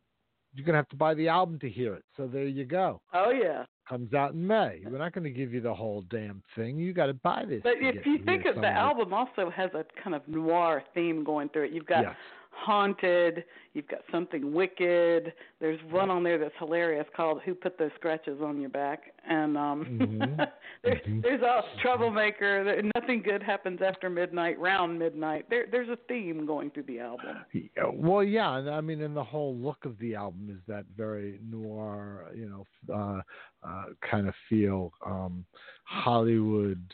[0.54, 2.04] you're gonna have to buy the album to hear it.
[2.18, 3.02] So there you go.
[3.14, 4.82] oh yeah Comes out in May.
[4.86, 6.78] We're not going to give you the whole damn thing.
[6.78, 7.62] You got to buy this.
[7.64, 11.48] but if you think of the album also has a kind of noir theme going
[11.50, 12.16] through it you've got Yes.
[12.58, 13.44] Haunted.
[13.74, 15.34] You've got something wicked.
[15.60, 19.58] There's one on there that's hilarious called "Who Put Those Scratches on Your Back," and
[19.58, 20.42] um, Mm-hmm.
[20.84, 22.64] there's there's a troublemaker.
[22.64, 24.60] There, nothing good happens after midnight.
[24.60, 25.50] Round midnight.
[25.50, 27.38] There there's a theme going through the album.
[27.54, 31.40] Yeah, Well, yeah, I mean, and the whole look of the album is that very
[31.48, 33.22] noir, you know, uh,
[33.68, 35.46] uh, kind of feel, um,
[35.86, 36.94] Hollywood,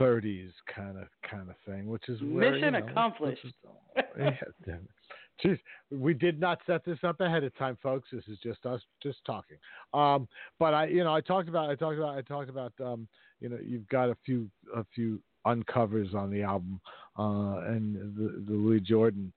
[0.00, 3.46] 30s kind of kind of thing, which is where, Mission you know, accomplished.
[4.18, 4.30] yeah.
[5.44, 5.58] Jeez,
[5.90, 8.08] we did not set this up ahead of time, folks.
[8.12, 9.56] This is just us just talking.
[9.94, 10.28] Um,
[10.58, 13.08] but I, you know, I talked about, I talked about, I talked about, um,
[13.40, 16.80] you know, you've got a few, a few uncovers on the album,
[17.18, 19.32] uh, and the, the Louis Jordan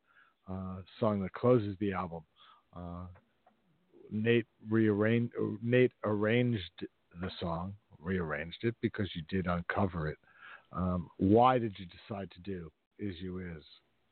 [0.49, 2.21] uh, song that closes the album.
[2.75, 3.05] Uh,
[4.11, 6.85] Nate rearranged, Nate arranged
[7.21, 10.17] the song, rearranged it because you did uncover it.
[10.75, 13.63] Um, why did you decide to do "Is You Is"?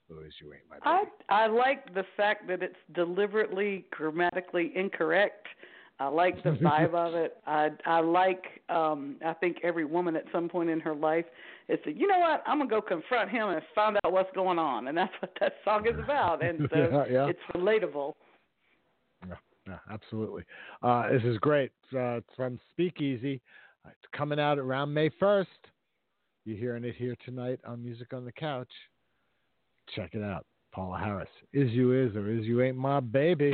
[0.10, 1.10] Or "Is You Ain't My Baby"?
[1.30, 5.48] I I like the fact that it's deliberately grammatically incorrect.
[6.00, 7.38] I like the vibe of it.
[7.46, 11.26] I I like um I think every woman at some point in her life
[11.70, 14.58] is said, you know what, I'm gonna go confront him and find out what's going
[14.60, 16.44] on and that's what that song is about.
[16.44, 17.28] And so Yeah, yeah.
[17.30, 18.14] it's relatable.
[19.28, 19.36] Yeah,
[19.68, 20.44] yeah, absolutely.
[20.82, 21.72] Uh, this is great.
[21.94, 23.40] Uh, it's from Speakeasy.
[23.86, 25.46] Uh, It's coming out around May 1st.
[26.46, 28.72] You're hearing it here tonight on Music on the Couch.
[29.96, 30.46] Check it out.
[30.74, 31.30] Paula Harris.
[31.54, 33.54] Is You Is or Is You Ain't My Baby.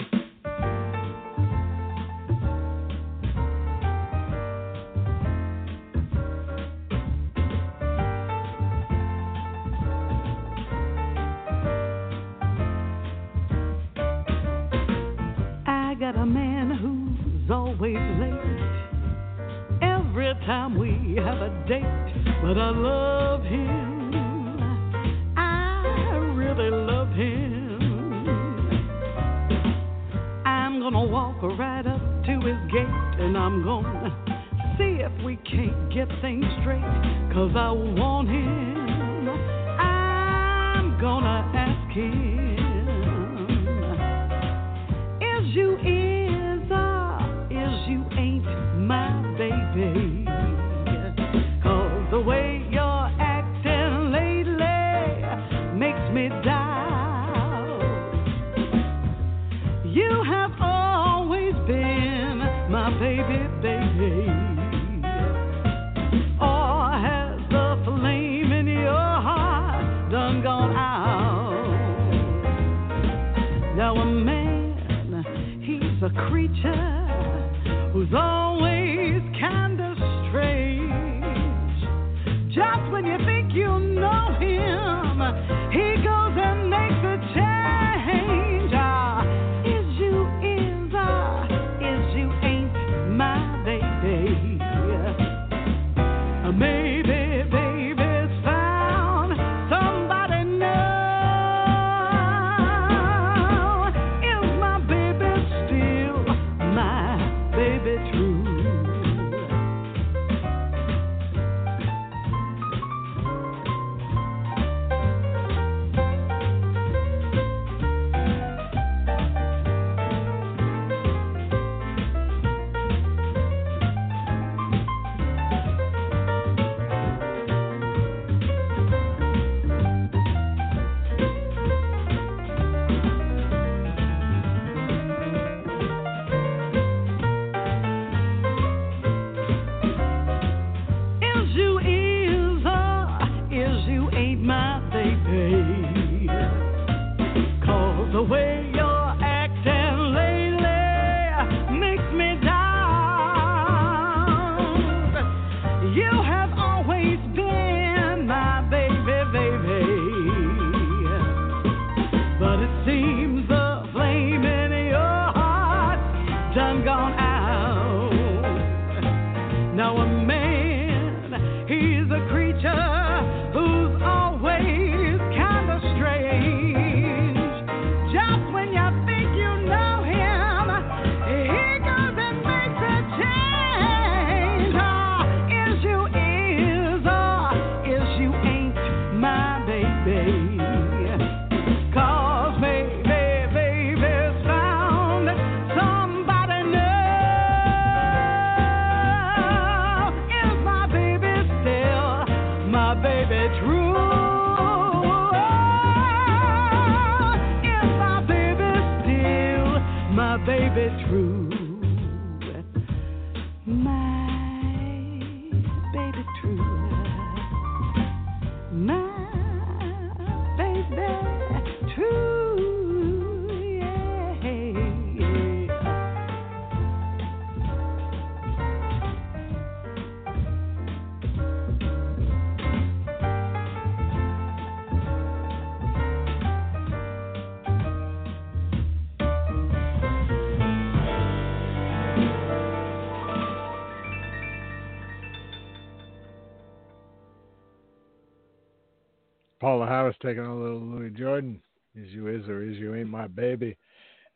[250.22, 251.62] Taking a little Louis Jordan.
[251.96, 253.76] Is you is or is you ain't my baby,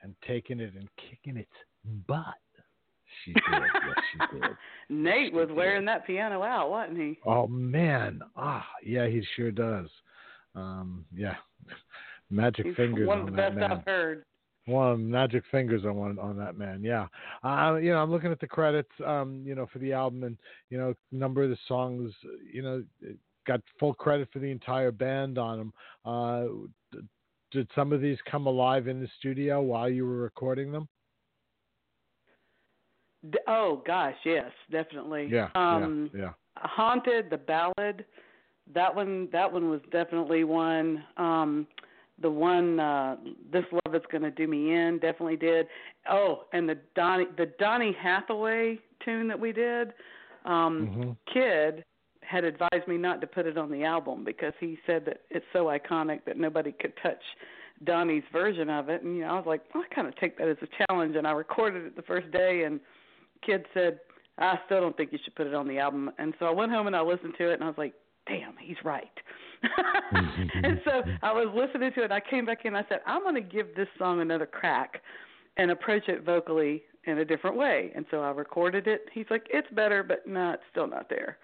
[0.02, 1.52] and taking it and kicking its
[2.08, 2.26] butt.
[3.24, 3.44] She did.
[3.50, 4.50] yes, she did.
[4.90, 7.20] Nate was wearing that piano out, wasn't he?
[7.26, 9.88] Oh man, ah, yeah, he sure does.
[10.56, 11.36] Um, yeah,
[12.30, 13.72] magic He's fingers one of the best man.
[13.72, 14.26] I've heard.
[14.66, 16.84] One of magic fingers on one on that man.
[16.84, 17.08] Yeah,
[17.44, 20.38] uh, you know, I'm looking at the credits, um, you know, for the album, and
[20.70, 22.12] you know, number of the songs,
[22.52, 22.84] you know,
[23.48, 25.74] got full credit for the entire band on them.
[26.06, 27.00] Uh,
[27.52, 30.88] did some of these come alive in the studio while you were recording them?
[33.48, 35.28] Oh gosh, yes, definitely.
[35.30, 36.30] Yeah, Um, yeah, yeah.
[36.58, 38.06] Haunted, the ballad,
[38.74, 41.04] that one that one was definitely one.
[41.18, 41.68] Um
[42.22, 43.18] the one uh
[43.52, 45.68] This Love is Gonna Do Me In definitely did.
[46.10, 49.94] Oh, and the Donny the Donny Hathaway tune that we did,
[50.46, 51.18] um Mhm.
[51.32, 51.84] Kid
[52.32, 55.46] had advised me not to put it on the album because he said that it's
[55.52, 57.22] so iconic that nobody could touch
[57.84, 59.04] Donny's version of it.
[59.04, 61.16] And you know I was like well, I kind of take that as a challenge.
[61.16, 62.80] And I recorded it the first day and
[63.46, 64.00] kid said
[64.38, 66.10] I still don't think you should put it on the album.
[66.18, 67.94] And so I went home and I listened to it and I was like
[68.28, 69.12] damn he's right.
[70.64, 73.24] And so I was listening to it and I came back in I said I'm
[73.24, 75.02] going to give this song another crack
[75.58, 77.92] and approach it vocally in a different way.
[77.96, 79.06] And so I recorded it.
[79.14, 81.38] He's like it's better but no it's still not there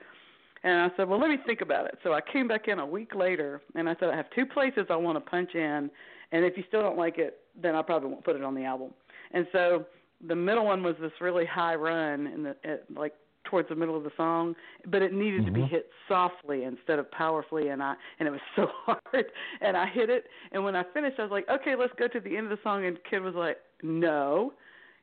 [0.68, 1.98] and I said, well, let me think about it.
[2.04, 4.86] So I came back in a week later, and I said, I have two places
[4.90, 5.90] I want to punch in,
[6.34, 8.66] and if you still don't like it, then I probably won't put it on the
[8.66, 8.92] album.
[9.32, 9.86] And so
[10.28, 13.14] the middle one was this really high run, in the at, like
[13.46, 14.56] towards the middle of the song,
[14.88, 15.70] but it needed to be Mhm.
[15.70, 19.26] hit softly instead of powerfully, and I and it was so hard,
[19.62, 22.20] and I hit it, and when I finished, I was like, okay, let's go to
[22.20, 24.52] the end of the song, and kid was like, no,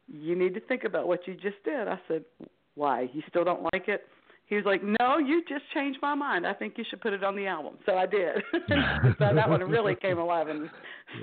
[0.08, 1.88] you need to think about what you just did.
[1.88, 2.24] I said,
[2.74, 3.08] why?
[3.14, 4.06] You still don't like it?
[4.46, 6.46] He was like, "No, you just changed my mind.
[6.46, 8.42] I think you should put it on the album." So I did.
[9.18, 10.70] so that one really came alive in the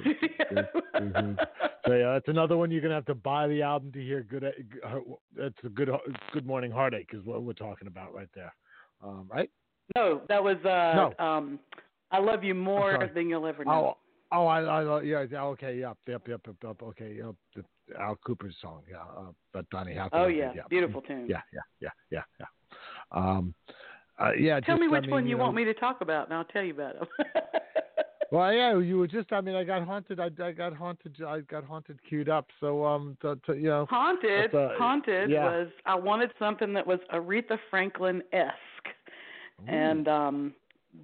[0.01, 0.65] studio.
[0.95, 1.47] Mhm.
[1.85, 4.23] So yeah, that's another one you're gonna have to buy the album to hear.
[4.23, 4.99] Good, uh,
[5.35, 5.89] that's a good,
[6.33, 8.53] Good Morning Heartache is what we're talking about right there,
[9.03, 9.49] um, right?
[9.95, 11.25] no, that was uh No.
[11.25, 11.59] um
[12.11, 13.95] I love you more than you'll ever know.
[14.31, 17.63] Oh, oh, I, I, yeah, yeah, okay, yep, yep, yep, yep, yep okay, yep, the
[17.97, 20.23] Al Kooper's song, yeah, uh, but Donny Hathaway.
[20.23, 21.25] Oh, yeah, yeah, beautiful tune.
[21.29, 22.45] Yeah, yeah, yeah, yeah, yeah.
[23.11, 23.53] Um,
[24.19, 24.59] uh, yeah.
[24.59, 26.35] Tell just, me I which mean, one you know, want me to talk about, and
[26.35, 27.07] I'll tell you about it.
[28.31, 29.33] Well, yeah, you were just.
[29.33, 30.21] I mean, I got haunted.
[30.21, 31.17] I, I got haunted.
[31.21, 32.47] I got haunted queued up.
[32.61, 35.43] So, um, to, to, you know, Haunted, uh, Haunted yeah.
[35.43, 38.95] was I wanted something that was Aretha Franklin esque,
[39.67, 40.53] and um,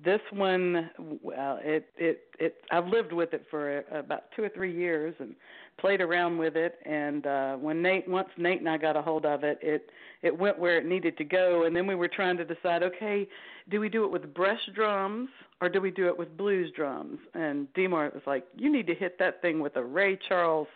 [0.05, 0.89] this one,
[1.21, 5.13] well, it it it I've lived with it for uh, about two or three years
[5.19, 5.35] and
[5.77, 6.79] played around with it.
[6.85, 9.89] And uh, when Nate once Nate and I got a hold of it, it
[10.21, 11.63] it went where it needed to go.
[11.65, 13.27] And then we were trying to decide, okay,
[13.69, 15.29] do we do it with brush drums
[15.61, 17.19] or do we do it with blues drums?
[17.33, 20.67] And D'Mar was like, you need to hit that thing with a Ray Charles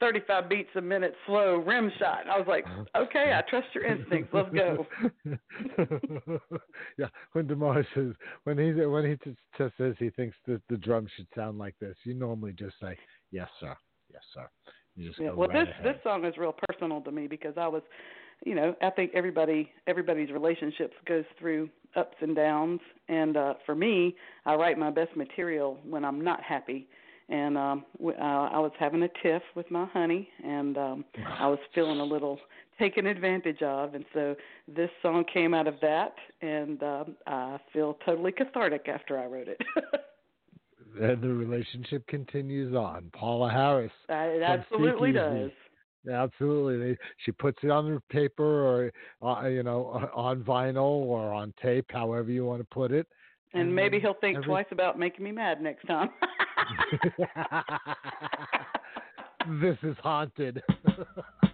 [0.00, 2.22] 35 beats a minute slow rim shot.
[2.22, 2.66] And I was like,
[2.96, 4.30] okay, I trust your instincts.
[4.34, 4.86] Let's go.
[6.98, 8.12] yeah, when D'Mar says
[8.44, 9.16] when he when he
[9.56, 12.98] just, says he thinks that the drum should sound like this, you normally just say
[13.30, 13.74] yes, sir,
[14.14, 14.48] yes, sir.
[15.18, 15.94] Yeah, well, right this ahead.
[15.94, 17.82] this song is real personal to me because I was,
[18.44, 23.74] you know, I think everybody everybody's relationships goes through ups and downs, and uh, for
[23.74, 24.16] me,
[24.46, 26.88] I write my best material when I'm not happy.
[27.30, 31.04] And um, w- uh, I was having a tiff with my honey, and um,
[31.38, 32.38] I was feeling a little
[32.78, 34.34] taken advantage of, and so
[34.68, 39.48] this song came out of that, and um, I feel totally cathartic after I wrote
[39.48, 39.60] it.
[41.00, 43.10] and the relationship continues on.
[43.12, 43.92] Paula Harris.
[44.08, 45.50] Uh, it absolutely does.
[46.10, 46.96] Absolutely.
[47.24, 48.92] She puts it on the paper or,
[49.26, 53.06] uh, you know, on vinyl or on tape, however you want to put it.
[53.54, 56.10] And maybe he'll think every- twice about making me mad next time.
[59.60, 60.62] this is haunted.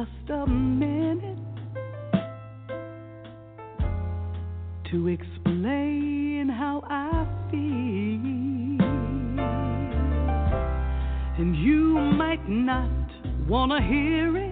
[0.00, 1.36] just a minute
[4.90, 8.80] to explain how I feel.
[11.38, 12.88] And you might not
[13.46, 14.49] wanna hear it,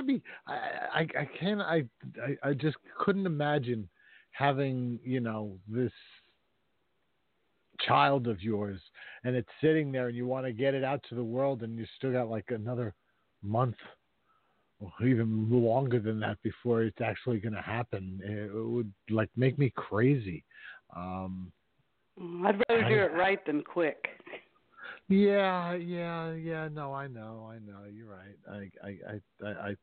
[0.00, 0.22] gotta be.
[0.46, 0.52] I,
[1.00, 1.60] I, I can't.
[1.60, 1.84] I,
[2.22, 3.88] I, I just couldn't imagine
[4.32, 5.92] having you know this
[7.86, 8.80] child of yours,
[9.24, 11.78] and it's sitting there, and you want to get it out to the world, and
[11.78, 12.94] you still got like another
[13.42, 13.76] month
[14.80, 18.18] or even longer than that before it's actually going to happen.
[18.24, 20.42] It would like make me crazy.
[20.96, 21.52] Um,
[22.18, 24.08] I'd rather do it right than quick.
[25.10, 26.68] Yeah, yeah, yeah.
[26.72, 27.80] No, I know, I know.
[27.92, 28.36] You're right.
[28.48, 29.74] I, I, I,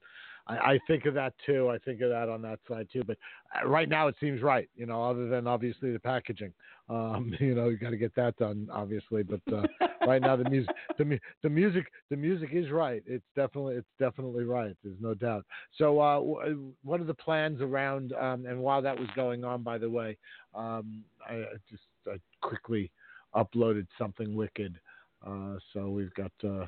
[0.48, 1.70] I, I, think of that too.
[1.70, 3.04] I think of that on that side too.
[3.06, 3.18] But
[3.56, 4.70] uh, right now, it seems right.
[4.76, 6.54] You know, other than obviously the packaging.
[6.90, 9.22] Um, you know, you got to get that done, obviously.
[9.22, 9.64] But uh,
[10.08, 13.04] right now, the music, the, the music, the music is right.
[13.06, 14.74] It's definitely, it's definitely right.
[14.86, 15.44] There's no doubt.
[15.78, 18.14] So, uh, w- what are the plans around?
[18.14, 20.18] Um, and while that was going on, by the way,
[20.56, 22.90] um, I I just I quickly
[23.36, 24.80] uploaded something wicked.
[25.26, 26.66] Uh, so we've got uh,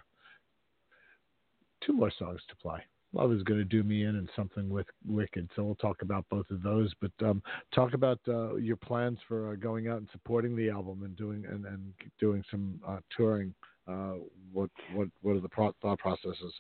[1.85, 2.80] two more songs to play.
[3.13, 5.49] Love is going to do me in and something with Wicked.
[5.55, 6.93] So we'll talk about both of those.
[7.01, 7.41] But um,
[7.73, 11.43] talk about uh, your plans for uh, going out and supporting the album and doing
[11.49, 13.53] and, and doing some uh, touring.
[13.88, 14.15] Uh,
[14.53, 16.53] what what what are the pro- thought processes?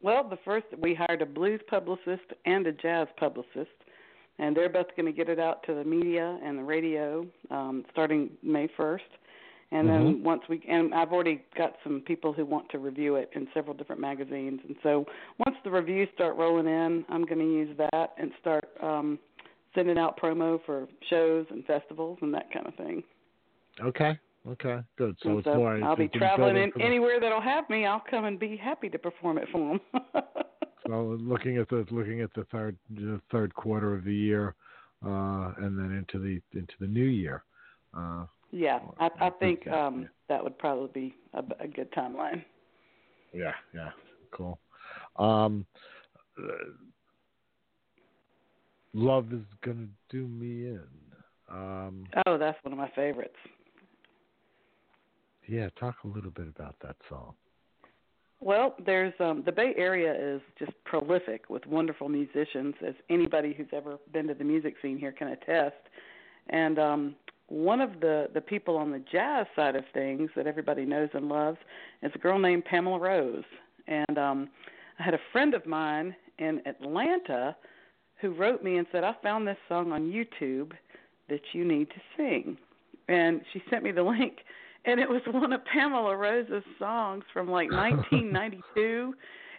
[0.00, 3.76] Well, the first we hired a blues publicist and a jazz publicist,
[4.38, 7.84] and they're both going to get it out to the media and the radio um,
[7.92, 9.00] starting May 1st.
[9.72, 10.22] And then Mhm.
[10.22, 13.74] once we and I've already got some people who want to review it in several
[13.74, 14.60] different magazines.
[14.66, 15.06] And so
[15.44, 19.18] once the reviews start rolling in, I'm going to use that and start um
[19.74, 23.02] sending out promo for shows and festivals and that kind of thing.
[23.80, 24.18] Okay.
[24.48, 24.80] Okay.
[24.96, 25.16] Good.
[25.22, 25.74] So it's more.
[25.82, 27.84] I'll be traveling in anywhere that'll have me.
[27.84, 30.02] I'll come and be happy to perform it for them.
[30.86, 34.54] So looking at the looking at the third the third quarter of the year,
[35.04, 37.42] uh, and then into the into the new year.
[37.92, 42.44] Uh, yeah, I, I think um that would probably be a, a good timeline.
[43.32, 43.52] yeah.
[43.74, 43.90] Yeah.
[44.32, 44.58] Cool.
[45.16, 45.64] Um,
[46.38, 46.52] uh,
[48.92, 50.80] Love is gonna do me in.
[51.50, 53.36] Um, Oh, that's one of my favorites.
[55.48, 55.68] yeah.
[55.78, 57.34] Talk a little bit about that song.
[58.40, 63.68] Well, there's um the Bay Area is just prolific with wonderful musicians as anybody who's
[63.72, 65.76] ever been to the music scene here can attest.
[66.50, 67.14] And um
[67.48, 71.28] one of the the people on the jazz side of things that everybody knows and
[71.28, 71.58] loves
[72.02, 73.44] is a girl named Pamela Rose.
[73.86, 74.48] And um
[74.98, 77.56] I had a friend of mine in Atlanta
[78.20, 80.72] who wrote me and said, "I found this song on YouTube
[81.28, 82.56] that you need to sing."
[83.08, 84.38] And she sent me the link
[84.86, 89.14] and it was one of Pamela Rose's songs from like 1992,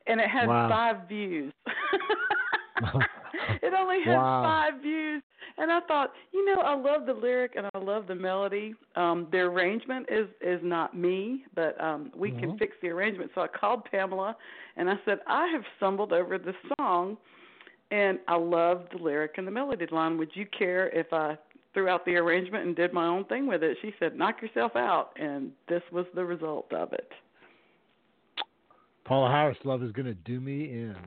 [0.07, 0.69] and it had Wow.
[0.69, 1.53] five views.
[3.61, 4.43] it only had Wow.
[4.43, 5.23] five views,
[5.57, 8.75] and I thought, you know, I love the lyric and I love the melody.
[8.95, 12.59] Um, the arrangement is is not me, but um, we can Mhm.
[12.59, 13.31] fix the arrangement.
[13.35, 14.35] So I called Pamela,
[14.75, 17.17] and I said, I have stumbled over this song.
[17.89, 20.17] And I love the lyric and the melody line.
[20.17, 21.37] Would you care if I
[21.73, 23.77] threw out the arrangement and did my own thing with it?
[23.81, 27.09] She said, "Knock yourself out," and this was the result of it.
[29.05, 30.97] Paula Harris, "Love is gonna do me in."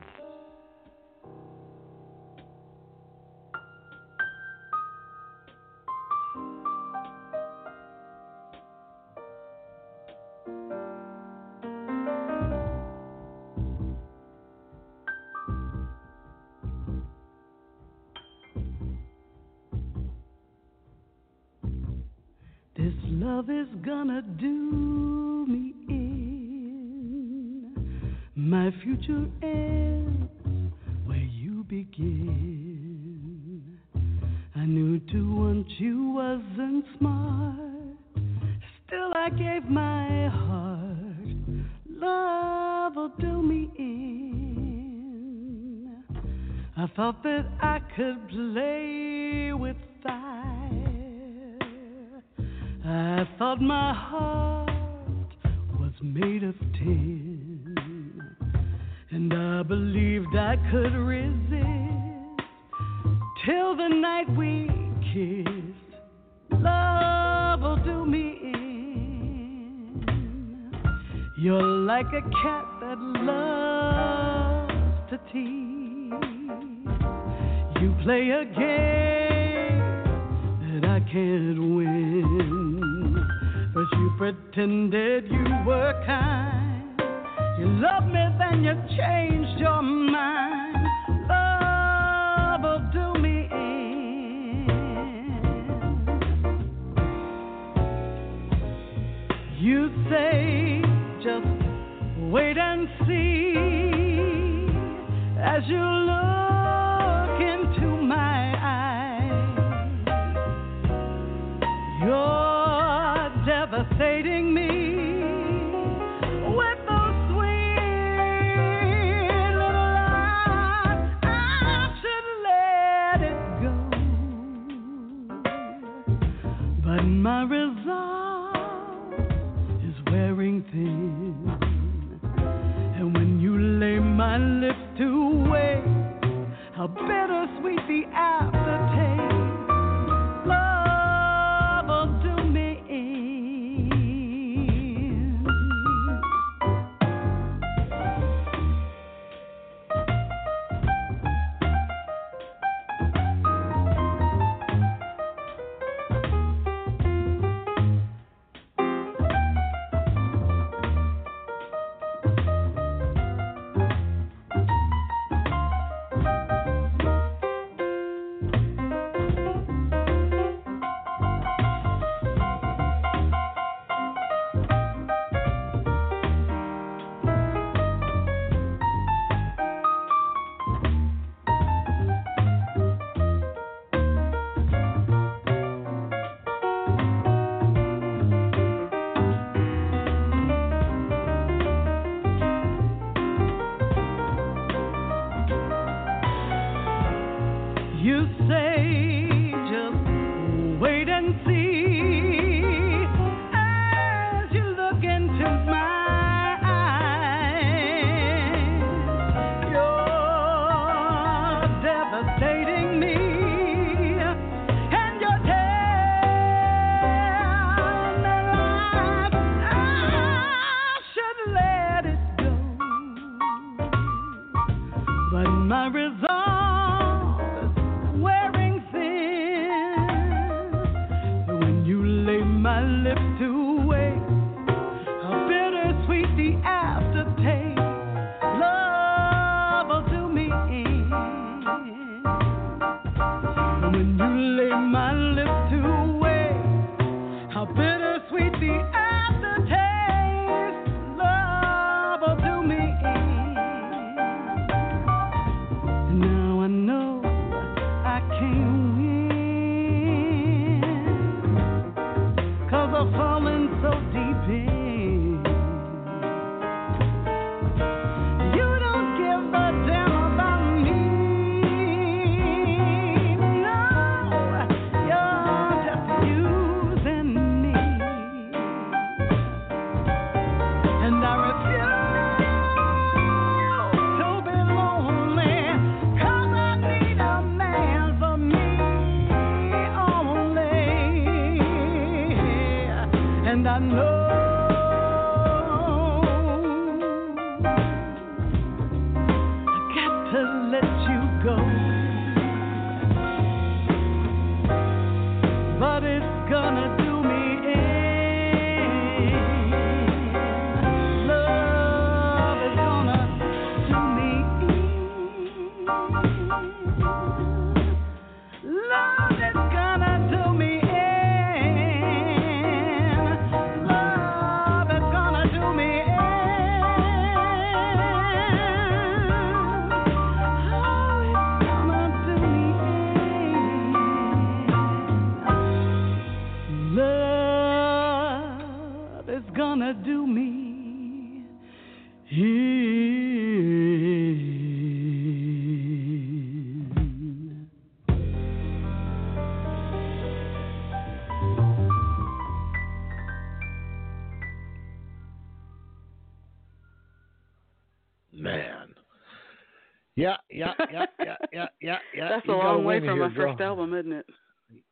[363.51, 364.25] First album, isn't it?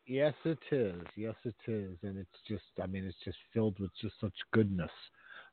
[0.08, 1.02] Yes, it is.
[1.16, 2.64] Yes, it is, and it's just.
[2.82, 4.92] I mean, it's just filled with just such goodness.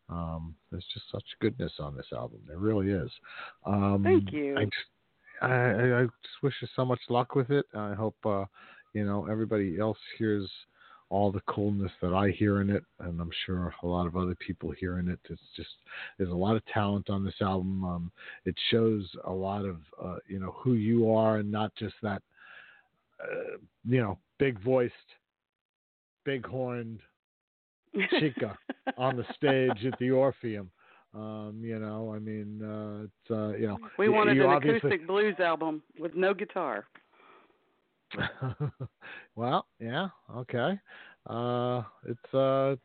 [0.08, 2.40] Um, there's just such goodness on this album.
[2.46, 3.10] There really is.
[3.64, 4.56] Um, Thank you.
[4.56, 7.66] I just, I, I just wish you so much luck with it.
[7.74, 8.44] I hope uh,
[8.94, 10.48] you know everybody else hears
[11.08, 14.34] all the coolness that I hear in it, and I'm sure a lot of other
[14.34, 15.20] people hear in it.
[15.30, 15.70] It's just
[16.18, 17.84] there's a lot of talent on this album.
[17.84, 18.12] Um,
[18.44, 22.22] it shows a lot of uh, you know who you are, and not just that
[23.22, 23.56] uh,
[23.88, 24.92] you know big voiced,
[26.24, 27.00] big horned
[28.20, 28.56] chica
[28.98, 30.70] on the stage at the Orpheum.
[31.14, 35.06] Um, you know, I mean, uh, it's uh, you know, We wanted an obviously- acoustic
[35.06, 36.84] blues album with no guitar.
[39.34, 40.78] well, yeah, okay.
[41.28, 42.76] Uh, it's uh,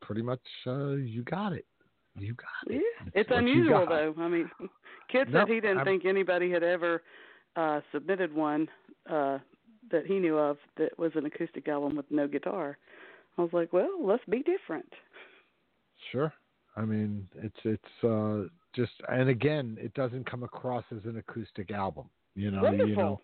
[0.00, 1.66] pretty much uh, you got it.
[2.18, 2.82] You got it.
[2.82, 4.14] Yeah, it's you unusual though.
[4.18, 4.50] I mean,
[5.10, 7.02] Kid Nope, said he didn't I'm- think anybody had ever
[7.56, 8.68] uh submitted one
[9.10, 9.38] uh
[9.90, 12.78] that he knew of that was an acoustic album with no guitar.
[13.38, 14.90] I was like, well, let's be different.
[16.10, 16.32] Sure.
[16.76, 21.70] I mean, it's it's uh, just, and again, it doesn't come across as an acoustic
[21.70, 22.08] album.
[22.34, 22.88] You know, Wonderful.
[22.88, 23.20] you know.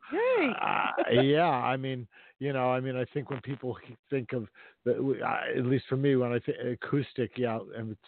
[0.60, 2.06] Uh, yeah, I mean,
[2.40, 3.76] you know, I mean, I think when people
[4.10, 4.46] think of,
[4.84, 8.00] the, uh, at least for me, when I think acoustic, yeah, and it's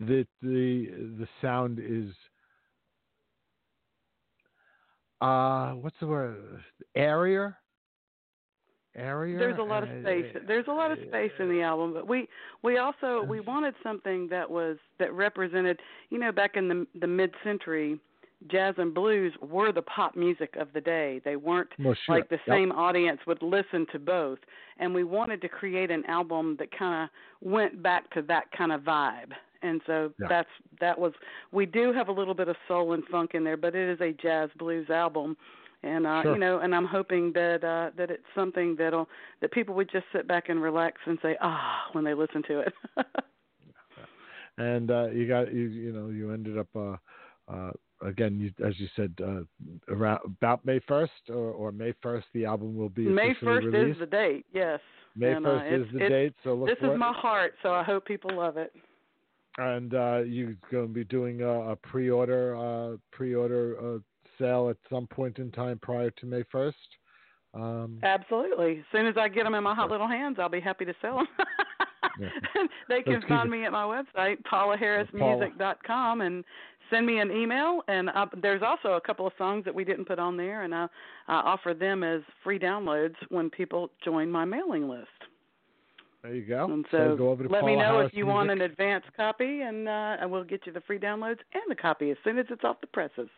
[0.00, 0.86] the the
[1.18, 2.12] the sound is
[5.20, 6.62] uh what's the word
[6.94, 7.56] area
[8.96, 10.36] area There's a lot of Uh, space.
[10.46, 12.28] There's a lot of space in the album, but we
[12.62, 15.80] we also we wanted something that was that represented,
[16.10, 18.00] you know, back in the the mid-century,
[18.48, 21.20] jazz and blues were the pop music of the day.
[21.24, 22.16] They weren't Well, sure.
[22.16, 22.56] like the Yep.
[22.56, 24.38] same audience would listen to both.
[24.78, 27.10] And we wanted to create an album that kind of
[27.48, 29.32] went back to that kind of vibe.
[29.62, 30.26] And so Yeah.
[30.28, 30.48] that's
[30.80, 31.12] that was
[31.52, 34.00] we do have a little bit of soul and funk in there, but it is
[34.00, 35.36] a jazz blues album.
[35.82, 36.32] And uh Sure.
[36.34, 39.08] you know, and I'm hoping that uh that it's something that'll
[39.40, 42.60] that people would just sit back and relax and say, "Ah," when they listen to
[42.60, 42.74] it.
[44.58, 46.96] and uh, you got you you know you ended up uh,
[47.48, 47.70] uh,
[48.02, 49.40] again, you, as you said, uh,
[49.92, 53.98] around about May first or, or May first, the album will be May first is
[53.98, 54.46] the date.
[54.52, 54.80] Yes.
[55.16, 56.34] May uh, first is it's- the date.
[56.44, 56.98] So look This is it.
[56.98, 58.72] my heart, so I hope people love it.
[59.58, 63.98] And uh, you're going to be doing a, a pre-order uh, pre-order uh,
[64.38, 66.78] sale at some point in time prior to May first.
[67.52, 68.78] Um, Absolutely.
[68.78, 70.94] As soon as I get them in my hot little hands, I'll be happy to
[71.02, 72.68] sell them.
[72.88, 76.44] they can find me at my website, paulaharrismusic.com, and
[76.90, 77.82] send me an email.
[77.88, 80.74] And uh, there's also a couple of songs that we didn't put on there, and
[80.74, 80.86] I,
[81.28, 85.08] I offer them as free downloads when people join my mailing list.
[86.22, 86.64] There you go.
[86.66, 89.62] And so, go over to let me know Harris if you want an advance copy,
[89.62, 92.46] and uh, and we'll get you the free downloads and the copy as soon as
[92.50, 93.28] it's off the presses.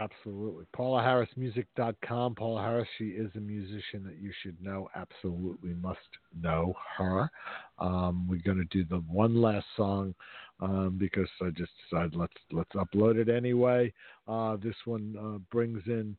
[0.00, 0.64] Absolutely.
[0.76, 2.34] PaulaHarrisMusic.com.
[2.34, 4.88] Paula Harris, she is a musician that you should know.
[4.96, 6.00] Absolutely must
[6.40, 7.30] know her.
[7.78, 10.12] Um, we're going to do the one last song
[10.60, 13.92] um, because I just decided let's let's upload it anyway.
[14.26, 16.16] Uh, this one uh, brings in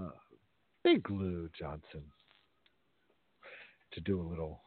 [0.00, 0.10] uh,
[0.84, 2.04] Big Lou Johnson
[3.92, 4.60] to do a little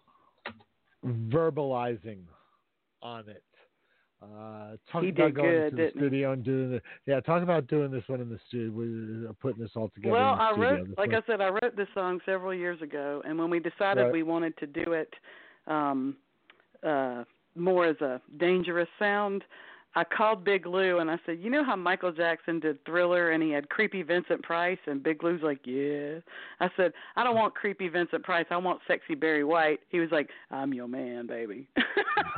[1.05, 2.21] verbalizing
[3.01, 3.43] on it.
[4.21, 6.83] Uh, talk He about going good, to the studio and doing it.
[7.05, 10.11] Yeah, talk about doing this one in the studio, we- uh, putting this all together.
[10.13, 10.69] Well, the I studio.
[10.71, 13.59] wrote, like one- I said, I wrote this song several years ago, and when we
[13.61, 14.11] decided Right.
[14.11, 15.13] we wanted to do it
[15.67, 16.17] um,
[16.83, 17.23] uh,
[17.55, 19.43] more as a dangerous sound,
[19.95, 23.41] I called Big Lou and I said, "You know how Michael Jackson did Thriller and
[23.41, 26.19] he had creepy Vincent Price?" And Big Lou's like, "Yeah."
[26.59, 28.45] I said, "I don't want creepy Vincent Price.
[28.51, 31.67] I want sexy Barry White." He was like, "I'm your man, baby."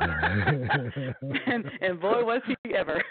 [0.00, 3.02] and and boy was he ever.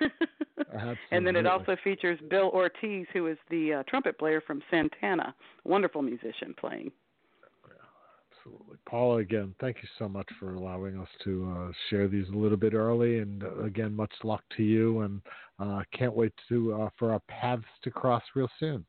[1.12, 5.36] and then it also features Bill Ortiz, who is the uh, trumpet player from Santana,
[5.64, 6.92] wonderful musician playing.
[8.44, 8.78] Absolutely.
[8.88, 12.58] Paula, again, thank you so much for allowing us to uh, share these a little
[12.58, 13.20] bit early.
[13.20, 15.02] And uh, again, much luck to you.
[15.02, 15.22] And
[15.60, 18.86] uh, can't wait to uh, for our paths to cross real soon.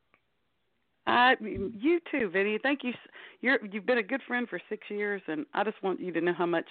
[1.05, 2.57] You too, Vinny.
[2.63, 2.93] Thank you.
[3.41, 6.21] You're you've been a good friend for six years, and I just want you to
[6.21, 6.65] know how much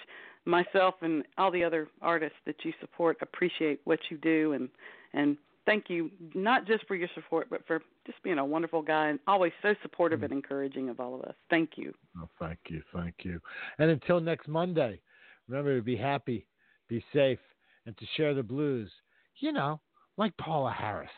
[0.47, 4.70] myself and all the other artists that you support appreciate what you do, and
[5.12, 9.08] and thank you not just for your support, but for just being a wonderful guy
[9.08, 10.24] and always so supportive mm.
[10.24, 11.34] and encouraging of all of us.
[11.50, 11.92] Thank you.
[12.20, 13.41] Oh, thank you, thank you.
[13.78, 15.00] And until next Monday,
[15.49, 16.47] remember to be happy,
[16.89, 17.39] be safe,
[17.86, 18.91] and to share the blues.
[19.36, 19.81] You know,
[20.16, 21.10] like Paula Harris.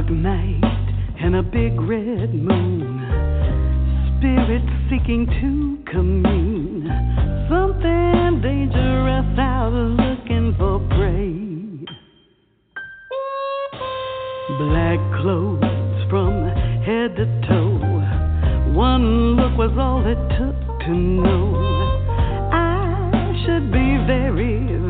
[0.00, 3.04] Dark night and a big red moon.
[4.16, 6.88] Spirits seeking to commune.
[7.50, 11.84] Something dangerous out looking for prey.
[14.56, 16.48] Black clothes from
[16.80, 18.72] head to toe.
[18.72, 21.56] One look was all it took to know.
[22.52, 24.89] I should be very, very